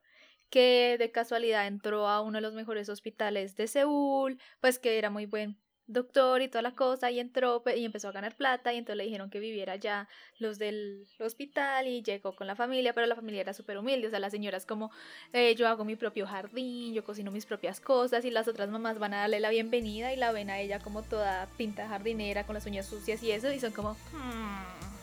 que 0.50 0.96
de 0.98 1.10
casualidad 1.10 1.66
entró 1.66 2.08
a 2.08 2.20
uno 2.20 2.38
de 2.38 2.42
los 2.42 2.54
mejores 2.54 2.88
hospitales 2.88 3.56
de 3.56 3.66
Seúl, 3.66 4.38
pues 4.60 4.78
que 4.78 4.98
era 4.98 5.10
muy 5.10 5.26
buen 5.26 5.58
doctor 5.86 6.40
y 6.40 6.48
toda 6.48 6.62
la 6.62 6.74
cosa, 6.74 7.10
y 7.10 7.20
entró 7.20 7.62
y 7.76 7.84
empezó 7.84 8.08
a 8.08 8.12
ganar 8.12 8.36
plata, 8.36 8.72
y 8.72 8.78
entonces 8.78 8.96
le 8.96 9.04
dijeron 9.04 9.28
que 9.28 9.38
viviera 9.38 9.74
allá 9.74 10.08
los 10.38 10.58
del 10.58 11.06
hospital, 11.18 11.86
y 11.88 12.02
llegó 12.02 12.34
con 12.34 12.46
la 12.46 12.56
familia, 12.56 12.94
pero 12.94 13.06
la 13.06 13.14
familia 13.16 13.42
era 13.42 13.52
súper 13.52 13.76
humilde, 13.76 14.06
o 14.06 14.10
sea, 14.10 14.18
la 14.18 14.30
señora 14.30 14.56
es 14.56 14.64
como, 14.64 14.90
eh, 15.34 15.54
yo 15.56 15.68
hago 15.68 15.84
mi 15.84 15.94
propio 15.96 16.26
jardín, 16.26 16.94
yo 16.94 17.04
cocino 17.04 17.30
mis 17.30 17.44
propias 17.44 17.80
cosas, 17.80 18.24
y 18.24 18.30
las 18.30 18.48
otras 18.48 18.70
mamás 18.70 18.98
van 18.98 19.12
a 19.12 19.18
darle 19.18 19.40
la 19.40 19.50
bienvenida, 19.50 20.12
y 20.14 20.16
la 20.16 20.32
ven 20.32 20.48
a 20.48 20.58
ella 20.58 20.78
como 20.78 21.02
toda 21.02 21.48
pinta 21.58 21.86
jardinera, 21.86 22.46
con 22.46 22.54
las 22.54 22.64
uñas 22.64 22.86
sucias 22.86 23.22
y 23.22 23.32
eso, 23.32 23.52
y 23.52 23.60
son 23.60 23.72
como, 23.72 23.92
"Hmm, 24.12 24.93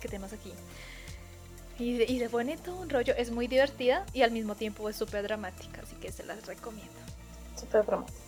¿qué 0.00 0.08
tenemos 0.08 0.32
aquí? 0.32 0.52
Y, 1.78 1.96
se- 1.98 2.12
y 2.12 2.18
se 2.18 2.28
pone 2.28 2.56
todo 2.58 2.76
un 2.76 2.90
rollo, 2.90 3.14
es 3.16 3.30
muy 3.30 3.46
divertida 3.46 4.04
y 4.12 4.22
al 4.22 4.30
mismo 4.32 4.54
tiempo 4.54 4.88
es 4.88 4.96
súper 4.96 5.22
dramática, 5.22 5.80
así 5.82 5.96
que 5.96 6.12
se 6.12 6.24
las 6.24 6.46
recomiendo. 6.46 6.92
Súper 7.58 7.86
dramático. 7.86 8.18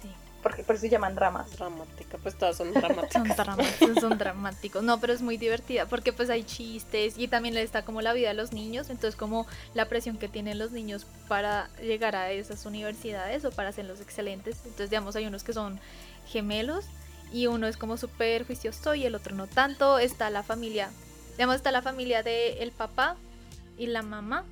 Sí. 0.00 0.08
Porque 0.42 0.62
por 0.62 0.74
eso 0.76 0.82
se 0.82 0.88
llaman 0.90 1.14
dramas. 1.14 1.50
Dramática, 1.52 2.16
pues 2.22 2.34
todas 2.36 2.56
son 2.56 2.68
Son, 2.72 2.80
dramáticas. 2.82 3.36
dramáticos, 3.36 3.98
son 4.00 4.16
dramáticos. 4.18 4.82
No, 4.82 5.00
pero 5.00 5.12
es 5.12 5.20
muy 5.22 5.36
divertida 5.36 5.84
porque 5.86 6.12
pues 6.14 6.30
hay 6.30 6.44
chistes 6.44 7.18
y 7.18 7.28
también 7.28 7.54
le 7.54 7.62
está 7.62 7.84
como 7.84 8.00
la 8.00 8.12
vida 8.14 8.28
de 8.28 8.34
los 8.34 8.52
niños, 8.52 8.88
entonces 8.88 9.16
como 9.16 9.46
la 9.74 9.88
presión 9.90 10.16
que 10.16 10.28
tienen 10.28 10.58
los 10.58 10.70
niños 10.72 11.06
para 11.28 11.68
llegar 11.82 12.16
a 12.16 12.30
esas 12.30 12.64
universidades 12.64 13.44
o 13.44 13.50
para 13.50 13.68
hacerlos 13.68 14.00
excelentes. 14.00 14.56
Entonces, 14.64 14.88
digamos, 14.88 15.14
hay 15.16 15.26
unos 15.26 15.44
que 15.44 15.52
son 15.52 15.78
gemelos 16.26 16.86
y 17.34 17.48
uno 17.48 17.66
es 17.66 17.76
como 17.76 17.96
súper 17.96 18.46
juicioso 18.46 18.94
y 18.94 19.04
el 19.04 19.16
otro 19.16 19.34
no 19.34 19.48
tanto. 19.48 19.98
Está 19.98 20.30
la 20.30 20.44
familia, 20.44 20.88
digamos, 21.32 21.56
está 21.56 21.72
la 21.72 21.82
familia 21.82 22.22
de 22.22 22.62
el 22.62 22.70
papá 22.70 23.16
y 23.76 23.88
la 23.88 24.02
mamá 24.02 24.44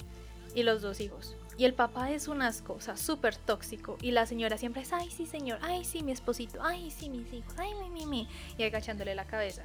y 0.53 0.64
los 0.64 0.83
dos 0.83 1.01
hijos. 1.01 1.37
Y 1.57 1.64
el 1.64 1.74
papá 1.74 2.11
es 2.11 2.26
un 2.26 2.43
asco, 2.43 2.72
o 2.72 2.80
sea, 2.80 2.97
súper 2.97 3.37
tóxico. 3.37 3.99
Y 4.03 4.11
la 4.11 4.26
señora 4.26 4.59
siempre 4.59 4.83
es, 4.83 4.93
ay, 4.93 5.09
sí, 5.16 5.26
señor, 5.26 5.61
ay, 5.62 5.85
sí, 5.85 6.03
mi 6.03 6.11
esposito, 6.11 6.59
ay, 6.61 6.91
sí, 6.91 7.09
mis 7.09 7.33
hijos, 7.33 7.55
ay, 7.57 7.70
mi, 7.80 7.91
mi, 7.91 8.07
mi. 8.07 8.28
Y 8.59 8.64
agachándole 8.64 9.14
la 9.14 9.26
cabeza. 9.26 9.62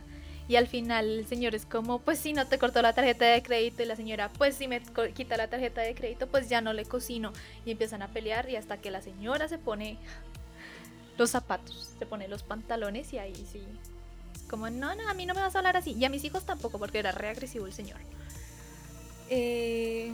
Y 0.48 0.56
al 0.56 0.68
final 0.68 1.10
el 1.10 1.28
señor 1.28 1.56
es 1.56 1.66
como, 1.66 1.98
pues 1.98 2.20
si 2.20 2.34
no 2.34 2.46
te 2.46 2.60
cortó 2.60 2.84
la 2.84 2.94
tarjeta 2.94 3.26
de 3.26 3.42
crédito. 3.42 3.82
Y 3.82 3.88
la 3.88 3.96
señora, 3.96 4.30
pues 4.30 4.54
si 4.54 4.68
me 4.68 4.80
quita 5.16 5.38
la 5.38 5.48
tarjeta 5.48 5.82
de 5.82 5.96
crédito, 5.96 6.28
pues 6.28 6.50
ya 6.50 6.62
no 6.62 6.72
le 6.72 6.86
cocino. 6.86 7.34
Y 7.66 7.72
empiezan 7.72 8.04
a 8.04 8.10
pelear 8.10 8.48
y 8.48 8.58
hasta 8.58 8.78
que 8.78 8.92
la 8.92 9.02
señora 9.02 9.48
se 9.48 9.58
pone 9.58 9.98
los 11.18 11.32
zapatos, 11.32 11.90
se 11.98 12.06
pone 12.06 12.28
los 12.28 12.44
pantalones 12.44 13.12
y 13.14 13.18
ahí 13.20 13.36
sí. 13.52 13.64
Como, 14.50 14.70
no, 14.70 14.96
no, 14.96 15.10
a 15.10 15.14
mí 15.14 15.26
no 15.26 15.34
me 15.34 15.42
vas 15.42 15.56
a 15.56 15.60
hablar 15.60 15.76
así. 15.76 15.94
Y 15.94 16.06
a 16.06 16.10
mis 16.10 16.24
hijos 16.24 16.46
tampoco, 16.46 16.80
porque 16.80 17.00
era 17.00 17.12
re 17.12 17.30
agresivo 17.30 17.66
el 17.66 17.74
señor. 17.74 17.98
Eh, 19.30 20.12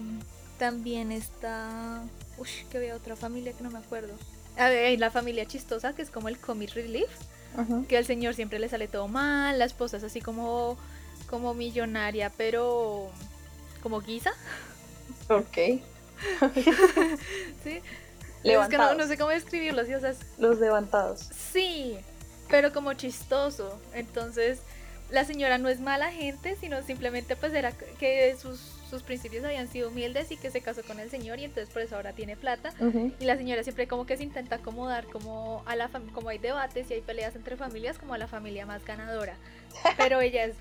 también 0.57 1.11
está. 1.11 2.03
Uy, 2.37 2.47
que 2.71 2.77
había 2.77 2.95
otra 2.95 3.15
familia 3.15 3.53
que 3.53 3.63
no 3.63 3.69
me 3.69 3.79
acuerdo. 3.79 4.13
A 4.57 4.69
ver, 4.69 4.85
hay 4.85 4.97
la 4.97 5.11
familia 5.11 5.45
chistosa, 5.45 5.93
que 5.93 6.01
es 6.01 6.09
como 6.09 6.29
el 6.29 6.39
comic 6.39 6.73
relief. 6.73 7.09
Que 7.87 7.97
al 7.97 8.05
señor 8.05 8.33
siempre 8.33 8.57
le 8.57 8.67
sale 8.67 8.87
todo 8.87 9.07
mal. 9.07 9.59
La 9.59 9.65
esposa 9.65 9.97
es 9.97 10.03
así 10.03 10.21
como, 10.21 10.75
como 11.29 11.53
millonaria, 11.53 12.31
pero. 12.35 13.11
como 13.81 14.01
guisa. 14.01 14.31
Ok. 15.29 15.57
Sí. 17.63 17.81
Es 18.43 18.67
que 18.67 18.77
no, 18.77 19.07
sé 19.07 19.17
cómo 19.17 19.29
describirlo. 19.29 19.85
¿sí? 19.85 19.93
O 19.93 19.99
sea, 19.99 20.11
es- 20.11 20.19
Los 20.37 20.59
levantados. 20.59 21.29
Sí, 21.51 21.97
pero 22.49 22.73
como 22.73 22.93
chistoso. 22.93 23.79
Entonces, 23.93 24.59
la 25.09 25.25
señora 25.25 25.57
no 25.57 25.69
es 25.69 25.79
mala 25.79 26.11
gente, 26.11 26.55
sino 26.59 26.81
simplemente 26.81 27.35
pues 27.35 27.53
era 27.53 27.71
que 27.71 28.35
sus, 28.39 28.59
sus 28.89 29.03
principios 29.03 29.43
habían 29.43 29.67
sido 29.67 29.89
humildes 29.89 30.31
y 30.31 30.37
que 30.37 30.49
se 30.49 30.61
casó 30.61 30.81
con 30.83 30.99
el 30.99 31.09
señor 31.09 31.39
y 31.39 31.45
entonces 31.45 31.71
por 31.71 31.81
eso 31.83 31.95
ahora 31.95 32.13
tiene 32.13 32.35
plata. 32.35 32.73
Y 33.19 33.25
la 33.25 33.37
señora 33.37 33.63
siempre 33.63 33.87
como 33.87 34.05
que 34.05 34.17
se 34.17 34.23
intenta 34.23 34.55
acomodar 34.55 35.05
como 35.05 35.63
a 35.65 35.75
la 35.75 35.89
como 36.13 36.29
hay 36.29 36.39
debates 36.39 36.89
y 36.89 36.95
hay 36.95 37.01
peleas 37.01 37.35
entre 37.35 37.57
familias 37.57 37.97
como 37.97 38.13
a 38.13 38.17
la 38.17 38.27
familia 38.27 38.65
más 38.65 38.83
ganadora. 38.85 39.35
Pero 39.97 40.19
ella 40.21 40.45
es 40.45 40.55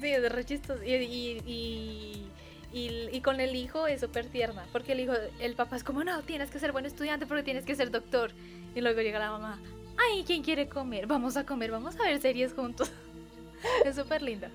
sí, 0.00 0.08
es 0.12 0.32
re 0.32 0.44
chistoso 0.44 0.82
y, 0.82 0.94
y, 0.94 1.42
y, 1.46 2.30
y- 2.78 3.08
y 3.16 3.20
con 3.20 3.40
el 3.40 3.54
hijo 3.56 3.86
es 3.86 4.00
súper 4.00 4.26
tierna, 4.26 4.64
porque 4.72 4.92
el 4.92 5.00
hijo, 5.00 5.12
el 5.40 5.54
papá 5.54 5.76
es 5.76 5.84
como, 5.84 6.04
no, 6.04 6.22
tienes 6.22 6.50
que 6.50 6.58
ser 6.58 6.72
buen 6.72 6.86
estudiante 6.86 7.26
porque 7.26 7.42
tienes 7.42 7.64
que 7.64 7.74
ser 7.74 7.90
doctor. 7.90 8.30
Y 8.74 8.80
luego 8.80 9.00
llega 9.00 9.18
la 9.18 9.30
mamá, 9.30 9.58
ay, 9.96 10.24
¿quién 10.26 10.42
quiere 10.42 10.68
comer? 10.68 11.06
Vamos 11.06 11.36
a 11.36 11.44
comer, 11.46 11.70
vamos 11.70 11.94
a 11.98 12.02
ver 12.04 12.20
series 12.20 12.52
juntos. 12.52 12.90
es 13.84 13.96
súper 13.96 14.22
linda. 14.22 14.50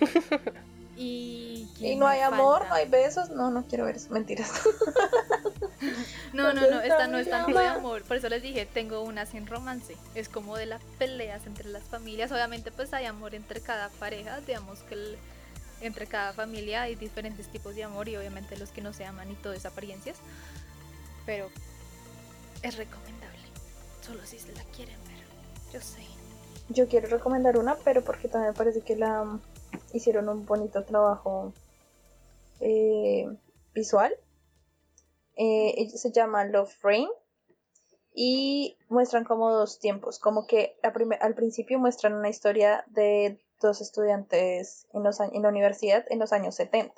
Y, 1.00 1.68
Y 1.68 1.68
¿quién 1.78 1.98
no 2.00 2.08
hay 2.08 2.22
amor, 2.22 2.66
no 2.68 2.74
hay 2.74 2.88
besos. 2.88 3.30
No, 3.30 3.52
no 3.52 3.64
quiero 3.68 3.84
ver 3.84 3.94
eso. 3.96 4.10
Mentiras. 4.10 4.50
No, 6.32 6.52
no, 6.52 6.60
¿Dónde 6.60 6.70
no, 6.70 6.80
está 6.82 6.86
esta 6.94 7.06
no 7.06 7.16
mi 7.16 7.22
es 7.22 7.30
tanto 7.30 7.58
de 7.58 7.66
amor. 7.66 8.02
Por 8.02 8.16
eso 8.16 8.28
les 8.28 8.42
dije, 8.42 8.66
tengo 8.66 9.00
una 9.02 9.26
sin 9.26 9.46
romance. 9.46 9.96
Es 10.16 10.28
como 10.28 10.56
de 10.56 10.66
las 10.66 10.82
peleas 10.98 11.46
entre 11.46 11.68
las 11.68 11.84
familias. 11.84 12.32
Obviamente, 12.32 12.70
pues 12.72 12.92
hay 12.92 13.06
amor 13.06 13.34
entre 13.36 13.60
cada 13.60 13.88
pareja. 13.90 14.40
Digamos 14.40 14.80
que 14.80 14.94
el- 14.94 15.16
entre 15.80 16.06
cada 16.06 16.32
familia 16.32 16.82
hay 16.82 16.94
diferentes 16.94 17.48
tipos 17.48 17.74
de 17.74 17.84
amor 17.84 18.08
y 18.08 18.16
obviamente 18.16 18.56
los 18.56 18.70
que 18.70 18.80
no 18.80 18.92
se 18.92 19.04
aman 19.04 19.30
y 19.30 19.34
todo 19.34 19.52
es 19.52 19.66
apariencias. 19.66 20.18
Pero 21.26 21.48
es 22.62 22.76
recomendable. 22.76 23.38
Solo 24.00 24.24
si 24.24 24.38
se 24.38 24.52
la 24.52 24.62
quieren 24.74 24.98
ver. 25.04 25.72
Yo 25.72 25.80
sé. 25.80 26.02
Yo 26.70 26.88
quiero 26.88 27.08
recomendar 27.08 27.56
una, 27.56 27.76
pero 27.76 28.02
porque 28.02 28.28
también 28.28 28.54
parece 28.54 28.80
que 28.82 28.96
la 28.96 29.38
hicieron 29.92 30.28
un 30.28 30.44
bonito 30.44 30.84
trabajo 30.84 31.52
eh, 32.60 33.26
visual. 33.74 34.14
Eh, 35.36 35.88
se 35.94 36.12
llama 36.12 36.44
Love 36.44 36.74
Rain 36.82 37.08
y 38.12 38.76
muestran 38.88 39.24
como 39.24 39.52
dos 39.52 39.78
tiempos, 39.78 40.18
como 40.18 40.46
que 40.46 40.76
al 40.82 41.34
principio 41.34 41.78
muestran 41.78 42.14
una 42.14 42.28
historia 42.28 42.84
de 42.88 43.40
dos 43.60 43.80
estudiantes 43.80 44.86
en, 44.92 45.02
los, 45.02 45.20
en 45.20 45.42
la 45.42 45.48
universidad 45.48 46.04
en 46.08 46.18
los 46.18 46.32
años 46.32 46.54
70. 46.56 46.94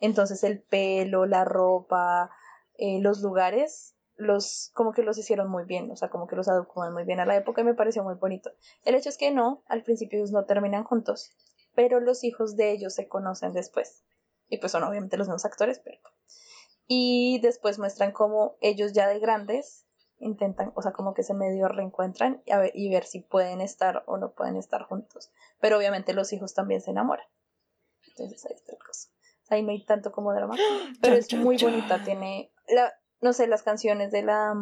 Entonces 0.00 0.44
el 0.44 0.60
pelo, 0.62 1.26
la 1.26 1.44
ropa, 1.44 2.30
eh, 2.78 3.00
los 3.00 3.22
lugares, 3.22 3.94
los 4.16 4.70
como 4.74 4.92
que 4.92 5.02
los 5.02 5.18
hicieron 5.18 5.50
muy 5.50 5.64
bien, 5.64 5.90
o 5.90 5.96
sea, 5.96 6.08
como 6.10 6.26
que 6.26 6.36
los 6.36 6.48
adecuaron 6.48 6.94
muy 6.94 7.04
bien 7.04 7.20
a 7.20 7.26
la 7.26 7.36
época 7.36 7.60
y 7.60 7.64
me 7.64 7.74
pareció 7.74 8.02
muy 8.02 8.14
bonito. 8.14 8.50
El 8.84 8.94
hecho 8.94 9.08
es 9.08 9.18
que 9.18 9.30
no, 9.30 9.62
al 9.66 9.82
principio 9.82 10.18
ellos 10.18 10.32
no 10.32 10.44
terminan 10.44 10.84
juntos, 10.84 11.32
pero 11.74 12.00
los 12.00 12.24
hijos 12.24 12.56
de 12.56 12.72
ellos 12.72 12.94
se 12.94 13.08
conocen 13.08 13.52
después. 13.52 14.04
Y 14.48 14.58
pues 14.58 14.72
son 14.72 14.84
obviamente 14.84 15.16
los 15.16 15.28
mismos 15.28 15.44
actores, 15.44 15.80
pero... 15.80 15.98
Y 16.86 17.40
después 17.40 17.80
muestran 17.80 18.12
cómo 18.12 18.56
ellos 18.60 18.92
ya 18.92 19.08
de 19.08 19.18
grandes 19.18 19.85
intentan, 20.18 20.72
o 20.74 20.82
sea, 20.82 20.92
como 20.92 21.14
que 21.14 21.22
se 21.22 21.34
medio 21.34 21.68
reencuentran 21.68 22.42
y, 22.46 22.52
a 22.52 22.58
ver, 22.58 22.72
y 22.74 22.88
ver 22.90 23.04
si 23.04 23.20
pueden 23.20 23.60
estar 23.60 24.02
o 24.06 24.16
no 24.16 24.32
pueden 24.32 24.56
estar 24.56 24.82
juntos. 24.84 25.30
Pero 25.60 25.76
obviamente 25.78 26.12
los 26.14 26.32
hijos 26.32 26.54
también 26.54 26.80
se 26.80 26.90
enamoran. 26.90 27.26
Entonces 28.08 28.44
ahí 28.46 28.54
está 28.54 28.72
la 28.72 28.78
cosa. 28.84 29.10
Ahí 29.48 29.62
no 29.62 29.70
hay 29.70 29.84
tanto 29.84 30.12
como 30.12 30.32
drama, 30.32 30.56
pero 31.00 31.16
es 31.16 31.32
muy 31.34 31.56
bonita. 31.58 32.02
Tiene, 32.02 32.52
la, 32.68 32.92
no 33.20 33.32
sé, 33.32 33.46
las 33.46 33.62
canciones 33.62 34.10
de 34.10 34.22
la, 34.22 34.54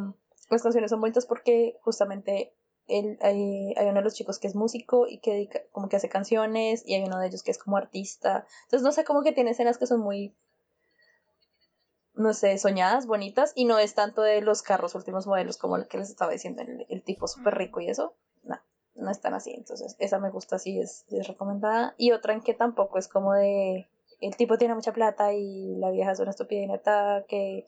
las 0.51 0.63
canciones 0.63 0.91
son 0.91 1.01
bonitas 1.01 1.27
porque 1.27 1.77
justamente 1.83 2.55
él, 2.87 3.17
hay, 3.23 3.73
hay 3.77 3.87
uno 3.87 3.95
de 3.95 4.03
los 4.03 4.15
chicos 4.15 4.39
que 4.39 4.47
es 4.47 4.55
músico 4.55 5.07
y 5.09 5.19
que 5.21 5.33
dedica- 5.33 5.63
como 5.73 5.89
que 5.89 5.97
hace 5.97 6.09
canciones 6.11 6.83
y 6.87 6.95
hay 6.95 7.05
uno 7.05 7.19
de 7.19 7.29
ellos 7.29 7.43
que 7.43 7.51
es 7.51 7.59
como 7.59 7.77
artista. 7.79 8.47
Entonces 8.65 8.83
no 8.83 8.93
sé, 8.93 9.05
como 9.05 9.23
que 9.23 9.33
tiene 9.33 9.53
escenas 9.53 9.79
que 9.79 9.87
son 9.87 10.01
muy, 10.01 10.37
no 12.15 12.33
sé, 12.33 12.57
soñadas, 12.59 13.07
bonitas 13.07 13.53
y 13.55 13.65
no 13.65 13.79
es 13.79 13.95
tanto 13.95 14.23
de 14.23 14.41
los 14.41 14.63
carros 14.63 14.95
últimos 14.95 15.27
modelos 15.27 15.59
como 15.59 15.77
el 15.77 15.89
que 15.89 15.99
les 15.99 16.11
estaba 16.11 16.33
diciendo, 16.33 16.63
el, 16.63 16.87
el 16.89 17.03
tipo 17.03 17.27
súper 17.27 17.55
rico 17.55 17.81
y 17.81 17.89
eso. 17.89 18.15
No, 18.45 18.59
no 18.95 19.11
es 19.11 19.21
tan 19.21 19.35
así. 19.35 19.53
Entonces 19.53 19.97
esa 19.99 20.19
me 20.19 20.31
gusta, 20.31 20.59
sí, 20.59 20.79
es, 20.79 21.05
es 21.11 21.27
recomendada. 21.27 21.95
Y 21.99 22.13
otra 22.13 22.35
en 22.35 22.41
que 22.41 22.55
tampoco 22.55 22.99
es 22.99 23.09
como 23.09 23.35
de, 23.35 23.89
el 24.21 24.37
tipo 24.37 24.59
tiene 24.59 24.75
mucha 24.75 24.93
plata 24.93 25.33
y 25.33 25.77
la 25.77 25.91
vieja 25.91 26.13
es 26.13 26.21
una 26.21 26.33
neta 26.67 27.25
que 27.29 27.67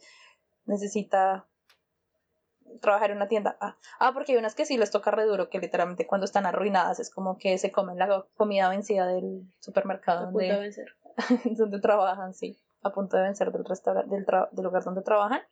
necesita 0.65 1.47
trabajar 2.81 3.11
en 3.11 3.17
una 3.17 3.29
tienda. 3.29 3.57
Ah, 3.61 3.77
ah, 3.99 4.13
porque 4.13 4.33
hay 4.33 4.39
unas 4.39 4.55
que 4.55 4.67
sí 4.67 4.77
les 4.77 4.91
toca 4.91 5.11
re 5.11 5.25
duro, 5.25 5.49
que 5.49 5.59
literalmente 5.59 6.07
cuando 6.07 6.25
están 6.25 6.47
arruinadas 6.47 7.01
es 7.01 7.11
como 7.11 7.39
que 7.39 7.59
se 7.59 7.73
comen 7.73 7.99
la 7.99 8.27
comida 8.37 8.69
vencida 8.69 9.07
del 9.07 9.43
supermercado 9.61 10.27
donde, 10.27 10.59
vencer. 10.59 10.89
donde 11.57 11.81
trabajan, 11.81 12.35
sí, 12.35 12.59
a 12.87 12.93
punto 12.93 13.17
de 13.17 13.25
vencer 13.25 13.53
del 13.53 13.65
del, 13.65 14.27
del 14.53 14.65
lugar 14.65 14.85
donde 14.85 15.03
trabajan. 15.03 15.43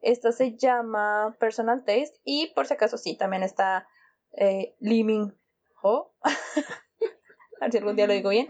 Esta 0.00 0.32
se 0.32 0.56
llama 0.56 1.36
Personal 1.38 1.84
Taste 1.84 2.20
y 2.24 2.52
por 2.54 2.66
si 2.66 2.74
acaso 2.74 2.98
sí, 2.98 3.16
también 3.16 3.42
está 3.42 3.88
eh, 4.32 4.74
Lee 4.80 5.04
Min 5.04 5.34
Ho. 5.82 6.12
a 6.22 7.64
ver 7.64 7.72
si 7.72 7.78
algún 7.78 7.96
día 7.96 8.06
lo 8.06 8.12
digo 8.12 8.30
bien. 8.30 8.48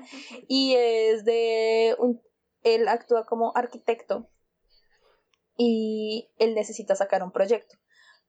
Y 0.49 0.75
es 0.77 1.25
de 1.25 1.97
un, 1.99 2.21
él 2.63 2.89
actúa 2.89 3.25
como 3.27 3.53
arquitecto 3.55 4.29
y 5.57 6.33
él 6.39 6.55
necesita 6.55 6.95
sacar 6.97 7.23
un 7.23 7.31
proyecto. 7.31 7.77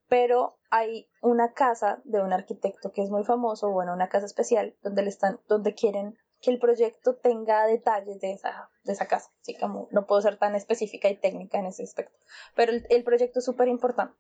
Pero 0.08 0.60
hay 0.70 1.10
una 1.22 1.54
casa 1.54 2.02
de 2.04 2.22
un 2.22 2.32
arquitecto 2.32 2.92
que 2.92 3.02
es 3.02 3.10
muy 3.10 3.24
famoso, 3.24 3.72
bueno, 3.72 3.94
una 3.94 4.10
casa 4.10 4.28
especial, 4.28 4.76
donde 4.84 5.02
le 5.02 5.10
están, 5.10 5.40
donde 5.48 5.74
quieren 5.74 6.18
que 6.46 6.52
el 6.52 6.60
proyecto 6.60 7.16
tenga 7.16 7.66
detalles 7.66 8.22
de 8.22 8.34
esa, 8.34 8.70
de 8.84 8.94
esa 8.94 9.08
casa. 9.08 9.32
Así 9.42 9.58
como 9.58 9.88
no 9.90 10.06
puedo 10.06 10.22
ser 10.22 10.38
tan 10.38 10.54
específica 10.54 11.10
y 11.10 11.18
técnica 11.18 11.58
en 11.58 11.66
ese 11.66 11.82
aspecto. 11.82 12.16
Pero 12.56 12.72
el, 12.72 12.86
el 12.92 13.04
proyecto 13.04 13.40
es 13.40 13.46
súper 13.46 13.68
importante. 13.68 14.16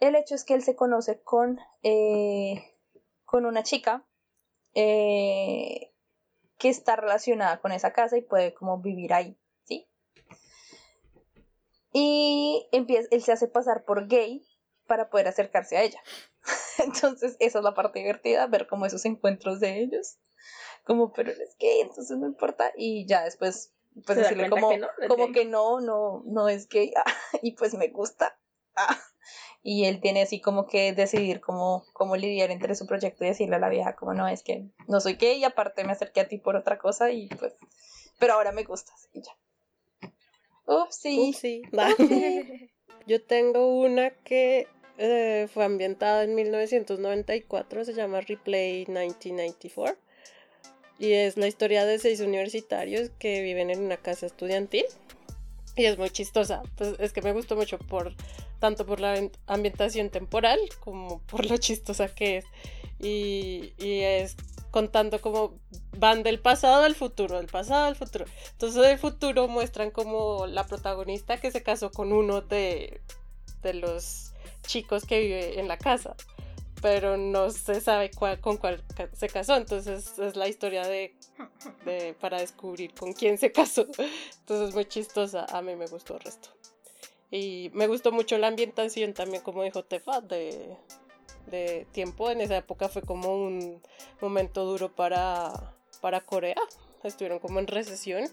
El 0.00 0.16
hecho 0.16 0.34
es 0.34 0.44
que 0.44 0.54
él 0.54 0.62
se 0.62 0.74
conoce 0.74 1.20
con, 1.22 1.60
eh, 1.84 2.74
con 3.24 3.46
una 3.46 3.62
chica 3.62 4.04
eh, 4.74 5.92
que 6.58 6.68
está 6.68 6.96
relacionada 6.96 7.60
con 7.60 7.70
esa 7.70 7.92
casa 7.92 8.16
y 8.16 8.22
puede 8.22 8.52
como 8.52 8.80
vivir 8.80 9.14
ahí, 9.14 9.38
¿sí? 9.64 9.88
Y 11.92 12.68
empieza, 12.72 13.08
él 13.12 13.22
se 13.22 13.32
hace 13.32 13.46
pasar 13.46 13.84
por 13.84 14.08
gay 14.08 14.44
para 14.86 15.10
poder 15.10 15.28
acercarse 15.28 15.76
a 15.76 15.82
ella. 15.82 16.02
Entonces, 16.84 17.36
esa 17.38 17.58
es 17.58 17.64
la 17.64 17.74
parte 17.74 18.00
divertida, 18.00 18.46
ver 18.48 18.66
como 18.66 18.84
esos 18.84 19.04
encuentros 19.04 19.60
de 19.60 19.80
ellos. 19.80 20.18
Como, 20.86 21.12
pero 21.12 21.32
es 21.32 21.56
gay, 21.58 21.80
entonces 21.80 22.16
no 22.16 22.26
importa. 22.26 22.72
Y 22.76 23.06
ya 23.06 23.24
después, 23.24 23.72
pues 24.06 24.18
decirle 24.18 24.48
como, 24.48 24.70
que 24.70 24.78
no, 24.78 24.88
como 25.08 25.32
que 25.32 25.44
no, 25.44 25.80
no, 25.80 26.22
no 26.26 26.48
es 26.48 26.68
gay. 26.68 26.92
y 27.42 27.52
pues 27.52 27.74
me 27.74 27.88
gusta. 27.88 28.38
Ah. 28.74 28.96
Y 29.68 29.86
él 29.86 30.00
tiene 30.00 30.22
así 30.22 30.40
como 30.40 30.68
que 30.68 30.92
decidir 30.92 31.40
cómo, 31.40 31.84
cómo 31.92 32.14
lidiar 32.14 32.52
entre 32.52 32.76
su 32.76 32.86
proyecto 32.86 33.24
y 33.24 33.28
decirle 33.28 33.56
a 33.56 33.58
la 33.58 33.68
vieja 33.68 33.96
como 33.96 34.14
no, 34.14 34.28
es 34.28 34.44
que 34.44 34.64
no 34.86 35.00
soy 35.00 35.14
gay 35.14 35.40
y 35.40 35.44
aparte 35.44 35.82
me 35.82 35.90
acerqué 35.90 36.20
a 36.20 36.28
ti 36.28 36.38
por 36.38 36.54
otra 36.54 36.78
cosa 36.78 37.10
y 37.10 37.26
pues, 37.30 37.52
pero 38.20 38.34
ahora 38.34 38.52
me 38.52 38.62
gustas 38.62 39.08
y 39.12 39.22
ya. 39.22 39.32
Upsi. 40.66 41.30
Upsi. 41.30 41.62
Yo 43.08 43.24
tengo 43.24 43.66
una 43.66 44.10
que 44.10 44.68
eh, 44.98 45.48
fue 45.52 45.64
ambientada 45.64 46.22
en 46.22 46.36
1994, 46.36 47.84
se 47.84 47.92
llama 47.92 48.20
Replay 48.20 48.86
1994. 48.86 50.05
Y 50.98 51.12
es 51.12 51.36
la 51.36 51.46
historia 51.46 51.84
de 51.84 51.98
seis 51.98 52.20
universitarios 52.20 53.10
que 53.18 53.42
viven 53.42 53.70
en 53.70 53.80
una 53.80 53.96
casa 53.96 54.26
estudiantil. 54.26 54.84
Y 55.76 55.84
es 55.84 55.98
muy 55.98 56.10
chistosa. 56.10 56.62
Pues 56.76 56.94
es 56.98 57.12
que 57.12 57.22
me 57.22 57.32
gustó 57.32 57.54
mucho 57.56 57.78
por 57.78 58.14
tanto 58.60 58.86
por 58.86 59.00
la 59.00 59.28
ambientación 59.46 60.08
temporal 60.08 60.58
como 60.80 61.20
por 61.22 61.50
lo 61.50 61.58
chistosa 61.58 62.08
que 62.08 62.38
es. 62.38 62.44
Y, 62.98 63.74
y 63.78 64.00
es 64.00 64.36
contando 64.70 65.20
cómo 65.20 65.54
van 65.98 66.22
del 66.22 66.38
pasado 66.38 66.84
al 66.84 66.94
futuro, 66.94 67.36
del 67.38 67.46
pasado 67.46 67.86
al 67.86 67.96
futuro. 67.96 68.26
Entonces 68.52 68.82
del 68.82 68.98
futuro 68.98 69.48
muestran 69.48 69.90
como 69.90 70.46
la 70.46 70.66
protagonista 70.66 71.38
que 71.38 71.50
se 71.50 71.62
casó 71.62 71.90
con 71.90 72.12
uno 72.12 72.40
de, 72.42 73.00
de 73.62 73.74
los 73.74 74.32
chicos 74.66 75.04
que 75.06 75.20
vive 75.20 75.60
en 75.60 75.68
la 75.68 75.78
casa, 75.78 76.14
pero 76.82 77.16
no 77.16 77.50
se 77.50 77.80
sabe 77.80 78.10
cuál, 78.10 78.40
con 78.40 78.56
cuál 78.58 78.84
se 79.12 79.28
casó, 79.28 79.56
entonces 79.56 80.18
es 80.18 80.36
la 80.36 80.48
historia 80.48 80.86
de, 80.86 81.14
de- 81.84 82.14
para 82.20 82.38
descubrir 82.40 82.92
con 82.94 83.12
quién 83.12 83.38
se 83.38 83.52
casó. 83.52 83.86
Entonces 84.40 84.68
es 84.68 84.74
muy 84.74 84.84
chistosa, 84.84 85.46
a 85.50 85.62
mí 85.62 85.74
me 85.76 85.86
gustó 85.86 86.14
el 86.14 86.20
resto. 86.20 86.50
Y 87.30 87.70
me 87.74 87.88
gustó 87.88 88.12
mucho 88.12 88.38
la 88.38 88.46
ambientación 88.46 89.12
también, 89.12 89.42
como 89.42 89.62
dijo 89.64 89.82
Tefa, 89.84 90.20
de, 90.20 90.76
de 91.46 91.86
tiempo. 91.92 92.30
En 92.30 92.40
esa 92.40 92.56
época 92.56 92.88
fue 92.88 93.02
como 93.02 93.34
un 93.34 93.82
momento 94.20 94.64
duro 94.64 94.94
para, 94.94 95.52
para 96.00 96.20
Corea. 96.20 96.56
Estuvieron 97.02 97.40
como 97.40 97.58
en 97.58 97.66
recesión. 97.66 98.28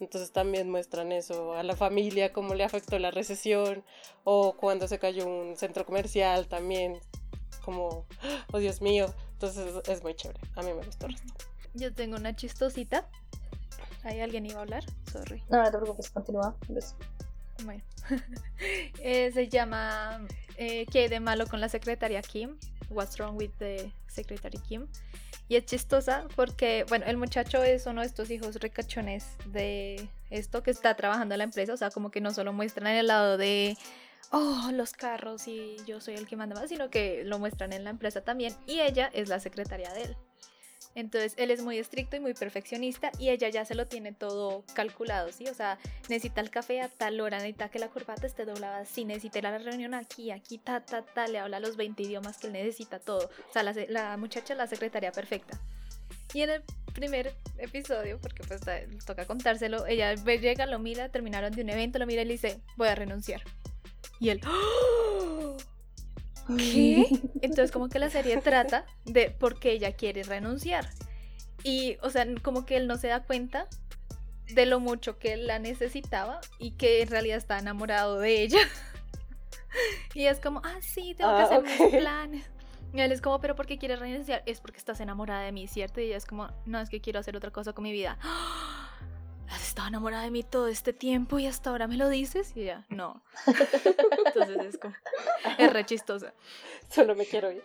Entonces 0.00 0.32
también 0.32 0.70
muestran 0.70 1.12
eso 1.12 1.52
a 1.52 1.62
la 1.62 1.76
familia, 1.76 2.32
cómo 2.32 2.54
le 2.54 2.64
afectó 2.64 2.98
la 2.98 3.10
recesión. 3.10 3.84
O 4.24 4.54
cuando 4.54 4.88
se 4.88 4.98
cayó 4.98 5.26
un 5.26 5.56
centro 5.58 5.84
comercial 5.84 6.48
también. 6.48 6.98
Como, 7.64 8.06
oh 8.52 8.58
Dios 8.58 8.80
mío. 8.80 9.12
Entonces 9.32 9.74
es 9.88 10.02
muy 10.02 10.14
chévere. 10.14 10.40
A 10.56 10.62
mí 10.62 10.72
me 10.72 10.84
gustó 10.84 11.06
el 11.06 11.12
resto. 11.12 11.44
Yo 11.74 11.92
tengo 11.92 12.16
una 12.16 12.34
chistosita. 12.34 13.08
¿Hay 14.02 14.20
alguien 14.20 14.46
iba 14.46 14.58
a 14.58 14.62
hablar? 14.62 14.84
Sorry. 15.12 15.42
No, 15.50 15.62
no 15.62 15.70
te 15.70 15.78
preocupes, 15.78 16.10
continúa. 16.10 16.54
Pues, 16.66 16.94
Bueno. 17.64 17.82
Eh, 19.02 19.30
se 19.32 19.48
llama 19.48 20.26
eh, 20.56 20.84
¿Qué 20.90 21.00
hay 21.00 21.08
de 21.08 21.20
malo 21.20 21.46
con 21.46 21.60
la 21.60 21.70
secretaria 21.70 22.20
Kim? 22.20 22.58
What's 22.90 23.16
wrong 23.18 23.36
with 23.36 23.52
the 23.58 23.90
secretary 24.08 24.58
Kim? 24.58 24.88
Y 25.48 25.56
es 25.56 25.64
chistosa 25.64 26.26
porque, 26.36 26.84
bueno, 26.88 27.06
el 27.06 27.16
muchacho 27.16 27.62
es 27.62 27.86
uno 27.86 28.02
de 28.02 28.06
estos 28.06 28.30
hijos 28.30 28.56
ricachones 28.56 29.26
de 29.46 30.08
esto 30.28 30.62
que 30.62 30.70
está 30.70 30.94
trabajando 30.96 31.34
en 31.34 31.38
la 31.38 31.44
empresa. 31.44 31.72
O 31.72 31.76
sea, 31.76 31.90
como 31.90 32.10
que 32.10 32.20
no 32.20 32.32
solo 32.32 32.52
muestran 32.52 32.88
el 32.94 33.06
lado 33.06 33.38
de, 33.38 33.76
oh, 34.30 34.70
los 34.72 34.92
carros 34.92 35.46
y 35.48 35.76
yo 35.86 36.00
soy 36.00 36.14
el 36.14 36.26
que 36.26 36.36
manda 36.36 36.54
más, 36.54 36.68
sino 36.68 36.90
que 36.90 37.24
lo 37.24 37.38
muestran 37.38 37.72
en 37.72 37.84
la 37.84 37.90
empresa 37.90 38.22
también. 38.22 38.54
Y 38.66 38.80
ella 38.80 39.10
es 39.12 39.28
la 39.28 39.40
secretaria 39.40 39.92
de 39.92 40.02
él. 40.02 40.16
Entonces 40.96 41.34
él 41.36 41.52
es 41.52 41.62
muy 41.62 41.78
estricto 41.78 42.16
y 42.16 42.20
muy 42.20 42.34
perfeccionista 42.34 43.12
y 43.16 43.30
ella 43.30 43.48
ya 43.48 43.64
se 43.64 43.76
lo 43.76 43.86
tiene 43.86 44.12
todo 44.12 44.64
calculado, 44.74 45.30
¿sí? 45.30 45.46
O 45.46 45.54
sea, 45.54 45.78
necesita 46.08 46.40
el 46.40 46.50
café 46.50 46.80
a 46.80 46.88
tal 46.88 47.20
hora, 47.20 47.36
necesita 47.36 47.68
que 47.68 47.78
la 47.78 47.88
corbata 47.88 48.26
esté 48.26 48.44
doblada 48.44 48.78
así, 48.78 49.04
necesita 49.04 49.38
ir 49.38 49.46
a 49.46 49.52
la 49.52 49.58
reunión 49.58 49.94
aquí, 49.94 50.32
aquí, 50.32 50.58
ta, 50.58 50.84
ta, 50.84 51.02
ta, 51.02 51.28
le 51.28 51.38
habla 51.38 51.60
los 51.60 51.76
20 51.76 52.02
idiomas 52.02 52.38
que 52.38 52.48
él 52.48 52.54
necesita 52.54 52.98
todo. 52.98 53.30
O 53.48 53.52
sea, 53.52 53.62
la, 53.62 53.72
la 53.88 54.16
muchacha 54.16 54.54
la 54.56 54.66
secretaria 54.66 55.12
perfecta. 55.12 55.60
Y 56.34 56.42
en 56.42 56.50
el 56.50 56.62
primer 56.92 57.34
episodio, 57.58 58.18
porque 58.20 58.42
pues 58.42 58.60
toca 59.04 59.26
contárselo, 59.26 59.86
ella 59.86 60.14
llega, 60.14 60.66
lo 60.66 60.78
mira, 60.78 61.08
terminaron 61.08 61.52
de 61.52 61.62
un 61.62 61.70
evento, 61.70 61.98
lo 61.98 62.06
mira 62.06 62.22
y 62.22 62.24
le 62.24 62.32
dice, 62.32 62.60
voy 62.76 62.88
a 62.88 62.94
renunciar. 62.94 63.42
Y 64.20 64.28
él, 64.28 64.40
¡Oh! 64.46 65.56
¿qué? 66.56 67.06
Entonces 67.42 67.72
como 67.72 67.88
que 67.88 67.98
la 67.98 68.10
serie 68.10 68.36
trata 68.36 68.84
de 69.04 69.30
por 69.30 69.58
qué 69.58 69.72
ella 69.72 69.92
quiere 69.92 70.22
renunciar. 70.22 70.88
Y, 71.64 71.96
o 72.02 72.10
sea, 72.10 72.26
como 72.42 72.64
que 72.66 72.76
él 72.76 72.86
no 72.86 72.96
se 72.96 73.08
da 73.08 73.22
cuenta 73.24 73.66
de 74.48 74.66
lo 74.66 74.80
mucho 74.80 75.18
que 75.18 75.32
él 75.34 75.46
la 75.46 75.58
necesitaba 75.58 76.40
y 76.58 76.72
que 76.72 77.02
en 77.02 77.08
realidad 77.08 77.38
está 77.38 77.58
enamorado 77.58 78.18
de 78.18 78.42
ella. 78.42 78.58
y 80.14 80.26
es 80.26 80.40
como, 80.40 80.60
ah, 80.64 80.78
sí, 80.80 81.14
tengo 81.16 81.36
que 81.36 81.42
Ah, 81.42 81.44
hacer 81.44 81.62
mis 81.62 82.00
planes. 82.00 82.50
Y 82.92 83.00
él 83.00 83.12
es 83.12 83.20
como, 83.20 83.40
pero 83.40 83.54
¿por 83.54 83.66
qué 83.66 83.78
quieres 83.78 84.00
renunciar? 84.00 84.42
Es 84.46 84.60
porque 84.60 84.78
estás 84.78 84.98
enamorada 85.00 85.42
de 85.42 85.52
mí, 85.52 85.68
¿cierto? 85.68 86.00
Y 86.00 86.06
ella 86.06 86.16
es 86.16 86.26
como, 86.26 86.48
no, 86.66 86.80
es 86.80 86.90
que 86.90 87.00
quiero 87.00 87.20
hacer 87.20 87.36
otra 87.36 87.52
cosa 87.52 87.72
con 87.72 87.84
mi 87.84 87.92
vida. 87.92 88.18
¿Has 89.50 89.66
estado 89.66 89.88
enamorada 89.88 90.22
de 90.22 90.30
mí 90.30 90.42
todo 90.44 90.68
este 90.68 90.92
tiempo 90.92 91.38
y 91.40 91.46
hasta 91.46 91.70
ahora 91.70 91.88
me 91.88 91.96
lo 91.96 92.08
dices? 92.08 92.52
Y 92.54 92.62
ella, 92.62 92.86
no. 92.88 93.22
Entonces 94.26 94.58
es 94.64 94.78
como, 94.78 94.94
es 95.58 95.72
re 95.72 95.84
chistosa. 95.84 96.32
Solo 96.88 97.14
me 97.16 97.26
quiero 97.26 97.50
ir. 97.50 97.64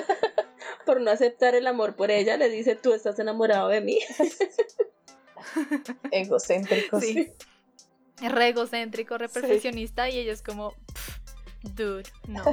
Por 0.86 1.00
no 1.00 1.10
aceptar 1.10 1.54
el 1.54 1.66
amor 1.66 1.94
por 1.96 2.10
ella, 2.10 2.36
le 2.36 2.48
dice, 2.48 2.74
tú 2.74 2.92
estás 2.92 3.18
enamorado 3.18 3.68
de 3.68 3.80
mí. 3.80 3.98
egocéntricos. 6.10 7.02
Sí. 7.02 7.32
Es 8.22 8.32
re 8.32 8.48
egocéntrico, 8.48 9.16
re 9.16 9.28
perfeccionista 9.28 10.08
y 10.10 10.18
ella 10.18 10.32
es 10.32 10.42
como, 10.42 10.72
"Pff, 10.92 11.18
dude, 11.74 12.10
no. 12.28 12.44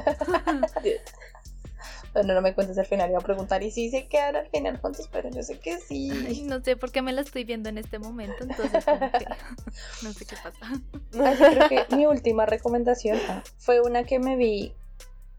Bueno, 2.14 2.34
no 2.34 2.42
me 2.42 2.54
cuentes 2.56 2.78
el 2.78 2.86
final, 2.86 3.10
iba 3.10 3.20
a 3.20 3.24
preguntar, 3.24 3.62
¿y 3.64 3.72
si 3.72 3.90
se 3.92 4.08
quedan 4.08 4.36
al 4.38 4.48
final 4.50 4.78
juntos? 4.80 5.08
Pero 5.12 5.30
yo 5.30 5.44
sé 5.44 5.60
que 5.60 5.74
Ay, 5.74 5.80
sí. 5.88 6.44
no 6.48 6.64
sé 6.64 6.76
por 6.76 6.92
qué 6.92 7.02
me 7.02 7.14
la 7.14 7.22
estoy 7.22 7.44
viendo 7.44 7.70
en 7.70 7.78
este 7.78 8.00
momento, 8.00 8.36
entonces 8.44 8.84
como 8.86 9.12
que 9.12 9.26
no 10.04 10.14
sé 10.14 10.26
qué 10.26 10.36
pasa. 10.42 10.82
Ay, 11.24 11.38
yo 11.40 11.68
creo 11.68 11.70
que 11.88 11.96
mi 11.96 12.06
última 12.06 12.46
recomendación 12.46 13.20
fue 13.58 13.82
una 13.82 14.04
que 14.04 14.20
me 14.20 14.36
vi 14.36 14.74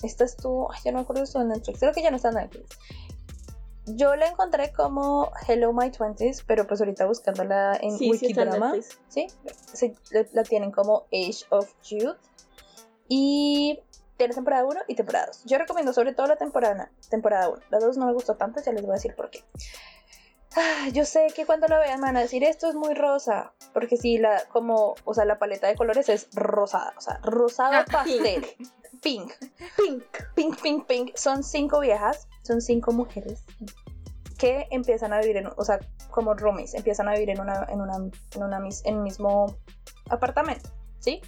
esta 0.03 0.25
estuvo, 0.25 0.71
ay, 0.73 0.79
ya 0.85 0.93
no 0.93 0.99
me 0.99 1.03
acuerdo 1.03 1.23
si 1.27 1.31
estuvo 1.31 1.43
en 1.43 1.49
Netflix, 1.49 1.81
creo 1.81 1.93
que 1.93 2.03
ya 2.03 2.11
no 2.11 2.17
está 2.17 2.29
en 2.29 2.35
Netflix. 2.37 2.79
Yo 3.87 4.15
la 4.17 4.27
encontré 4.29 4.71
como 4.73 5.33
Hello 5.49 5.73
My 5.73 5.91
Twenties, 5.91 6.45
pero 6.47 6.67
pues 6.67 6.81
ahorita 6.81 7.07
buscándola 7.07 7.75
en 7.81 7.93
Sí, 7.99 8.05
sí 8.05 8.11
Wikidrama, 8.27 8.73
Netflix. 8.73 8.99
¿sí? 9.09 9.27
Se- 9.73 9.95
la- 10.11 10.27
la 10.33 10.43
tienen 10.45 10.71
como 10.71 11.07
Age 11.11 11.47
of 11.49 11.73
Youth. 11.85 12.19
Y 13.09 13.81
tiene 14.19 14.35
temporada 14.35 14.65
1 14.67 14.81
y 14.89 14.95
temporada 14.97 15.27
2. 15.29 15.45
Yo 15.47 15.57
recomiendo 15.57 15.95
sobre 15.95 16.13
todo 16.13 16.27
la 16.27 16.37
temporada, 16.37 16.91
temporada 17.09 17.49
1. 17.49 17.63
La 17.71 17.79
2 17.79 17.97
no 17.97 18.05
me 18.07 18.13
gustó 18.13 18.35
tanto, 18.37 18.61
ya 18.61 18.73
les 18.73 18.83
voy 18.83 18.91
a 18.91 18.95
decir 18.95 19.15
por 19.15 19.31
qué. 19.31 19.43
Ah, 20.57 20.89
yo 20.93 21.05
sé 21.05 21.29
que 21.37 21.47
cuando 21.47 21.69
lo 21.69 21.79
vean 21.79 22.01
van 22.01 22.17
a 22.17 22.21
decir 22.21 22.43
esto 22.43 22.69
es 22.69 22.75
muy 22.75 22.95
rosa, 22.95 23.53
porque 23.73 23.97
sí, 23.97 24.19
la, 24.19 24.43
como, 24.49 24.95
o 25.05 25.15
sea, 25.15 25.25
la 25.25 25.39
paleta 25.39 25.67
de 25.69 25.77
colores 25.77 26.09
es 26.09 26.29
rosada, 26.35 26.95
o 26.97 27.01
sea, 27.01 27.21
rosado 27.23 27.85
pastel, 27.91 28.45
pink, 29.03 29.33
Pink. 29.77 30.05
pink, 30.35 30.61
pink, 30.61 30.87
pink. 30.87 31.17
Son 31.17 31.45
cinco 31.45 31.79
viejas, 31.81 32.27
son 32.43 32.61
cinco 32.61 32.93
mujeres 32.93 33.45
que 34.39 34.67
empiezan 34.71 35.13
a 35.13 35.21
vivir 35.21 35.37
en, 35.37 35.49
o 35.55 35.65
sea, 35.65 35.79
como 36.11 36.35
roomies, 36.35 36.75
empiezan 36.75 37.09
a 37.09 37.13
vivir 37.13 37.31
en 37.31 37.41
una, 37.41 37.65
en 37.69 37.81
una, 37.81 37.97
en 38.35 38.43
una 38.43 38.59
mis- 38.59 38.85
en 38.85 39.03
mismo 39.03 39.57
apartamento, 40.09 40.71
¿sí? 41.01 41.21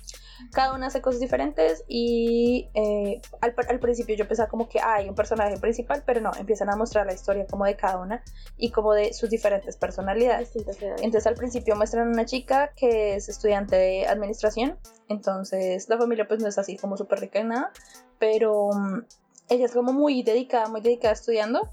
Cada 0.52 0.74
una 0.74 0.86
hace 0.86 1.02
cosas 1.02 1.20
diferentes 1.20 1.84
y 1.86 2.68
eh, 2.74 3.20
al, 3.40 3.54
al 3.68 3.78
principio 3.78 4.16
yo 4.16 4.26
pensaba 4.26 4.48
como 4.48 4.68
que 4.68 4.80
ah, 4.80 4.94
hay 4.94 5.08
un 5.08 5.14
personaje 5.14 5.58
principal, 5.58 6.02
pero 6.06 6.20
no, 6.20 6.30
empiezan 6.38 6.70
a 6.70 6.76
mostrar 6.76 7.06
la 7.06 7.12
historia 7.12 7.46
como 7.46 7.64
de 7.64 7.76
cada 7.76 7.98
una 7.98 8.22
y 8.56 8.70
como 8.70 8.94
de 8.94 9.12
sus 9.12 9.30
diferentes 9.30 9.76
personalidades. 9.76 10.52
Entonces 10.56 11.26
al 11.26 11.34
principio 11.34 11.76
muestran 11.76 12.08
una 12.08 12.24
chica 12.24 12.72
que 12.74 13.16
es 13.16 13.28
estudiante 13.28 13.76
de 13.76 14.06
administración, 14.06 14.78
entonces 15.08 15.88
la 15.88 15.98
familia 15.98 16.26
pues 16.26 16.40
no 16.40 16.48
es 16.48 16.58
así 16.58 16.76
como 16.76 16.96
súper 16.96 17.20
rica 17.20 17.40
en 17.40 17.48
nada, 17.48 17.72
pero 18.18 18.70
mm, 18.72 19.04
ella 19.50 19.66
es 19.66 19.72
como 19.72 19.92
muy 19.92 20.22
dedicada, 20.22 20.68
muy 20.68 20.80
dedicada 20.80 21.12
estudiando 21.12 21.70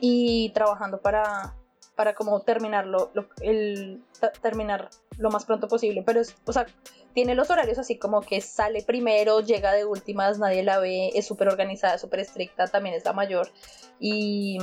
y 0.00 0.50
trabajando 0.50 1.00
para, 1.00 1.54
para 2.00 2.14
como 2.14 2.40
terminarlo, 2.40 3.10
lo, 3.12 3.28
el, 3.42 4.02
terminar 4.40 4.88
lo 5.18 5.28
más 5.28 5.44
pronto 5.44 5.68
posible, 5.68 6.02
pero 6.02 6.18
es, 6.18 6.34
o 6.46 6.52
sea, 6.54 6.64
tiene 7.12 7.34
los 7.34 7.50
horarios 7.50 7.76
así 7.76 7.98
como 7.98 8.22
que 8.22 8.40
sale 8.40 8.82
primero, 8.82 9.40
llega 9.40 9.74
de 9.74 9.84
últimas, 9.84 10.38
nadie 10.38 10.62
la 10.62 10.78
ve, 10.78 11.10
es 11.14 11.26
súper 11.26 11.48
organizada, 11.48 11.98
súper 11.98 12.20
estricta, 12.20 12.68
también 12.68 12.94
es 12.94 13.04
la 13.04 13.12
mayor 13.12 13.50
y... 13.98 14.56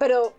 Pero 0.00 0.32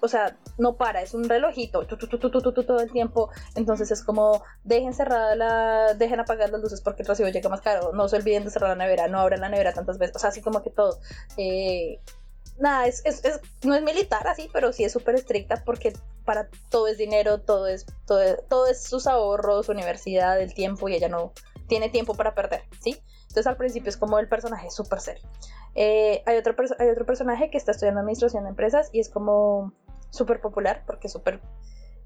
o 0.00 0.08
sea, 0.08 0.36
no 0.58 0.76
para, 0.76 1.02
es 1.02 1.14
un 1.14 1.28
relojito 1.28 1.86
tu, 1.86 1.96
tu, 1.96 2.08
tu, 2.18 2.28
todo 2.28 2.80
el 2.80 2.90
tiempo. 2.90 3.30
Entonces 3.54 3.92
es 3.92 4.02
como, 4.02 4.42
dejen 4.64 4.92
cerrada 4.92 5.36
la, 5.36 5.94
dejen 5.94 6.18
apagar 6.18 6.50
las 6.50 6.60
luces 6.60 6.80
porque 6.80 7.02
el 7.02 7.08
recibo 7.08 7.28
llega 7.28 7.48
más 7.48 7.60
caro. 7.60 7.92
No 7.92 8.08
se 8.08 8.16
olviden 8.16 8.42
de 8.42 8.50
cerrar 8.50 8.70
la 8.70 8.84
nevera, 8.84 9.06
no 9.06 9.20
abran 9.20 9.40
la 9.40 9.48
nevera 9.48 9.72
tantas 9.72 9.98
veces. 9.98 10.16
O 10.16 10.18
sea, 10.18 10.30
así 10.30 10.42
como 10.42 10.62
que 10.64 10.70
todo. 10.70 10.98
Eh, 11.36 12.00
nada, 12.58 12.86
es, 12.86 13.02
es, 13.04 13.24
es- 13.24 13.40
no 13.64 13.74
es 13.74 13.82
militar 13.82 14.26
así, 14.28 14.48
pero 14.52 14.72
sí 14.72 14.84
es 14.84 14.92
súper 14.92 15.14
estricta 15.16 15.62
porque 15.64 15.92
para 16.24 16.48
todo 16.70 16.86
es 16.88 16.96
dinero, 16.98 17.40
todo 17.40 17.66
es, 17.66 17.86
todo, 18.06 18.20
todo 18.48 18.66
es 18.66 18.82
sus 18.82 19.06
ahorros, 19.06 19.66
su 19.66 19.72
universidad, 19.72 20.40
el 20.40 20.54
tiempo 20.54 20.88
y 20.88 20.94
ella 20.94 21.08
no 21.08 21.32
tiene 21.68 21.88
tiempo 21.88 22.14
para 22.14 22.34
perder, 22.34 22.62
¿sí? 22.80 22.96
Entonces 23.22 23.46
al 23.46 23.56
principio 23.56 23.88
es 23.90 23.96
como 23.96 24.18
el 24.18 24.28
personaje 24.28 24.70
súper 24.70 25.00
serio. 25.00 25.28
Eh, 25.74 26.22
hay, 26.26 26.36
otro 26.38 26.54
hay 26.78 26.88
otro 26.88 27.04
personaje 27.04 27.50
que 27.50 27.58
está 27.58 27.72
estudiando 27.72 28.00
administración 28.00 28.44
de 28.44 28.50
empresas 28.50 28.90
y 28.92 29.00
es 29.00 29.08
como 29.08 29.72
súper 30.10 30.40
popular 30.40 30.84
porque 30.86 31.08
es 31.08 31.12
súper 31.12 31.40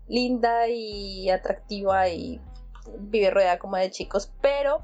linda 0.07 0.69
y 0.69 1.29
atractiva 1.29 2.09
y 2.09 2.41
vive 2.99 3.31
rodeada 3.31 3.59
como 3.59 3.77
de 3.77 3.91
chicos, 3.91 4.33
pero 4.41 4.83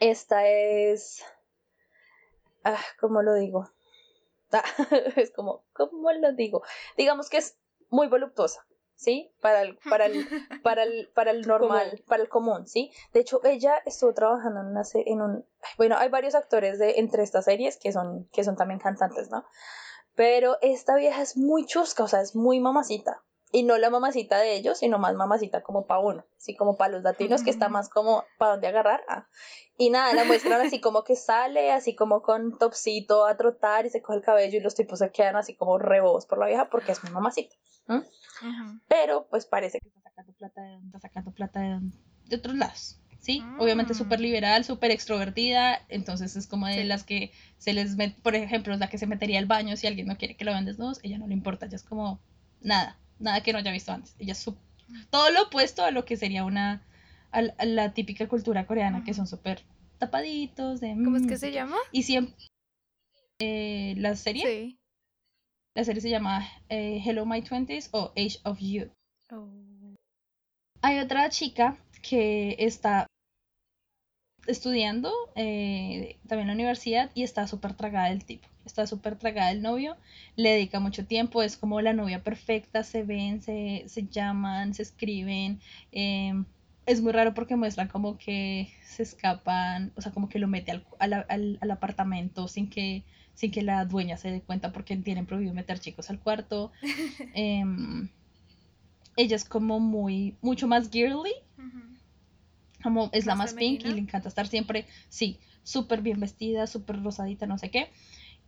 esta 0.00 0.46
es... 0.48 1.24
Ah, 2.62 2.78
¿Cómo 3.00 3.20
lo 3.22 3.34
digo? 3.34 3.68
Es 5.16 5.32
como, 5.32 5.64
¿cómo 5.72 6.12
lo 6.12 6.32
digo? 6.32 6.62
Digamos 6.96 7.28
que 7.28 7.38
es 7.38 7.58
muy 7.90 8.08
voluptuosa, 8.08 8.66
¿sí? 8.94 9.32
Para 9.40 9.62
el, 9.62 9.78
para 9.88 10.06
el, 10.06 10.26
para 10.62 10.82
el, 10.82 11.10
para 11.14 11.30
el 11.30 11.42
normal, 11.46 11.90
Común. 11.90 12.04
para 12.06 12.22
el 12.22 12.28
común, 12.28 12.66
¿sí? 12.66 12.92
De 13.12 13.20
hecho, 13.20 13.40
ella 13.44 13.76
estuvo 13.84 14.12
trabajando 14.14 14.60
en 14.60 14.66
una 14.66 14.82
en 14.94 15.20
un 15.22 15.46
bueno, 15.76 15.96
hay 15.98 16.08
varios 16.08 16.34
actores 16.34 16.78
de 16.78 16.98
entre 16.98 17.22
estas 17.22 17.44
series 17.44 17.78
que 17.78 17.92
son 17.92 18.28
que 18.32 18.44
son 18.44 18.56
también 18.56 18.80
cantantes, 18.80 19.30
¿no? 19.30 19.44
Pero 20.14 20.58
esta 20.62 20.96
vieja 20.96 21.22
es 21.22 21.36
muy 21.36 21.66
chusca, 21.66 22.04
o 22.04 22.08
sea, 22.08 22.20
es 22.20 22.36
muy 22.36 22.60
mamacita. 22.60 23.22
Y 23.56 23.62
no 23.62 23.78
la 23.78 23.88
mamacita 23.88 24.38
de 24.38 24.56
ellos, 24.56 24.78
sino 24.78 24.98
más 24.98 25.14
mamacita 25.14 25.62
como 25.62 25.86
para 25.86 26.00
uno, 26.00 26.24
así 26.36 26.56
como 26.56 26.76
para 26.76 26.94
los 26.94 27.02
latinos, 27.04 27.44
que 27.44 27.50
está 27.50 27.68
más 27.68 27.88
como 27.88 28.24
para 28.36 28.52
dónde 28.52 28.66
agarrar. 28.66 29.02
ah. 29.08 29.28
Y 29.78 29.90
nada, 29.90 30.12
la 30.12 30.24
muestran 30.24 30.60
así 30.60 30.80
como 30.80 31.04
que 31.04 31.14
sale, 31.14 31.70
así 31.70 31.94
como 31.94 32.20
con 32.22 32.58
topsito 32.58 33.26
a 33.26 33.36
trotar 33.36 33.86
y 33.86 33.90
se 33.90 34.02
coge 34.02 34.18
el 34.18 34.24
cabello 34.24 34.58
y 34.58 34.60
los 34.60 34.74
tipos 34.74 34.98
se 34.98 35.10
quedan 35.12 35.36
así 35.36 35.54
como 35.54 35.78
rebobos 35.78 36.26
por 36.26 36.38
la 36.38 36.46
vieja 36.46 36.68
porque 36.68 36.90
es 36.92 37.02
muy 37.04 37.12
mamacita. 37.12 37.54
Ujú. 37.88 38.80
Pero 38.88 39.26
pues 39.30 39.46
parece 39.46 39.78
que 39.78 39.86
está 39.88 40.00
sacando 40.10 40.32
plata 40.32 40.60
de, 40.62 40.74
está 40.86 40.98
sacando 41.00 41.30
plata 41.30 41.60
de, 41.60 41.80
de 42.26 42.36
otros 42.36 42.56
lados. 42.56 42.98
¿Sí? 43.20 43.40
Mm. 43.40 43.60
Obviamente 43.60 43.94
súper 43.94 44.20
liberal, 44.20 44.64
súper 44.64 44.90
extrovertida, 44.90 45.80
entonces 45.88 46.36
es 46.36 46.46
como 46.46 46.66
de 46.66 46.74
Sí. 46.82 46.84
las 46.84 47.04
que 47.04 47.32
se 47.56 47.72
les 47.72 47.96
met, 47.96 48.20
por 48.20 48.34
ejemplo, 48.34 48.74
es 48.74 48.80
la 48.80 48.88
que 48.90 48.98
se 48.98 49.06
metería 49.06 49.38
al 49.38 49.46
baño 49.46 49.76
si 49.76 49.86
alguien 49.86 50.06
no 50.08 50.18
quiere 50.18 50.36
que 50.36 50.44
lo 50.44 50.50
vean 50.50 50.66
desnudos, 50.66 50.98
ella 51.02 51.16
no 51.18 51.26
le 51.26 51.32
importa, 51.32 51.64
ella 51.66 51.76
es 51.76 51.84
como 51.84 52.20
nada, 52.60 52.98
nada 53.18 53.42
que 53.42 53.52
no 53.52 53.58
haya 53.58 53.72
visto 53.72 53.92
antes. 53.92 54.14
Ella 54.18 54.32
es 54.32 54.38
su- 54.38 54.56
todo 55.10 55.30
lo 55.30 55.42
opuesto 55.44 55.84
a 55.84 55.90
lo 55.90 56.04
que 56.04 56.16
sería 56.16 56.44
una, 56.44 56.82
a, 57.30 57.42
la- 57.42 57.54
a 57.58 57.64
la 57.64 57.94
típica 57.94 58.28
cultura 58.28 58.66
coreana, 58.66 59.04
que 59.04 59.14
son 59.14 59.26
súper 59.26 59.62
tapaditos, 59.98 60.80
de... 60.80 60.88
¿Cómo 60.90 61.16
es 61.16 61.22
mm, 61.22 61.28
que 61.28 61.36
se 61.38 61.52
llama? 61.52 61.76
Y 61.92 62.02
siempre... 62.02 62.34
eh, 63.40 63.94
la 63.96 64.14
serie, 64.16 64.42
Sí. 64.46 64.78
la 65.76 65.84
serie 65.84 66.00
se 66.02 66.10
llama 66.10 66.46
eh, 66.68 67.02
Hello 67.04 67.26
My 67.26 67.42
Twenties 67.42 67.88
o 67.92 68.12
Age 68.16 68.38
of 68.44 68.58
Youth. 68.60 68.90
Oh. 69.32 69.48
Hay 70.82 70.98
otra 70.98 71.28
chica 71.30 71.78
que 72.02 72.56
está 72.58 73.06
estudiando 74.46 75.12
eh, 75.36 76.16
también 76.26 76.42
en 76.42 76.46
la 76.48 76.54
universidad 76.54 77.10
y 77.14 77.22
está 77.22 77.46
súper 77.46 77.74
tragada 77.74 78.08
del 78.08 78.24
tipo. 78.24 78.48
Está 78.64 78.86
súper 78.86 79.16
tragada 79.16 79.48
del 79.50 79.62
novio, 79.62 79.96
le 80.36 80.50
dedica 80.50 80.80
mucho 80.80 81.04
tiempo, 81.06 81.42
es 81.42 81.56
como 81.56 81.80
la 81.82 81.92
novia 81.92 82.22
perfecta, 82.22 82.82
se 82.82 83.02
ven, 83.02 83.42
se, 83.42 83.84
se 83.88 84.06
llaman, 84.08 84.74
se 84.74 84.82
escriben. 84.82 85.60
eh, 85.92 86.32
es 86.86 87.00
muy 87.00 87.12
raro 87.12 87.32
porque 87.34 87.56
muestran 87.56 87.88
como 87.88 88.18
que 88.18 88.70
se 88.86 89.02
escapan, 89.02 89.92
o 89.96 90.00
sea, 90.02 90.12
como 90.12 90.28
que 90.28 90.38
lo 90.38 90.48
mete 90.48 90.70
al, 90.72 90.84
al- 90.98 91.26
al- 91.28 91.58
al 91.60 91.70
apartamento 91.70 92.46
sin 92.48 92.68
que, 92.68 93.04
sin 93.34 93.50
que 93.50 93.62
la 93.62 93.84
dueña 93.86 94.16
se 94.18 94.30
dé 94.30 94.42
cuenta 94.42 94.70
porque 94.72 94.96
tienen 94.96 95.26
prohibido 95.26 95.54
meter 95.54 95.78
chicos 95.78 96.10
al 96.10 96.20
cuarto. 96.20 96.72
Em, 97.34 98.08
ella 99.16 99.34
es 99.36 99.44
como 99.44 99.80
muy, 99.80 100.36
mucho 100.40 100.68
más 100.68 100.88
girly. 100.90 101.32
Como 102.84 103.10
es 103.12 103.26
la 103.26 103.34
¿Más 103.34 103.52
más 103.52 103.54
pink 103.54 103.84
y 103.86 103.90
le 103.94 104.00
encanta 104.00 104.28
estar 104.28 104.46
siempre, 104.46 104.86
sí, 105.08 105.40
súper 105.64 106.02
bien 106.02 106.20
vestida, 106.20 106.68
súper 106.68 107.02
rosadita, 107.02 107.46
no 107.48 107.58
sé 107.58 107.70
qué. 107.72 107.90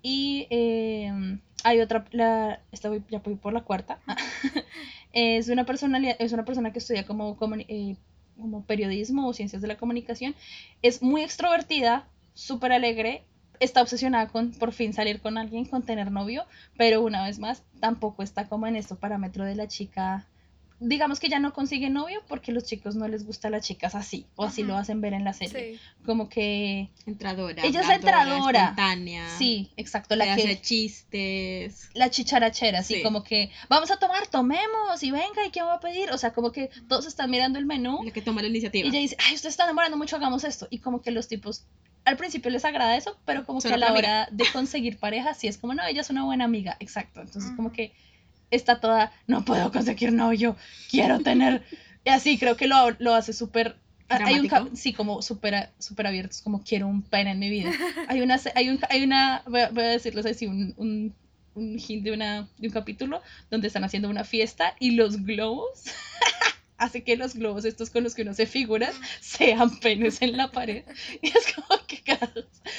Y 0.02 0.46
em, 0.50 1.40
hay 1.64 1.80
otra, 1.80 2.04
la, 2.12 2.60
esta 2.72 2.88
voy, 2.88 3.02
ya 3.10 3.18
voy 3.20 3.36
por 3.36 3.52
la 3.52 3.62
cuarta. 3.62 3.98
es 5.12 5.48
una 5.48 5.64
personalidad, 5.64 6.16
es 6.18 6.32
una 6.32 6.44
persona 6.44 6.72
que 6.72 6.78
estudia 6.78 7.06
como, 7.06 7.36
comuni- 7.36 7.66
eh, 7.68 7.96
como 8.36 8.64
periodismo 8.64 9.26
o 9.28 9.32
ciencias 9.32 9.62
de 9.62 9.68
la 9.68 9.76
comunicación. 9.76 10.34
Es 10.82 11.02
muy 11.02 11.22
extrovertida, 11.22 12.06
súper 12.34 12.72
alegre, 12.72 13.24
está 13.60 13.82
obsesionada 13.82 14.28
con 14.28 14.52
por 14.52 14.72
fin 14.72 14.92
salir 14.92 15.20
con 15.20 15.38
alguien, 15.38 15.64
con 15.64 15.82
tener 15.82 16.12
novio, 16.12 16.44
pero 16.76 17.02
una 17.02 17.24
vez 17.24 17.38
más 17.38 17.62
tampoco 17.80 18.22
está 18.22 18.48
como 18.48 18.66
en 18.66 18.76
estos 18.76 18.98
parámetros 18.98 19.46
de 19.46 19.56
la 19.56 19.68
chica. 19.68 20.26
Digamos 20.78 21.20
que 21.20 21.28
ya 21.30 21.38
no 21.38 21.54
consigue 21.54 21.88
novio 21.88 22.22
porque 22.28 22.52
los 22.52 22.64
chicos 22.64 22.96
no 22.96 23.08
les 23.08 23.24
gusta 23.24 23.48
a 23.48 23.50
las 23.50 23.64
chicas 23.66 23.94
así, 23.94 24.26
o 24.36 24.44
así 24.44 24.62
lo 24.62 24.76
hacen 24.76 25.00
ver 25.00 25.14
en 25.14 25.24
la 25.24 25.32
serie. 25.32 25.74
Sí. 25.74 25.80
Como 26.04 26.28
que 26.28 26.90
Entradora. 27.06 27.64
Ella 27.64 27.80
es 27.80 27.88
la 27.88 27.94
entradora. 27.94 28.60
Espontánea. 28.60 29.26
sí, 29.38 29.70
exacto, 29.78 30.16
La 30.16 30.26
la 30.26 30.36
que 30.36 30.42
hace 30.42 30.60
chistes. 30.60 31.88
la 31.94 32.10
chicharachera, 32.10 32.80
así 32.80 32.96
Sí. 32.96 33.02
como 33.02 33.22
que 33.22 33.50
vamos 33.68 33.90
a 33.90 33.96
tomar, 33.98 34.26
tomemos 34.26 35.02
y 35.02 35.10
venga, 35.10 35.46
¿y 35.46 35.50
quién 35.50 35.64
va 35.64 35.74
a 35.74 35.80
pedir? 35.80 36.10
O 36.10 36.18
sea, 36.18 36.32
como 36.32 36.52
que 36.52 36.70
todos 36.88 37.06
están 37.06 37.30
mirando 37.30 37.58
el 37.58 37.66
menú 37.66 38.02
La 38.04 38.10
que 38.12 38.22
toma 38.22 38.42
la 38.42 38.48
iniciativa. 38.48 38.86
y 38.86 38.90
ella 38.90 38.98
dice, 39.00 39.16
ay, 39.26 39.34
usted 39.34 39.48
está 39.48 39.66
demorando 39.66 39.96
mucho, 39.96 40.16
hagamos 40.16 40.44
esto. 40.44 40.66
Y 40.70 40.78
como 40.80 41.00
que 41.00 41.10
los 41.10 41.26
tipos, 41.28 41.64
al 42.04 42.16
principio 42.16 42.50
les 42.50 42.64
agrada 42.64 42.96
eso, 42.96 43.16
pero 43.24 43.46
como 43.46 43.60
que 43.60 43.72
a 43.72 43.76
la 43.78 43.92
hora 43.92 44.28
de 44.30 44.44
conseguir 44.52 44.98
pareja, 44.98 45.34
sí 45.34 45.48
es 45.48 45.56
como, 45.58 45.74
no, 45.74 45.84
ella 45.86 46.02
es 46.02 46.10
una 46.10 46.24
buena 46.24 46.44
amiga, 46.44 46.76
exacto. 46.80 47.20
Entonces 47.22 47.50
como 47.56 47.72
que 47.72 47.92
está 48.50 48.80
toda, 48.80 49.12
no 49.26 49.44
puedo 49.44 49.72
conseguir 49.72 50.12
novio, 50.12 50.56
quiero 50.90 51.20
tener... 51.20 51.64
Y 52.04 52.10
así 52.10 52.38
creo 52.38 52.56
que 52.56 52.68
lo, 52.68 52.90
lo 52.98 53.14
hace 53.14 53.32
súper... 53.32 53.76
Hay 54.08 54.38
un, 54.38 54.76
sí, 54.76 54.92
como 54.92 55.20
súper 55.20 55.70
súper 55.80 56.06
abierto, 56.06 56.30
es 56.30 56.40
como 56.42 56.62
quiero 56.62 56.86
un 56.86 57.02
pene 57.02 57.32
en 57.32 57.40
mi 57.40 57.50
vida. 57.50 57.72
Hay 58.08 58.20
una, 58.20 58.40
hay 58.54 58.68
un, 58.68 58.78
hay 58.88 59.02
una, 59.02 59.42
voy 59.48 59.62
a, 59.62 59.70
voy 59.70 59.82
a 59.82 59.88
decirles 59.88 60.24
así, 60.26 60.46
un, 60.46 60.74
un, 60.76 61.12
un 61.56 61.76
hint 61.76 62.04
de, 62.04 62.12
una, 62.12 62.48
de 62.58 62.68
un 62.68 62.72
capítulo 62.72 63.20
donde 63.50 63.66
están 63.66 63.82
haciendo 63.82 64.08
una 64.08 64.22
fiesta 64.22 64.76
y 64.78 64.92
los 64.92 65.24
globos 65.24 65.86
hace 66.78 67.02
que 67.02 67.16
los 67.16 67.34
globos 67.34 67.64
estos 67.64 67.90
con 67.90 68.04
los 68.04 68.14
que 68.14 68.22
uno 68.22 68.34
se 68.34 68.46
figura 68.46 68.90
sean 69.20 69.78
penes 69.80 70.22
en 70.22 70.36
la 70.36 70.52
pared. 70.52 70.84
Y 71.22 71.28
es 71.28 71.52
como 71.54 71.80
que 71.86 72.02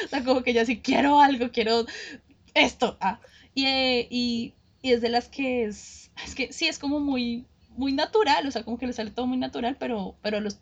O 0.05 0.07
sea, 0.07 0.24
como 0.24 0.43
que 0.43 0.51
ella 0.51 0.65
sí 0.65 0.78
quiero 0.78 1.20
algo, 1.20 1.51
quiero 1.51 1.86
esto. 2.53 2.97
Ah. 3.01 3.20
Y, 3.53 3.65
eh, 3.65 4.07
y, 4.09 4.53
y 4.88 4.92
es 4.94 5.02
de 5.02 5.10
las 5.10 5.28
que 5.28 5.66
es, 5.66 6.10
es 6.26 6.34
que 6.36 6.52
sí, 6.54 6.68
es 6.68 6.80
como 6.80 7.00
muy, 7.00 7.46
muy 7.70 7.92
natural, 7.94 8.48
o 8.48 8.52
sea, 8.52 8.64
como 8.64 8.78
que 8.78 8.88
le 8.88 8.94
sale 8.94 9.12
todo 9.12 9.28
muy 9.28 9.38
natural, 9.38 9.76
pero, 9.80 10.16
pero 10.22 10.40
los, 10.40 10.58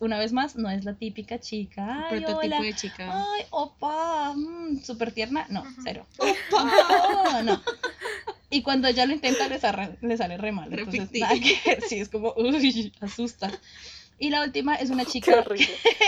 una 0.00 0.18
vez 0.18 0.32
más, 0.32 0.56
no 0.56 0.70
es 0.70 0.84
la 0.84 0.94
típica 0.94 1.38
chica. 1.40 2.06
Ay, 2.08 2.20
prototipo 2.20 2.38
hola, 2.56 2.62
de 2.62 2.74
chica. 2.74 3.12
Ay, 3.34 3.42
opa, 3.50 4.34
mm, 4.36 4.82
súper 4.84 5.12
tierna. 5.12 5.46
No, 5.50 5.64
cero. 5.82 6.06
No, 6.50 7.42
no. 7.42 7.62
Y 8.50 8.62
cuando 8.62 8.88
ella 8.88 9.04
lo 9.06 9.12
intenta, 9.12 9.46
le 9.48 9.58
sale, 9.58 9.96
le 10.00 10.16
sale 10.16 10.36
re 10.38 10.52
mal. 10.52 10.72
Entonces, 10.72 11.10
nada 11.20 11.34
que 11.34 11.80
sí, 11.82 12.00
es 12.00 12.08
como, 12.08 12.32
uy, 12.36 12.92
asusta. 13.00 13.50
Y 14.18 14.30
la 14.30 14.42
última 14.42 14.74
es 14.74 14.90
una 14.90 15.04
Qué 15.10 15.10
chica 15.12 15.44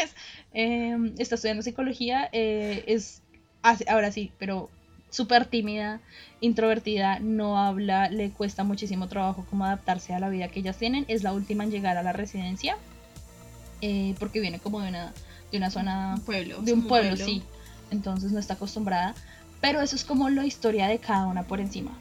es, 0.03 0.15
eh, 0.53 0.97
está 1.19 1.35
estudiando 1.37 1.63
psicología, 1.63 2.29
eh, 2.33 2.85
es, 2.87 3.23
hace- 3.63 3.85
ahora 3.89 4.11
sí, 4.11 4.33
pero 4.39 4.71
súper 5.11 5.47
tímida, 5.47 6.01
introvertida, 6.41 7.19
no 7.19 7.59
habla, 7.59 8.09
le 8.09 8.31
cuesta 8.31 8.65
muchísimo 8.65 9.09
trabajo 9.09 9.45
como 9.51 9.65
adaptarse 9.65 10.15
a 10.15 10.21
la 10.21 10.29
vida 10.29 10.49
que 10.49 10.61
ellas 10.61 10.79
tienen. 10.79 11.05
Es 11.09 11.23
la 11.23 11.33
última 11.33 11.65
en 11.65 11.71
llegar 11.71 11.97
a 11.97 12.03
la 12.03 12.13
residencia, 12.13 12.77
eh, 13.83 14.15
porque 14.19 14.41
viene 14.41 14.59
como 14.59 14.81
de 14.81 14.89
una, 14.89 15.13
de 15.51 15.59
una 15.59 15.71
zona 15.71 16.15
Un 16.17 16.23
pueblo. 16.23 16.63
de 16.63 16.73
un 16.73 16.87
pueblo, 16.87 17.17
sí. 17.17 17.43
Entonces 17.91 18.33
no 18.33 18.39
está 18.39 18.55
acostumbrada. 18.55 19.15
Pero 19.61 19.83
eso 19.83 19.95
es 19.95 20.05
como 20.05 20.31
la 20.31 20.47
historia 20.47 20.87
de 20.89 20.99
cada 20.99 21.27
una 21.27 21.43
por 21.43 21.61
encima. 21.61 21.93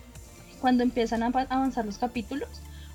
Cuando 0.62 0.84
empiezan 0.84 1.24
a 1.24 1.28
avanzar 1.28 1.86
los 1.86 1.98
capítulos, 1.98 2.50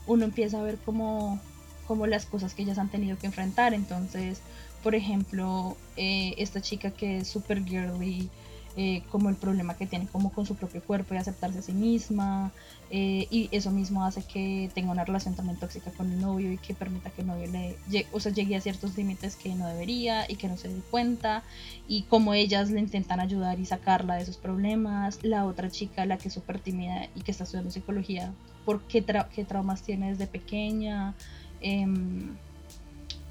uno 0.07 0.25
empieza 0.25 0.59
a 0.59 0.63
ver 0.63 0.79
como, 0.79 1.41
como 1.87 2.07
las 2.07 2.25
cosas 2.25 2.55
que 2.55 2.63
ellas 2.63 2.79
han 2.79 2.89
tenido 2.89 3.19
que 3.19 3.27
enfrentar. 3.27 3.75
Entonces, 3.75 4.41
por 4.83 4.95
ejemplo, 4.95 5.77
eh, 5.97 6.35
esta 6.39 6.61
chica 6.61 6.91
que 6.91 7.19
es 7.19 7.29
super 7.29 7.63
girly, 7.65 8.31
eh, 8.77 9.03
como 9.11 9.29
el 9.29 9.37
problema 9.37 9.77
que 9.77 9.87
tiene 9.87 10.09
como 10.09 10.33
con 10.33 10.47
su 10.47 10.57
propio 10.57 10.83
cuerpo 10.83 11.15
y 11.15 11.19
aceptarse 11.19 11.59
a 11.61 11.63
sí 11.63 11.73
misma. 11.73 12.53
eh, 12.91 13.27
y 13.31 13.49
eso 13.53 13.71
mismo 13.71 14.05
hace 14.05 14.23
que 14.23 14.71
tenga 14.75 14.91
una 14.93 15.05
relación 15.05 15.35
también 15.35 15.59
tóxica 15.59 15.91
con 15.93 16.11
el 16.13 16.21
novio 16.21 16.53
y 16.53 16.59
que 16.59 16.75
permita 16.75 17.11
que 17.11 17.23
el 17.23 17.27
novio 17.29 17.47
le 17.51 17.79
lle- 17.89 18.07
o 18.13 18.21
sea, 18.21 18.33
llegue 18.33 18.57
a 18.57 18.61
ciertos 18.61 18.97
límites 18.97 19.37
que 19.37 19.55
no 19.55 19.67
debería 19.67 20.25
y 20.31 20.37
que 20.37 20.49
no 20.49 20.57
se 20.57 20.69
dé 20.69 20.83
cuenta 20.91 21.43
y 21.89 22.03
como 22.05 22.35
ellas 22.35 22.71
le 22.71 22.81
intentan 22.81 23.21
ayudar 23.21 23.59
y 23.61 23.65
sacarla 23.67 24.17
de 24.17 24.23
esos 24.23 24.37
problemas. 24.37 25.19
La 25.23 25.45
otra 25.47 25.71
chica, 25.71 26.05
la 26.07 26.19
que 26.19 26.29
es 26.29 26.35
súper 26.35 26.61
tímida 26.61 27.09
y 27.15 27.21
que 27.23 27.31
está 27.31 27.45
estudiando 27.45 27.71
psicología, 27.71 28.35
por 28.65 28.83
qué, 28.87 29.05
tra- 29.05 29.29
qué 29.29 29.45
traumas 29.45 29.83
tiene 29.83 30.11
desde 30.11 30.27
pequeña. 30.27 31.15
em, 31.61 32.37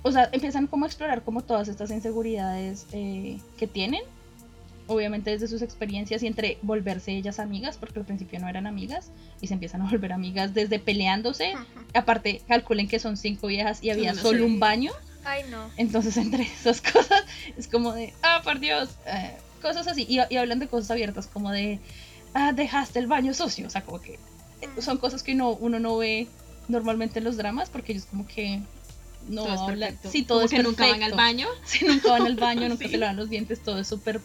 o 0.04 0.12
sea, 0.12 0.30
empiezan 0.32 0.68
como 0.68 0.86
a 0.86 0.88
explorar 0.88 1.24
como 1.24 1.42
todas 1.42 1.68
estas 1.68 1.90
inseguridades 1.92 2.88
eh, 2.92 3.40
que 3.58 3.68
tienen. 3.68 4.02
Obviamente 4.88 5.30
desde 5.32 5.48
sus 5.48 5.62
experiencias 5.62 6.24
y 6.24 6.28
entre 6.28 6.58
volverse 6.62 7.14
ellas 7.16 7.40
amigas, 7.40 7.78
porque 7.78 8.00
al 8.00 8.06
principio 8.06 8.40
no 8.40 8.50
eran 8.50 8.68
amigas, 8.68 9.12
y 9.40 9.48
se 9.48 9.54
empiezan 9.54 9.82
a 9.82 9.90
volver 9.90 10.12
amigas 10.12 10.54
desde 10.54 10.78
peleándose. 10.80 11.54
Aparte, 11.94 12.42
calculen 12.48 12.88
que 12.88 13.00
son 13.00 13.16
cinco 13.18 13.48
viejas 13.48 13.82
y 13.84 13.90
había 13.92 14.14
solo 14.14 14.46
un 14.46 14.60
baño. 14.60 14.92
Ay, 15.26 15.44
no. 15.50 15.70
Entonces, 15.78 16.18
entre 16.18 16.44
esas 16.44 16.82
cosas, 16.82 17.24
es 17.58 17.68
como 17.70 17.94
de, 17.94 18.14
ah, 18.24 18.42
por 18.44 18.60
Dios, 18.60 18.90
eh, 19.06 19.32
cosas 19.62 19.88
así. 19.88 20.06
Y, 20.10 20.20
y 20.30 20.36
hablan 20.38 20.60
de 20.60 20.68
cosas 20.68 20.92
abiertas, 20.92 21.28
como 21.28 21.50
de, 21.52 21.80
ah, 22.34 22.52
dejaste 22.52 23.00
el 23.00 23.08
baño 23.08 23.34
sucio. 23.34 23.68
O 23.68 23.70
sea, 23.70 23.84
como 23.84 24.02
que 24.02 24.16
eh, 24.62 24.68
son 24.82 24.98
cosas 24.98 25.24
que 25.24 25.34
no, 25.34 25.52
uno 25.52 25.80
no 25.80 25.96
ve 25.98 26.28
normalmente 26.68 27.20
en 27.20 27.26
los 27.26 27.38
dramas, 27.38 27.70
porque 27.70 27.94
ellos 27.94 28.06
como 28.06 28.28
que 28.28 28.60
no 29.30 29.44
todo 29.46 29.54
es 29.54 29.62
hablan. 29.62 29.80
perfecto. 29.92 30.10
Sí, 30.12 30.24
todo 30.24 30.40
Como 30.40 30.46
es 30.46 30.52
que 30.52 30.64
nunca 30.64 30.84
van 30.84 30.92
al 31.04 31.12
perfecto. 31.12 31.16
baño. 31.16 31.48
Sí, 31.66 31.86
nunca 31.86 32.10
van 32.12 32.26
al 32.26 32.36
baño, 32.48 32.68
nunca 32.68 32.84
Sí. 32.84 32.92
se 32.92 32.98
lavan 32.98 33.16
los 33.16 33.30
dientes, 33.30 33.64
todo 33.64 33.80
es 33.80 33.88
súper... 33.88 34.20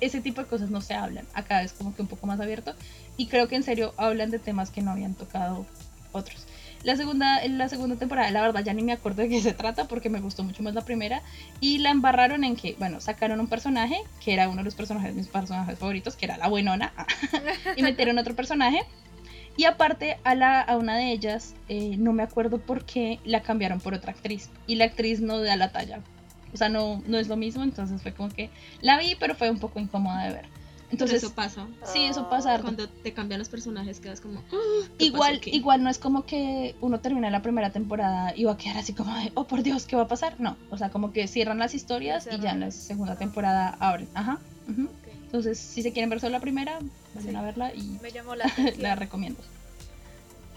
Ese 0.00 0.20
tipo 0.20 0.40
de 0.40 0.46
cosas 0.46 0.70
no 0.70 0.80
se 0.80 0.94
hablan. 0.94 1.26
Acá 1.34 1.62
es 1.62 1.72
como 1.72 1.94
que 1.94 2.02
un 2.02 2.08
poco 2.08 2.26
más 2.26 2.40
abierto. 2.40 2.74
Y 3.16 3.26
creo 3.26 3.48
que 3.48 3.56
en 3.56 3.62
serio 3.62 3.94
hablan 3.96 4.30
de 4.30 4.38
temas 4.38 4.70
que 4.70 4.82
no 4.82 4.90
habían 4.90 5.14
tocado 5.14 5.66
otros. 6.12 6.46
La 6.84 6.96
segunda, 6.96 7.46
la 7.48 7.68
segunda 7.70 7.96
temporada, 7.96 8.30
la 8.30 8.42
verdad, 8.42 8.62
ya 8.62 8.74
ni 8.74 8.82
me 8.82 8.92
acuerdo 8.92 9.22
de 9.22 9.30
qué 9.30 9.40
se 9.40 9.54
trata 9.54 9.88
porque 9.88 10.10
me 10.10 10.20
gustó 10.20 10.44
mucho 10.44 10.62
más 10.62 10.74
la 10.74 10.82
primera. 10.82 11.22
Y 11.58 11.78
la 11.78 11.90
embarraron 11.90 12.44
en 12.44 12.56
que, 12.56 12.74
bueno, 12.78 13.00
sacaron 13.00 13.40
un 13.40 13.46
personaje 13.46 13.96
que 14.22 14.34
era 14.34 14.48
uno 14.48 14.58
de 14.58 14.64
los 14.64 14.74
personajes, 14.74 15.14
mis 15.14 15.28
personajes 15.28 15.78
favoritos, 15.78 16.14
que 16.14 16.26
era 16.26 16.36
la 16.36 16.48
buenona. 16.48 16.92
y 17.76 17.82
metieron 17.82 18.18
otro 18.18 18.36
personaje. 18.36 18.82
Y 19.56 19.64
aparte, 19.64 20.18
a, 20.24 20.34
la, 20.34 20.60
a 20.60 20.76
una 20.76 20.96
de 20.96 21.12
ellas, 21.12 21.54
eh, 21.68 21.96
no 21.96 22.12
me 22.12 22.22
acuerdo 22.22 22.58
por 22.58 22.84
qué 22.84 23.18
la 23.24 23.40
cambiaron 23.40 23.80
por 23.80 23.94
otra 23.94 24.12
actriz. 24.12 24.50
Y 24.66 24.74
la 24.74 24.84
actriz 24.84 25.20
no 25.20 25.40
da 25.40 25.56
la 25.56 25.72
talla. 25.72 26.00
O 26.54 26.56
sea, 26.56 26.68
no, 26.68 27.02
no 27.06 27.18
es 27.18 27.28
lo 27.28 27.36
mismo. 27.36 27.62
Entonces 27.64 28.00
fue 28.00 28.12
como 28.14 28.30
que 28.30 28.48
la 28.80 28.98
vi, 28.98 29.16
pero 29.18 29.34
fue 29.34 29.50
un 29.50 29.58
poco 29.58 29.80
incómoda 29.80 30.24
de 30.26 30.32
ver. 30.34 30.46
Entonces, 30.90 31.24
eso 31.24 31.34
pasa. 31.34 31.66
sí, 31.84 32.04
eso 32.04 32.28
pasa. 32.28 32.52
harto. 32.52 32.62
Cuando 32.66 32.88
te 32.88 33.12
cambian 33.12 33.40
los 33.40 33.48
personajes 33.48 33.98
quedas 33.98 34.20
como... 34.20 34.38
"Ah, 34.52 34.86
¿qué 34.96 35.06
Igual, 35.06 35.32
pasó 35.32 35.40
aquí?". 35.40 35.50
igual 35.56 35.82
no 35.82 35.90
es 35.90 35.98
como 35.98 36.24
que 36.24 36.76
uno 36.80 37.00
termina 37.00 37.30
la 37.30 37.42
primera 37.42 37.70
temporada 37.70 38.32
y 38.36 38.44
va 38.44 38.52
a 38.52 38.56
quedar 38.56 38.76
así 38.78 38.92
como 38.92 39.12
de, 39.16 39.32
oh 39.34 39.44
por 39.48 39.64
Dios, 39.64 39.86
¿qué 39.86 39.96
va 39.96 40.02
a 40.02 40.08
pasar? 40.08 40.38
No, 40.38 40.56
o 40.70 40.78
sea, 40.78 40.90
como 40.90 41.12
que 41.12 41.26
cierran 41.26 41.58
las 41.58 41.74
historias 41.74 42.28
y 42.30 42.38
ya 42.40 42.52
en 42.52 42.60
la 42.60 42.70
segunda 42.70 43.16
temporada 43.16 43.76
abren. 43.80 44.08
Ajá. 44.14 44.38
ujú. 44.68 44.84
Ok, 44.84 45.08
Entonces, 45.24 45.58
si 45.58 45.82
se 45.82 45.92
quieren 45.92 46.10
ver 46.10 46.20
solo 46.20 46.32
la 46.32 46.40
primera, 46.40 46.78
vayan 47.14 47.30
Sí. 47.30 47.34
a 47.36 47.42
verla 47.42 47.74
y 47.74 47.98
Me 48.00 48.12
llamó 48.12 48.36
la 48.36 48.44
la 48.78 48.94
recomiendo. 48.94 49.42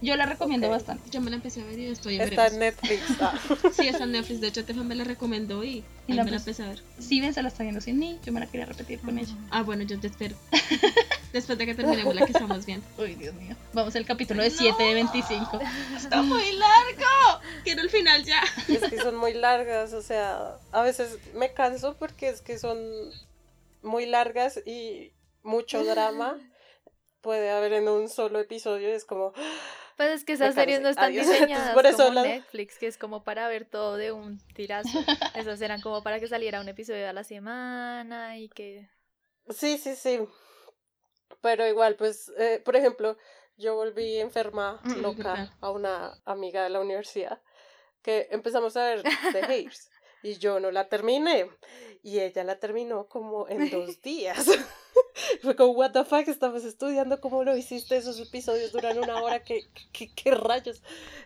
Yo 0.01 0.15
la 0.15 0.25
recomiendo 0.25 0.69
bastante. 0.69 1.09
Yo 1.09 1.21
me 1.21 1.29
la 1.31 1.37
empecé 1.37 1.61
a 1.61 1.65
ver 1.65 1.79
y 1.79 1.87
estoy 1.87 2.15
en 2.15 2.21
Está 2.21 2.47
en. 2.47 2.59
Netflix. 2.59 3.01
ah. 3.21 3.33
Sí, 3.73 3.87
está 3.87 4.03
en 4.03 4.11
Netflix. 4.11 4.41
De 4.41 4.47
hecho, 4.47 4.63
Tefa 4.63 4.83
me 4.83 4.93
la 4.95 5.03
recomendó 5.03 5.63
y, 5.63 5.83
Y 6.07 6.11
ahí 6.11 6.17
la 6.17 6.23
me 6.23 6.31
la 6.31 6.37
empecé- 6.37 6.63
a 6.63 6.67
ver. 6.69 6.83
Si 6.99 7.19
ven, 7.19 7.33
se 7.33 7.41
la 7.41 7.47
está 7.47 7.63
viendo 7.63 7.81
sin 7.81 7.97
mí, 7.97 8.19
yo 8.23 8.31
me 8.31 8.39
la 8.39 8.45
quería 8.45 8.65
repetir 8.67 8.99
con 8.99 9.17
ella. 9.17 9.33
Ah, 9.49 9.63
bueno, 9.63 9.83
yo 9.83 9.99
te 9.99 10.07
espero. 10.07 10.35
Después 11.33 11.57
de 11.57 11.65
que 11.65 11.75
terminemos 11.75 12.13
la 12.15 12.25
que 12.25 12.31
estamos 12.31 12.65
viendo. 12.65 12.85
Uy, 12.97 13.15
Dios 13.15 13.33
mío. 13.35 13.55
Vamos 13.73 13.95
al 13.95 14.05
capítulo 14.05 14.43
de 14.43 14.49
7 14.49 14.81
de 14.81 14.93
25. 14.93 15.59
¡Está 15.95 16.21
muy 16.21 16.51
largo! 16.53 17.41
Quiero 17.63 17.81
el 17.81 17.89
final 17.89 18.23
ya. 18.23 18.41
Es 18.67 18.81
que 18.89 18.97
son 18.97 19.17
muy 19.17 19.33
largas, 19.33 19.93
o 19.93 20.01
sea, 20.01 20.57
a 20.71 20.81
veces 20.83 21.17
me 21.35 21.53
canso 21.53 21.95
porque 21.97 22.29
es 22.29 22.41
que 22.41 22.57
son 22.57 22.77
muy 23.81 24.05
largas 24.05 24.59
y 24.65 25.11
mucho 25.43 25.83
drama 25.83 26.37
puede 27.21 27.49
haber 27.51 27.73
en 27.73 27.89
un 27.89 28.09
solo 28.09 28.39
episodio. 28.39 28.87
Es 28.89 29.03
como, 29.05 29.33
Pues 29.97 30.11
es 30.11 30.23
que 30.23 30.33
esas 30.33 30.53
series 30.55 30.79
no 30.81 30.89
están 30.89 31.05
Adiós. 31.05 31.27
diseñadas 31.27 31.73
Por 31.73 31.85
eso 31.85 31.97
como 31.97 32.13
la- 32.13 32.21
Netflix, 32.23 32.77
que 32.77 32.87
es 32.87 32.97
como 32.97 33.23
para 33.23 33.47
ver 33.47 33.65
todo 33.65 33.97
de 33.97 34.11
un 34.11 34.39
tirazo. 34.53 34.99
Esas 35.35 35.59
eran 35.61 35.81
como 35.81 36.03
para 36.03 36.19
que 36.19 36.27
saliera 36.27 36.61
un 36.61 36.69
episodio 36.69 37.09
a 37.09 37.13
la 37.13 37.23
semana 37.23 38.37
y 38.37 38.47
que... 38.49 38.89
sí, 39.49 39.77
sí, 39.77 39.95
sí. 39.95 40.19
Pero 41.41 41.67
igual, 41.67 41.95
pues, 41.95 42.31
eh, 42.37 42.61
por 42.63 42.75
ejemplo, 42.75 43.17
yo 43.57 43.75
volví 43.75 44.17
enferma, 44.19 44.79
Mm, 44.83 45.01
loca, 45.01 45.33
verdad. 45.33 45.49
a 45.61 45.71
una 45.71 46.13
amiga 46.25 46.63
de 46.63 46.69
la 46.69 46.79
universidad 46.79 47.41
que 48.03 48.27
empezamos 48.31 48.77
a 48.77 48.85
ver 48.85 49.03
The 49.31 49.41
Hairs 49.51 49.89
y 50.23 50.37
yo 50.37 50.59
no 50.59 50.71
la 50.71 50.87
terminé 50.89 51.49
y 52.03 52.19
ella 52.19 52.43
la 52.43 52.59
terminó 52.59 53.07
como 53.07 53.47
en 53.49 53.69
dos 53.69 54.01
días. 54.01 54.45
Fue 55.41 55.55
como, 55.55 55.73
what 55.73 55.91
the 55.91 56.03
fuck, 56.03 56.27
estabas 56.27 56.63
estudiando, 56.63 57.19
¿cómo 57.19 57.43
lo 57.43 57.55
hiciste? 57.55 57.97
Esos 57.97 58.19
episodios 58.19 58.71
duran 58.71 58.97
una 58.97 59.21
hora, 59.21 59.43
¿qué, 59.43 59.63
qué, 59.91 60.09
qué 60.13 60.31
rayos? 60.31 60.81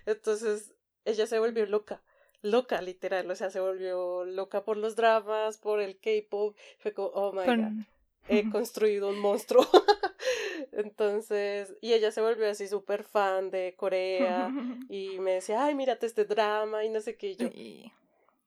Entonces, 0.06 0.74
ella 1.06 1.28
se 1.28 1.40
volvió 1.40 1.66
loca, 1.66 2.02
loca, 2.42 2.82
literal, 2.82 3.30
o 3.30 3.36
sea, 3.36 3.50
se 3.50 3.60
volvió 3.60 4.26
loca 4.26 4.64
por 4.64 4.78
los 4.78 4.96
dramas, 4.96 5.58
por 5.58 5.80
el 5.80 5.98
K-pop, 5.98 6.56
fue 6.80 6.94
como, 6.94 7.10
oh 7.10 7.32
my 7.34 7.40
god 7.40 7.46
Con... 7.46 7.88
he 8.28 8.50
construido 8.50 9.10
un 9.10 9.20
monstruo. 9.20 9.68
Entonces, 10.72 11.76
y 11.82 11.94
ella 11.94 12.12
se 12.12 12.22
volvió 12.22 12.50
así 12.50 12.68
súper 12.68 13.04
fan 13.04 13.50
de 13.50 13.76
Corea 13.76 14.52
y 14.90 15.20
me 15.20 15.34
decía, 15.34 15.66
ay, 15.66 15.76
mírate 15.76 16.06
este 16.06 16.26
drama 16.26 16.86
y 16.86 16.90
no 16.90 17.02
sé 17.02 17.16
qué. 17.16 17.32
Y 17.32 17.36
yo, 17.36 17.50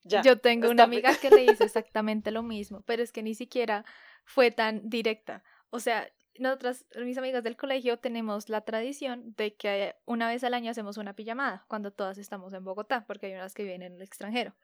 ya. 0.05 0.22
Yo 0.22 0.38
tengo 0.38 0.70
una 0.70 0.84
amiga 0.84 1.14
que 1.16 1.30
le 1.30 1.45
hizo 1.45 1.64
exactamente 1.64 2.30
lo 2.30 2.42
mismo, 2.42 2.82
pero 2.86 3.03
es 3.03 3.11
que 3.11 3.22
ni 3.22 3.34
siquiera 3.34 3.84
fue 4.25 4.51
tan 4.51 4.89
directa. 4.89 5.43
O 5.70 5.81
sea, 5.81 6.11
nosotras, 6.39 6.85
mis 6.97 7.18
amigas 7.18 7.45
del 7.45 7.57
colegio, 7.57 7.99
tenemos 7.99 8.49
la 8.49 8.62
tradición 8.62 9.35
de 9.37 9.55
que 9.55 9.95
una 10.05 10.29
vez 10.29 10.43
al 10.45 10.55
año 10.55 10.70
hacemos 10.70 10.97
una 10.97 11.14
pijamada, 11.14 11.64
cuando 11.68 11.93
todas 11.93 12.18
estamos 12.18 12.53
en 12.53 12.64
Bogotá, 12.64 13.07
porque 13.07 13.27
hay 13.27 13.35
unas 13.35 13.55
que 13.55 13.62
viven 13.62 13.83
en 13.83 13.95
el 13.95 14.03
extranjero. 14.03 14.55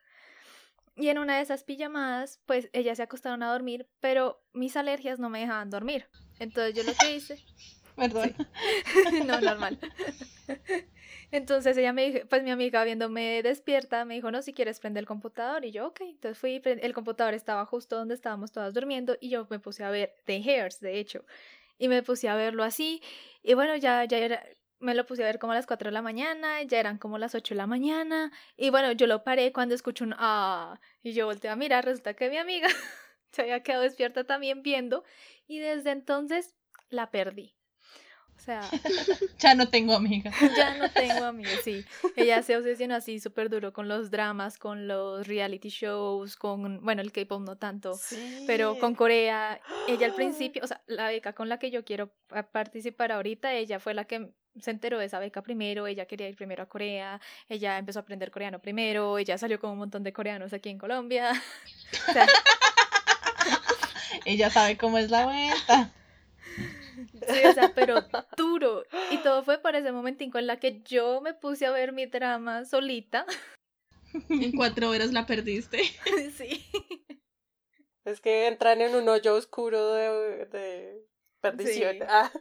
Y 0.95 1.07
en 1.07 1.17
una 1.17 1.37
de 1.37 1.41
esas 1.41 1.63
pijamadas, 1.63 2.41
pues 2.45 2.69
ellas 2.73 2.97
se 2.97 3.03
acostaron 3.03 3.43
a 3.43 3.51
dormir, 3.51 3.87
pero 4.01 4.43
mis 4.53 4.75
alergias 4.75 5.19
no 5.19 5.29
me 5.29 5.39
dejaban 5.39 5.69
dormir. 5.69 6.07
Entonces 6.39 6.75
yo 6.75 6.83
lo 6.83 6.93
que 6.97 7.15
hice, 7.15 7.43
Perdón. 7.95 8.35
no, 9.25 9.41
normal. 9.41 9.79
Entonces 11.31 11.77
ella 11.77 11.93
me 11.93 12.11
dijo, 12.11 12.27
pues 12.27 12.43
mi 12.43 12.51
amiga 12.51 12.83
viéndome 12.83 13.41
despierta, 13.41 14.03
me 14.03 14.15
dijo, 14.15 14.31
no, 14.31 14.41
si 14.41 14.53
quieres 14.53 14.79
prende 14.79 14.99
el 14.99 15.05
computador. 15.05 15.63
Y 15.63 15.71
yo, 15.71 15.87
ok. 15.87 16.01
Entonces 16.01 16.37
fui, 16.37 16.61
el 16.63 16.93
computador 16.93 17.33
estaba 17.33 17.65
justo 17.65 17.95
donde 17.95 18.15
estábamos 18.15 18.51
todas 18.51 18.73
durmiendo 18.73 19.17
y 19.21 19.29
yo 19.29 19.47
me 19.49 19.59
puse 19.59 19.83
a 19.83 19.89
ver 19.91 20.13
The 20.25 20.43
Hairs, 20.43 20.79
de 20.81 20.99
hecho. 20.99 21.23
Y 21.77 21.87
me 21.87 22.03
puse 22.03 22.27
a 22.27 22.35
verlo 22.35 22.63
así. 22.63 23.01
Y 23.43 23.53
bueno, 23.53 23.75
ya, 23.77 24.03
ya 24.05 24.17
era, 24.17 24.43
me 24.79 24.95
lo 24.95 25.05
puse 25.05 25.23
a 25.23 25.25
ver 25.27 25.39
como 25.39 25.53
a 25.53 25.55
las 25.55 25.67
4 25.67 25.89
de 25.89 25.93
la 25.93 26.01
mañana, 26.01 26.61
ya 26.63 26.79
eran 26.79 26.97
como 26.97 27.17
las 27.17 27.35
8 27.35 27.53
de 27.53 27.57
la 27.57 27.67
mañana. 27.67 28.31
Y 28.57 28.69
bueno, 28.69 28.91
yo 28.91 29.07
lo 29.07 29.23
paré 29.23 29.53
cuando 29.53 29.75
escucho 29.75 30.03
un 30.03 30.15
ah. 30.17 30.79
Y 31.01 31.13
yo 31.13 31.27
volteé 31.27 31.49
a 31.49 31.55
mirar, 31.55 31.85
resulta 31.85 32.13
que 32.13 32.29
mi 32.29 32.37
amiga 32.37 32.67
se 33.31 33.43
había 33.43 33.63
quedado 33.63 33.83
despierta 33.83 34.25
también 34.25 34.63
viendo 34.63 35.03
y 35.47 35.59
desde 35.59 35.91
entonces 35.91 36.55
la 36.89 37.11
perdí. 37.11 37.55
O 38.41 38.43
sea, 38.43 38.61
Ya 39.39 39.53
no 39.53 39.69
tengo 39.69 39.93
amiga. 39.93 40.31
ya 40.57 40.75
no 40.77 40.89
tengo 40.89 41.25
amigos, 41.25 41.59
sí. 41.63 41.85
Ella 42.15 42.41
se 42.41 42.57
obsesionó 42.57 42.95
así 42.95 43.19
súper 43.19 43.49
duro 43.49 43.71
con 43.71 43.87
los 43.87 44.09
dramas, 44.09 44.57
con 44.57 44.87
los 44.87 45.27
reality 45.27 45.69
shows, 45.69 46.35
con, 46.37 46.83
bueno, 46.83 47.03
el 47.03 47.11
K-pop 47.11 47.41
no 47.41 47.55
tanto, 47.57 47.99
pero 48.47 48.79
con 48.79 48.95
Corea. 48.95 49.61
Ella 49.87 50.07
al 50.07 50.15
principio, 50.15 50.63
o 50.63 50.67
sea, 50.67 50.81
la 50.87 51.07
beca 51.09 51.33
con 51.33 51.49
la 51.49 51.59
que 51.59 51.69
yo 51.69 51.85
quiero 51.85 52.11
pa- 52.27 52.43
participar 52.43 53.11
ahorita, 53.11 53.53
ella 53.53 53.79
fue 53.79 53.93
la 53.93 54.05
que 54.05 54.31
se 54.59 54.71
enteró 54.71 54.97
de 54.97 55.05
esa 55.05 55.19
beca 55.19 55.43
primero, 55.43 55.85
ella 55.85 56.05
quería 56.07 56.27
ir 56.27 56.35
primero 56.35 56.63
a 56.63 56.65
Corea, 56.65 57.21
ella 57.47 57.77
empezó 57.77 57.99
a 57.99 58.01
aprender 58.01 58.31
coreano 58.31 58.59
primero, 58.59 59.17
ella 59.19 59.37
salió 59.37 59.59
con 59.59 59.69
un 59.69 59.77
montón 59.77 60.01
de 60.03 60.13
coreanos 60.13 60.51
aquí 60.51 60.69
en 60.69 60.79
Colombia. 60.79 61.31
O 62.09 62.13
sea, 62.13 62.25
Ella 64.25 64.49
sabe 64.49 64.77
cómo 64.77 64.97
es 64.97 65.09
la 65.11 65.25
vuelta. 65.25 65.91
Sí, 67.27 67.45
o 67.45 67.51
sea, 67.53 67.73
pero 67.73 68.07
duro. 68.37 68.83
Y 69.09 69.17
todo 69.19 69.43
fue 69.43 69.59
por 69.59 69.75
ese 69.75 69.91
momentico 69.91 70.37
en 70.39 70.47
la 70.47 70.59
que 70.59 70.81
yo 70.83 71.21
me 71.21 71.33
puse 71.33 71.65
a 71.65 71.71
ver 71.71 71.93
mi 71.93 72.05
drama 72.05 72.65
solita. 72.65 73.25
En 74.29 74.51
cuatro 74.53 74.89
horas 74.89 75.11
la 75.11 75.25
perdiste. 75.25 75.81
Sí. 76.35 76.65
Es 78.05 78.21
que 78.21 78.47
entran 78.47 78.81
en 78.81 78.95
un 78.95 79.09
hoyo 79.09 79.35
oscuro 79.35 79.93
de, 79.93 80.45
de 80.47 81.07
perdición. 81.39 81.97
Sí. 81.97 81.99
Ah, 82.07 82.31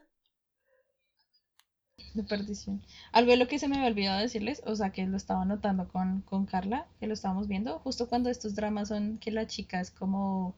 De 2.14 2.22
perdición. 2.22 2.84
Algo 3.10 3.32
de 3.32 3.36
lo 3.36 3.48
que 3.48 3.58
se 3.58 3.66
me 3.66 3.76
había 3.76 3.88
olvidado 3.88 4.20
decirles, 4.20 4.62
o 4.64 4.76
sea, 4.76 4.90
que 4.92 5.04
lo 5.06 5.16
estaba 5.16 5.44
notando 5.44 5.88
con, 5.88 6.22
con 6.22 6.46
Carla, 6.46 6.86
que 7.00 7.06
lo 7.08 7.14
estábamos 7.14 7.48
viendo, 7.48 7.78
justo 7.80 8.08
cuando 8.08 8.30
estos 8.30 8.54
dramas 8.54 8.88
son 8.88 9.18
que 9.18 9.30
la 9.32 9.46
chica 9.48 9.80
es 9.80 9.90
como. 9.90 10.54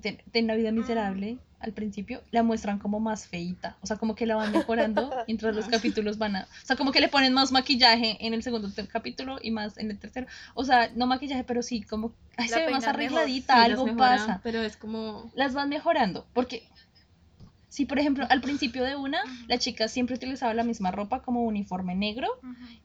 Tiene 0.00 0.24
tiene 0.32 0.46
una 0.46 0.54
vida 0.56 0.72
miserable 0.72 1.38
al 1.60 1.72
principio, 1.72 2.22
la 2.30 2.42
muestran 2.42 2.78
como 2.78 3.00
más 3.00 3.26
feíta. 3.26 3.76
O 3.80 3.86
sea, 3.86 3.96
como 3.96 4.14
que 4.14 4.26
la 4.26 4.36
van 4.36 4.52
mejorando 4.52 5.10
mientras 5.26 5.54
los 5.56 5.66
capítulos 5.66 6.18
van 6.18 6.36
a. 6.36 6.42
O 6.42 6.66
sea, 6.66 6.76
como 6.76 6.92
que 6.92 7.00
le 7.00 7.08
ponen 7.08 7.32
más 7.32 7.52
maquillaje 7.52 8.18
en 8.24 8.34
el 8.34 8.42
segundo 8.42 8.70
capítulo 8.92 9.38
y 9.40 9.50
más 9.50 9.78
en 9.78 9.90
el 9.90 9.98
tercero. 9.98 10.26
O 10.54 10.64
sea, 10.64 10.90
no 10.94 11.06
maquillaje, 11.06 11.44
pero 11.44 11.62
sí, 11.62 11.82
como. 11.82 12.12
Ay, 12.36 12.48
La 12.48 12.56
se 12.56 12.66
ve 12.66 12.70
más 12.70 12.82
mejor. 12.82 12.94
arregladita, 12.96 13.54
Sí, 13.54 13.60
algo 13.70 13.86
mejoran, 13.86 14.18
pasa 14.18 14.40
Pero 14.42 14.60
es 14.60 14.76
como. 14.76 15.30
las 15.34 15.54
van 15.54 15.70
mejorando. 15.70 16.26
Porque 16.34 16.68
si, 17.74 17.86
por 17.86 17.98
ejemplo, 17.98 18.24
al 18.30 18.40
principio 18.40 18.84
de 18.84 18.94
una, 18.94 19.18
la 19.48 19.58
chica 19.58 19.88
siempre 19.88 20.14
utilizaba 20.14 20.54
la 20.54 20.62
misma 20.62 20.92
ropa 20.92 21.22
como 21.22 21.42
uniforme 21.42 21.96
negro 21.96 22.28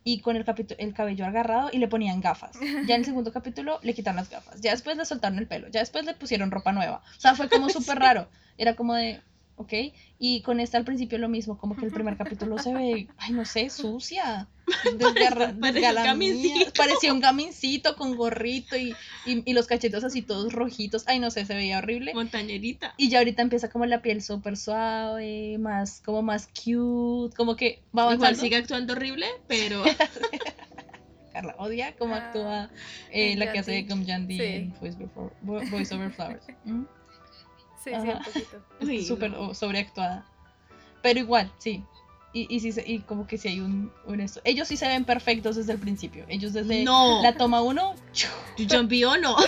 y 0.04 0.20
con 0.22 0.36
el, 0.36 0.44
el 0.80 0.94
cabello 0.96 1.28
agarrado 1.28 1.70
y 1.72 1.78
le 1.78 1.88
ponían 1.88 2.22
gafas. 2.22 2.58
Ya 2.88 2.96
en 2.96 3.02
el 3.02 3.06
segundo 3.06 3.32
capítulo 3.32 3.80
le 3.84 3.94
quitaron 3.94 4.16
las 4.16 4.32
gafas. 4.32 4.60
Ya 4.62 4.72
después 4.72 4.98
le 4.98 5.06
soltaron 5.06 5.38
el 5.38 5.46
pelo. 5.46 5.68
Ya 5.68 5.82
después 5.82 6.06
le 6.06 6.16
pusieron 6.16 6.50
ropa 6.50 6.72
nueva. 6.72 7.04
O 7.16 7.20
sea, 7.20 7.36
fue 7.36 7.50
como 7.50 7.70
súper 7.70 8.00
raro. 8.00 8.30
Era 8.58 8.76
como 8.76 8.96
de, 8.96 9.22
ok. 9.60 9.74
Y 10.18 10.42
con 10.42 10.60
esta 10.60 10.78
al 10.78 10.86
principio 10.86 11.18
lo 11.18 11.30
mismo, 11.30 11.58
como 11.58 11.76
que 11.76 11.86
el 11.86 11.92
primer 11.92 12.18
capítulo 12.18 12.58
se 12.58 12.74
ve, 12.74 13.08
ay, 13.18 13.32
no 13.34 13.46
sé, 13.46 13.70
sucia. 13.70 14.48
Desgarra- 14.98 15.54
Parecía 15.60 15.90
un 15.90 15.96
gamincito. 16.04 16.72
Parecía 16.78 17.14
un 17.14 17.20
gamincito 17.20 17.96
con 17.96 18.16
gorrito 18.16 18.76
y, 18.78 18.96
y, 19.26 19.44
y 19.50 19.54
los 19.54 19.68
cachetos 19.68 20.04
así 20.04 20.22
todos 20.22 20.54
rojitos. 20.54 21.04
Ay, 21.08 21.20
no 21.20 21.30
sé, 21.32 21.46
se 21.46 21.54
veía 21.56 21.78
horrible. 21.80 22.14
Montañerita. 22.14 22.94
Y 22.98 23.10
ya 23.10 23.20
ahorita 23.20 23.42
empieza 23.42 23.70
como 23.70 23.86
la 23.86 24.02
piel 24.02 24.22
súper 24.22 24.58
suave, 24.58 25.58
más, 25.60 26.02
como 26.06 26.22
más 26.22 26.48
cute, 26.48 27.36
como 27.36 27.56
que 27.56 27.82
va 27.88 28.04
Igual 28.04 28.16
avanzando. 28.18 28.40
sigue 28.42 28.56
actuando 28.58 28.94
horrible, 28.94 29.28
pero. 29.48 29.84
Carla 31.34 31.56
odia 31.60 31.96
cómo 31.96 32.16
Ah, 32.16 32.18
actúa 32.28 32.70
eh, 33.12 33.36
la 33.38 33.52
que 33.52 33.60
hace. 33.60 33.84
Gum 33.84 34.04
Yandy 34.04 34.38
Sí. 34.38 34.44
en 34.44 34.74
Voice, 34.80 34.98
Before- 34.98 35.32
Vo- 35.44 35.70
Voice 35.70 35.94
Over 35.96 36.12
Flowers. 36.12 36.44
¿Mm? 36.66 36.84
Sí, 37.84 37.92
sí, 37.92 38.10
un 38.10 38.24
poquito. 38.24 38.62
Sí, 38.86 39.06
Súper 39.06 39.32
no. 39.32 39.54
sobreactuada. 39.54 40.26
Pero 41.02 41.20
igual, 41.20 41.52
sí. 41.60 41.84
Y, 42.34 42.46
y, 42.56 42.60
sí 42.60 42.72
se- 42.72 42.84
y 42.86 43.00
como 43.00 43.26
que 43.26 43.38
sí 43.38 43.48
hay 43.48 43.60
un, 43.60 43.92
un 44.06 44.20
esto. 44.22 44.40
Ellos 44.44 44.68
sí 44.68 44.78
se 44.78 44.88
ven 44.88 45.04
perfectos 45.06 45.56
desde 45.56 45.72
el 45.74 45.80
principio. 45.80 46.26
Ellos 46.28 46.54
desde 46.54 46.84
No. 46.84 47.22
la 47.24 47.36
toma 47.36 47.62
uno. 47.62 47.96
¿You 48.58 48.68
jumpy 48.70 49.04
o 49.06 49.18
no? 49.18 49.36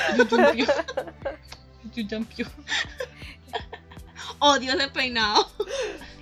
you. 2.38 2.46
Odio 4.40 4.74
ese 4.74 4.88
peinado. 4.88 5.48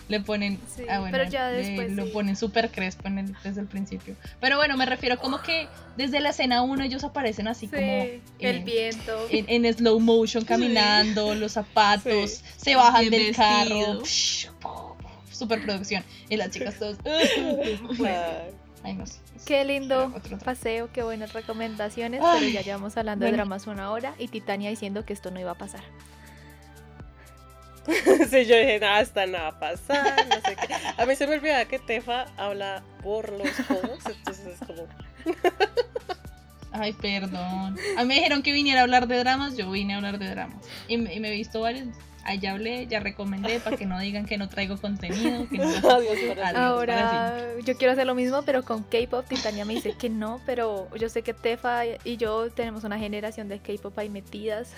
Le 0.09 0.19
ponen. 0.19 0.59
Sí, 0.75 0.83
ah, 0.89 0.99
bueno, 0.99 1.15
pero 1.17 1.29
ya 1.29 1.49
le- 1.51 1.57
después 1.57 1.91
lo 1.93 2.05
sí. 2.05 2.09
ponen 2.11 2.35
súper 2.35 2.71
crespo 2.71 3.07
en 3.07 3.19
el- 3.19 3.35
desde 3.43 3.61
el 3.61 3.67
principio. 3.67 4.15
Pero 4.41 4.57
bueno, 4.57 4.75
me 4.75 4.85
refiero 4.85 5.17
como 5.19 5.41
que 5.41 5.67
desde 5.97 6.19
la 6.19 6.29
escena 6.31 6.61
1 6.63 6.83
ellos 6.83 7.03
aparecen 7.03 7.47
así 7.47 7.67
Sí, 7.67 7.71
como. 7.75 8.03
el 8.39 8.63
viento. 8.63 9.27
en, 9.29 9.65
en 9.65 9.73
slow 9.73 9.99
motion 9.99 10.43
caminando, 10.43 11.35
los 11.35 11.51
zapatos, 11.53 12.31
Sí. 12.31 12.43
se 12.57 12.75
bajan 12.75 13.01
Bien 13.01 13.11
del 13.11 13.27
vestido. 13.27 13.99
carro. 14.01 14.03
Super 15.31 15.61
producción. 15.63 16.03
Y 16.27 16.35
las 16.37 16.49
chicas 16.51 16.77
todas. 16.77 16.97
Ay, 17.05 17.79
Ay, 18.83 18.93
no 18.93 19.05
sé. 19.05 19.19
Qué 19.45 19.63
lindo 19.63 20.05
Otro, 20.07 20.17
otro. 20.35 20.37
paseo, 20.39 20.89
qué 20.91 21.01
buenas 21.03 21.33
recomendaciones, 21.33 22.21
Ay, 22.23 22.39
pero 22.39 22.51
ya 22.51 22.61
llevamos 22.61 22.97
hablando 22.97 23.25
de 23.25 23.31
bueno. 23.31 23.43
dramas 23.43 23.67
una 23.67 23.89
hora 23.91 24.13
y 24.19 24.27
Titania 24.27 24.69
diciendo 24.69 25.05
que 25.05 25.13
esto 25.13 25.31
no 25.31 25.39
iba 25.39 25.51
a 25.51 25.57
pasar. 25.57 25.81
sí, 28.29 28.45
yo 28.45 28.57
dije, 28.57 28.79
nada, 28.79 28.99
hasta 28.99 29.25
nada 29.25 29.59
pasar, 29.59 30.27
no 30.27 30.35
sé 30.35 30.55
qué. 30.55 30.73
A 30.97 31.05
mí 31.05 31.15
se 31.15 31.27
me 31.27 31.35
olvidaba 31.35 31.65
que 31.65 31.79
Tefa 31.79 32.25
habla 32.37 32.83
por 33.03 33.31
los 33.31 33.49
codos, 33.67 33.99
entonces 34.05 34.47
es 34.47 34.67
como... 34.67 34.87
Ay, 36.71 36.93
perdón. 36.93 37.77
A 37.97 38.01
mí 38.01 38.07
me 38.07 38.15
dijeron 38.15 38.43
que 38.43 38.51
viniera 38.51 38.81
a 38.81 38.83
hablar 38.83 39.07
de 39.07 39.17
dramas, 39.17 39.57
yo 39.57 39.71
vine 39.71 39.93
a 39.93 39.97
hablar 39.97 40.19
de 40.19 40.29
dramas. 40.29 40.65
Y 40.87 40.97
me, 40.97 41.13
y 41.13 41.19
me 41.19 41.29
he 41.29 41.31
visto 41.31 41.61
varios. 41.61 41.87
Ahí 42.25 42.37
ya 42.39 42.51
hablé, 42.51 42.85
ya 42.85 42.99
recomendé 42.99 43.59
para 43.59 43.75
que 43.75 43.85
no 43.85 43.97
digan 43.99 44.25
que 44.25 44.37
no 44.37 44.49
traigo 44.49 44.77
contenido. 44.77 45.47
Que 45.49 45.57
no... 45.57 45.67
Adiós, 45.89 46.17
Adiós. 46.31 46.55
Ahora 46.55 47.43
yo 47.65 47.75
quiero 47.75 47.93
hacer 47.93 48.05
lo 48.05 48.13
mismo, 48.13 48.43
pero 48.43 48.63
con 48.63 48.83
K-pop. 48.83 49.25
Titania 49.27 49.65
me 49.65 49.73
dice 49.73 49.95
que 49.97 50.09
no, 50.09 50.39
pero 50.45 50.87
yo 50.95 51.09
sé 51.09 51.23
que 51.23 51.33
Tefa 51.33 51.85
y 52.03 52.17
yo 52.17 52.51
tenemos 52.51 52.83
una 52.83 52.99
generación 52.99 53.47
de 53.47 53.59
K-pop 53.59 53.97
ahí 53.97 54.09
metidas. 54.09 54.73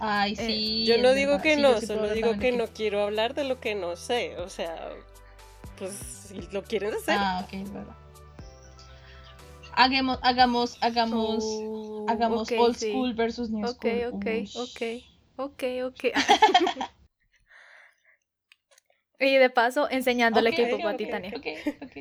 Ay, 0.00 0.36
Eh, 0.36 0.46
sí. 0.46 0.84
Yo 0.86 0.94
es 0.96 1.02
no 1.02 1.14
digo 1.14 1.32
verdad. 1.32 1.42
que 1.42 1.56
Sí, 1.56 1.62
no, 1.62 1.74
yo 1.74 1.80
solo 1.86 2.14
digo 2.14 2.32
que 2.38 2.52
no 2.52 2.66
quiero 2.68 3.02
hablar 3.02 3.34
de 3.34 3.44
lo 3.44 3.60
que 3.60 3.74
no 3.74 3.96
sé, 3.96 4.36
o 4.38 4.48
sea, 4.48 4.90
pues 5.78 5.92
si 5.92 6.40
lo 6.52 6.62
quieren 6.62 6.94
hacer. 6.94 7.16
Ah, 7.18 7.44
ok, 7.44 7.54
es 7.54 7.72
verdad. 7.72 7.96
Hagamos, 9.74 10.18
hagamos, 10.22 10.78
hagamos, 10.82 11.44
Oh, 11.44 12.06
hagamos 12.08 12.42
ok, 12.50 12.52
old 12.58 12.76
sí. 12.76 12.90
school 12.90 13.14
versus 13.14 13.50
new 13.50 13.66
Ok, 13.66 13.74
school. 13.74 14.18
ok, 14.18 14.26
Ush. 14.42 14.56
ok, 14.56 14.82
ok, 15.36 15.62
ok. 15.84 16.04
y 19.20 19.36
de 19.36 19.50
paso, 19.50 19.88
enseñándole 19.90 20.50
Ok, 20.50 20.58
K-pop 20.58 20.86
a 20.86 20.92
ok, 20.94 20.98
Titania. 20.98 21.32
Ok, 21.36 21.46
ok. 21.82 21.96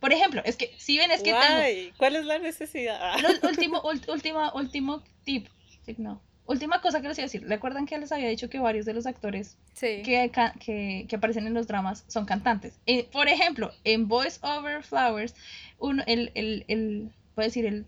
Por 0.00 0.12
ejemplo, 0.12 0.42
es 0.44 0.56
que 0.56 0.74
si 0.78 0.98
ven, 0.98 1.10
es 1.10 1.22
que 1.22 1.30
tengo. 1.32 1.56
Guay, 1.56 1.92
¿Cuál 1.96 2.16
es 2.16 2.24
la 2.26 2.38
necesidad? 2.38 3.16
Último, 3.42 3.82
última, 4.08 4.52
último 4.54 5.02
tip. 5.24 5.48
Tip 5.84 5.98
no. 5.98 6.20
Última 6.46 6.80
cosa 6.80 7.00
que 7.00 7.08
les 7.08 7.18
iba 7.18 7.24
a 7.24 7.26
decir. 7.26 7.46
¿Recuerdan 7.48 7.86
que 7.86 7.98
les 7.98 8.12
había 8.12 8.28
dicho 8.28 8.48
que 8.48 8.58
varios 8.58 8.86
de 8.86 8.94
los 8.94 9.06
actores 9.06 9.56
Sí. 9.74 10.02
que, 10.04 10.30
que, 10.60 11.06
que 11.08 11.16
aparecen 11.16 11.46
en 11.46 11.54
los 11.54 11.66
dramas 11.66 12.04
son 12.06 12.24
cantantes? 12.24 12.78
Eh, 12.86 13.08
por 13.10 13.28
ejemplo, 13.28 13.72
en 13.84 14.06
Voice 14.08 14.38
Over 14.42 14.82
Flowers, 14.84 15.34
uno, 15.78 16.02
el, 16.06 16.30
el, 16.34 16.64
el, 16.68 17.10
puedo 17.34 17.48
decir 17.48 17.66
el 17.66 17.84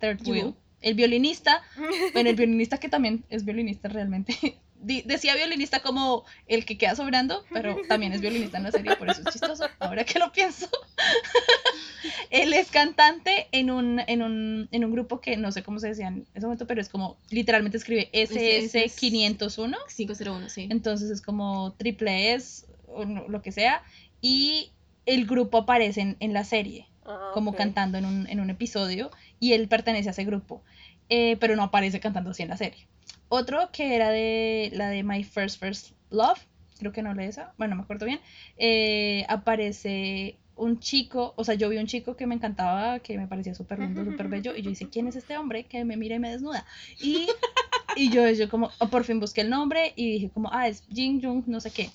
third 0.00 0.20
wheel, 0.26 0.54
el 0.80 0.94
violinista, 0.94 1.62
bueno, 2.12 2.30
el 2.30 2.36
violinista 2.36 2.78
que 2.78 2.88
también 2.88 3.24
es 3.30 3.44
violinista 3.44 3.88
realmente. 3.88 4.56
Decía 4.84 5.34
violinista 5.34 5.80
como 5.80 6.24
el 6.46 6.64
que 6.64 6.76
queda 6.78 6.94
sobrando, 6.94 7.44
pero 7.52 7.80
también 7.88 8.12
es 8.12 8.20
violinista 8.20 8.58
en 8.58 8.64
la 8.64 8.70
serie, 8.72 8.96
por 8.96 9.08
eso 9.08 9.22
es 9.22 9.32
chistoso, 9.32 9.68
ahora 9.78 10.04
que 10.04 10.18
lo 10.18 10.30
pienso. 10.32 10.68
Él 12.30 12.52
es 12.52 12.70
cantante 12.70 13.48
en 13.52 13.70
un, 13.70 14.00
en, 14.06 14.22
un, 14.22 14.68
en 14.72 14.84
un 14.84 14.92
grupo 14.92 15.20
que 15.20 15.36
no 15.36 15.52
sé 15.52 15.62
cómo 15.62 15.78
se 15.78 15.88
decía 15.88 16.08
en 16.08 16.26
ese 16.34 16.46
momento, 16.46 16.66
pero 16.66 16.80
es 16.80 16.88
como 16.88 17.16
literalmente 17.30 17.78
escribe 17.78 18.10
SS501. 18.12 19.76
501, 19.96 20.48
sí. 20.48 20.68
Entonces 20.70 21.10
es 21.10 21.22
como 21.22 21.72
triple 21.74 22.34
S 22.34 22.66
o 22.86 23.04
no- 23.04 23.28
lo 23.28 23.42
que 23.42 23.52
sea. 23.52 23.82
Y 24.20 24.72
el 25.06 25.26
grupo 25.26 25.58
aparece 25.58 26.00
en, 26.00 26.16
en 26.20 26.32
la 26.32 26.44
serie, 26.44 26.88
ah, 27.04 27.30
como 27.34 27.50
ok. 27.52 27.56
cantando 27.56 27.98
en 27.98 28.04
un, 28.06 28.26
en 28.28 28.40
un 28.40 28.50
episodio. 28.50 29.10
Y 29.40 29.52
él 29.52 29.68
pertenece 29.68 30.08
a 30.08 30.12
ese 30.12 30.24
grupo. 30.24 30.62
Eh, 31.08 31.36
pero 31.38 31.56
no 31.56 31.62
aparece 31.62 32.00
cantando 32.00 32.30
así 32.30 32.42
en 32.42 32.48
la 32.48 32.56
serie. 32.56 32.86
Otro 33.28 33.70
que 33.72 33.94
era 33.96 34.10
de 34.10 34.70
la 34.74 34.88
de 34.88 35.02
My 35.02 35.24
First 35.24 35.58
First 35.60 35.92
Love, 36.10 36.38
creo 36.78 36.92
que 36.92 37.02
no 37.02 37.14
le 37.14 37.26
esa, 37.26 37.52
bueno, 37.58 37.74
no 37.74 37.80
me 37.80 37.84
acuerdo 37.84 38.06
bien. 38.06 38.20
eh, 38.56 39.24
aparece 39.28 40.36
un 40.56 40.78
chico, 40.78 41.34
o 41.36 41.44
sea, 41.44 41.54
yo 41.54 41.68
vi 41.68 41.78
un 41.78 41.86
chico 41.86 42.16
que 42.16 42.26
me 42.26 42.34
encantaba, 42.34 43.00
que 43.00 43.18
me 43.18 43.26
parecía 43.26 43.54
súper 43.54 43.80
lindo, 43.80 44.04
súper 44.04 44.28
bello, 44.28 44.54
y 44.54 44.62
yo 44.62 44.70
dije, 44.70 44.88
¿quién 44.88 45.08
es 45.08 45.16
este 45.16 45.36
hombre 45.36 45.64
que 45.64 45.84
me 45.84 45.96
mira 45.96 46.14
y 46.14 46.18
me 46.20 46.30
desnuda? 46.30 46.64
Y, 47.00 47.26
y 47.96 48.10
yo, 48.10 48.28
yo 48.30 48.48
como, 48.48 48.70
oh, 48.78 48.88
por 48.88 49.04
fin 49.04 49.18
busqué 49.20 49.40
el 49.40 49.50
nombre 49.50 49.92
y 49.96 50.12
dije 50.12 50.30
como, 50.30 50.50
ah, 50.52 50.68
es 50.68 50.84
Jin 50.92 51.20
Jung, 51.20 51.44
no 51.46 51.60
sé 51.60 51.70
qué. 51.70 51.90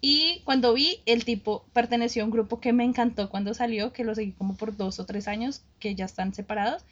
Y 0.00 0.42
cuando 0.44 0.74
vi, 0.74 1.00
el 1.06 1.24
tipo 1.24 1.64
perteneció 1.72 2.22
a 2.22 2.26
un 2.26 2.30
grupo 2.30 2.60
que 2.60 2.74
me 2.74 2.84
encantó 2.84 3.30
cuando 3.30 3.54
salió, 3.54 3.94
que 3.94 4.04
lo 4.04 4.14
seguí 4.14 4.32
como 4.32 4.54
por 4.54 4.76
dos 4.76 5.00
o 5.00 5.06
tres 5.06 5.26
años, 5.28 5.62
que 5.78 5.94
ya 5.94 6.04
están 6.04 6.34
separados. 6.34 6.84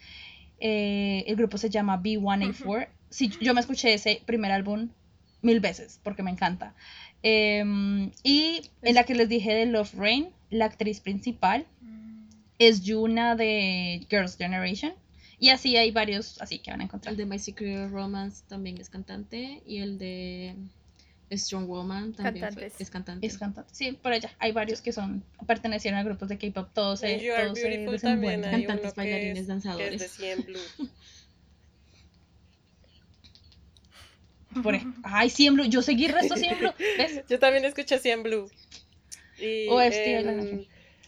Eh, 0.65 1.25
el 1.27 1.35
grupo 1.35 1.57
se 1.57 1.69
llama 1.69 2.01
B1A4. 2.01 2.87
Sí, 3.09 3.29
yo 3.41 3.53
me 3.53 3.59
escuché 3.59 3.93
ese 3.93 4.21
primer 4.25 4.53
álbum 4.53 4.87
mil 5.41 5.59
veces 5.59 5.99
porque 6.03 6.23
me 6.23 6.31
encanta. 6.31 6.73
Em, 7.21 8.11
y 8.23 8.61
en 8.81 8.95
la 8.95 9.03
que 9.03 9.13
les 9.13 9.27
dije 9.27 9.53
de 9.53 9.65
Love 9.65 9.93
Rain, 9.95 10.29
la 10.49 10.65
actriz 10.65 11.01
principal 11.01 11.65
es 12.59 12.81
Yuna 12.81 13.35
de 13.35 14.07
Girls' 14.09 14.37
Generation. 14.37 14.93
Y 15.37 15.49
así 15.49 15.75
hay 15.75 15.91
varios, 15.91 16.41
así 16.41 16.59
que 16.59 16.71
van 16.71 16.79
a 16.79 16.85
encontrar. 16.85 17.11
El 17.11 17.17
de 17.17 17.25
My 17.25 17.39
Secret 17.39 17.91
Romance 17.91 18.45
también 18.47 18.79
es 18.79 18.89
cantante. 18.89 19.61
Y 19.67 19.79
el 19.79 19.97
de 19.97 20.55
Strong 21.37 21.67
Woman 21.67 22.13
también 22.13 22.51
fue- 22.53 22.71
es 22.79 22.89
cantante. 22.89 23.25
Es 23.27 23.37
cantante. 23.37 23.73
Sí, 23.73 23.91
por 23.93 24.11
allá. 24.13 24.31
Hay 24.39 24.51
varios 24.51 24.81
que 24.81 24.91
son 24.91 25.23
pertenecieron 25.47 25.99
a 25.99 26.03
grupos 26.03 26.29
de 26.29 26.37
K-pop. 26.37 26.69
Todos 26.73 27.03
Are 27.35 27.45
todos 27.45 27.59
se 27.59 27.67
Beautiful 27.67 28.01
también 28.01 28.41
Cantantes, 28.41 28.95
bailarines, 28.95 29.39
es, 29.39 29.47
danzadores. 29.47 29.87
que 30.17 30.31
es 30.31 30.37
de 30.37 30.43
Blue. 30.43 30.89
Por 34.61 34.75
ej- 34.75 34.93
Ay, 35.03 35.29
Blue. 35.55 35.65
Yo 35.65 35.81
seguí 35.81 36.07
resto 36.07 36.35
Blue. 36.55 36.73
¿Ves? 36.97 37.23
Yo 37.29 37.39
también 37.39 37.65
escuché 37.65 37.97
CN 37.99 38.23
Blue. 38.23 38.49
Y 39.39 39.67
O 39.69 39.81
este, 39.81 40.19
en- 40.19 40.67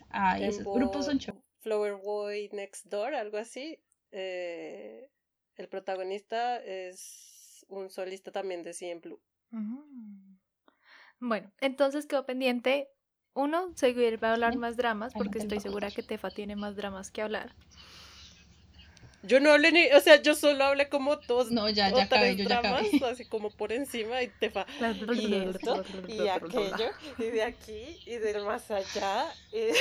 Ay, 0.10 0.44
en 0.44 0.50
esos 0.50 0.64
grupos 0.64 1.06
son 1.06 1.20
chocos. 1.20 1.42
Flower 1.62 1.96
Boy 1.96 2.50
Next 2.54 2.86
Door, 2.88 3.16
algo 3.16 3.38
así. 3.38 3.80
eh, 4.12 5.08
el 5.58 5.68
protagonista 5.68 6.58
es 6.64 7.66
un 7.70 7.90
solista 7.90 8.32
también 8.32 8.64
de 8.64 8.74
CN 8.74 9.00
Blue. 9.02 9.20
Mm. 9.60 10.38
Bueno, 11.20 11.52
entonces 11.62 12.06
quedó 12.06 12.26
pendiente. 12.26 12.90
Uno, 13.34 13.72
seguir 13.76 14.24
va 14.24 14.30
a 14.30 14.34
hablar 14.34 14.56
más 14.58 14.78
dramas, 14.78 15.14
porque 15.14 15.40
estoy 15.40 15.60
segura 15.60 15.92
que 15.92 16.04
Tefa 16.04 16.30
tiene 16.30 16.56
más 16.56 16.76
dramas 16.76 17.12
que 17.12 17.22
hablar. 17.22 17.54
Yo 19.24 19.40
no 19.40 19.52
hablé 19.52 19.72
ni, 19.72 19.88
o 19.88 20.00
sea, 20.02 20.22
yo 20.22 20.36
solo 20.36 20.64
hablé 20.64 20.88
como 20.88 21.16
dos 21.16 21.52
No, 21.52 21.68
ya, 21.70 21.92
o 21.92 21.98
ya 21.98 22.04
acabé, 22.04 22.36
tres 22.36 22.38
yo 22.38 22.44
ya 22.44 22.62
dramas, 22.62 22.86
acabé. 22.94 23.12
así 23.14 23.26
como 23.26 23.50
por 23.50 23.72
encima 23.74 24.22
y 24.22 24.28
te 24.28 24.52
fa 24.52 24.68
y 25.12 25.34
esto 25.34 25.84
y 26.08 26.28
aquello 26.28 26.92
y 27.18 27.24
de 27.24 27.44
aquí 27.44 28.00
y 28.06 28.18
del 28.18 28.46
más 28.46 28.70
allá 28.72 29.26
y- 29.52 29.72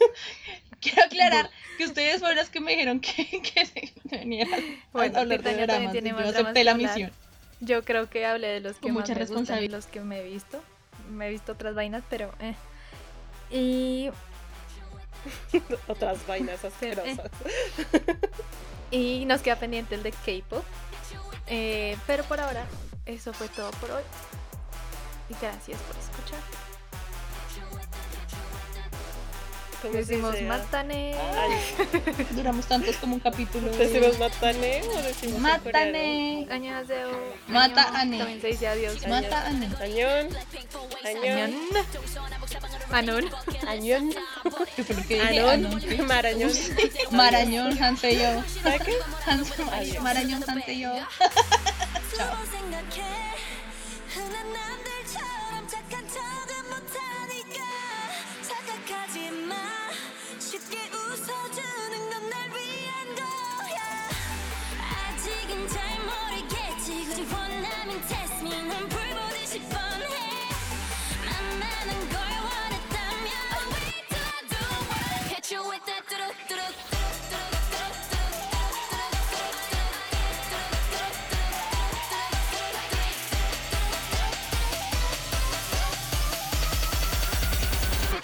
Quiero 0.80 1.02
aclarar 1.04 1.50
que 1.76 1.84
ustedes 1.84 2.20
fueron 2.20 2.36
los 2.38 2.48
que 2.50 2.60
me 2.60 2.70
dijeron 2.72 3.00
que, 3.00 3.26
que 3.54 3.66
se 3.66 3.92
veniera 4.10 4.56
a 4.56 4.60
Bueno, 4.92 5.18
hablar 5.18 5.42
de 5.42 5.66
dramas. 5.66 5.92
tiene 5.92 6.12
más 6.14 6.24
Yo 6.24 6.30
acepté 6.30 6.52
que 6.54 6.64
la 6.64 6.70
hablar. 6.72 6.90
misión. 6.90 7.12
Yo 7.60 7.82
creo 7.84 8.08
que 8.08 8.24
hablé 8.26 8.48
de 8.48 8.60
los 8.60 8.76
que 8.76 8.82
Con 8.82 8.94
más 8.94 9.08
me 9.08 9.24
gustan 9.24 9.70
los 9.70 9.86
que 9.86 10.00
me 10.00 10.20
he 10.20 10.24
visto. 10.24 10.62
Me 11.10 11.28
he 11.28 11.30
visto 11.30 11.52
otras 11.52 11.74
vainas, 11.74 12.04
pero 12.08 12.32
eh. 12.40 12.54
Y, 13.50 14.10
otras 15.88 16.26
vainas 16.26 16.60
Pero, 16.80 17.04
eh. 17.04 17.10
asquerosas. 17.12 17.30
y 18.90 19.24
nos 19.24 19.40
queda 19.40 19.56
pendiente 19.56 19.94
el 19.94 20.02
de 20.02 20.12
K-pop. 20.12 20.64
Eh, 21.46 21.96
pero 22.06 22.24
por 22.24 22.40
ahora, 22.40 22.66
eso 23.06 23.32
fue 23.32 23.48
todo 23.48 23.70
por 23.72 23.90
hoy. 23.90 24.02
Y 25.30 25.34
gracias 25.40 25.80
por 25.80 25.96
escuchar. 25.96 26.67
¿Cómo 29.82 29.92
se 29.92 29.98
Decimos 30.00 30.32
dice? 30.32 30.44
Matane. 30.46 31.14
Ay, 31.14 32.24
Duramos 32.30 32.66
tantos 32.66 32.96
como 32.96 33.14
un 33.14 33.20
capítulo. 33.20 33.70
de- 33.70 33.78
¿Decimos 33.86 34.18
matane 34.18 34.82
o 34.82 35.02
decimos. 35.02 35.40
Mata 37.48 37.88
ane. 38.00 38.18
También 38.18 38.40
se 38.40 38.46
dice 38.48 38.68
adiós. 38.68 39.06
Mata 39.06 39.46
a 39.46 39.50
Nen. 39.52 39.70
coreano? 39.70 40.28
Añón, 41.04 41.50
añón, 42.90 43.30
añón, 43.68 44.14
¿Qué 44.74 44.82
fue 44.84 44.96
lo 44.96 45.02
que 45.06 45.14
dije? 45.14 45.40
No. 45.40 45.48
anón, 45.50 45.80
marañón. 46.06 46.50
Marañón, 47.12 47.82
Hanseyo. 47.82 48.42
¿Sabes 48.62 48.80
qué? 48.82 48.96
Hans- 49.26 50.00
Marañón, 50.00 50.42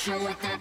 you 0.06 0.18
with 0.18 0.40
that. 0.42 0.53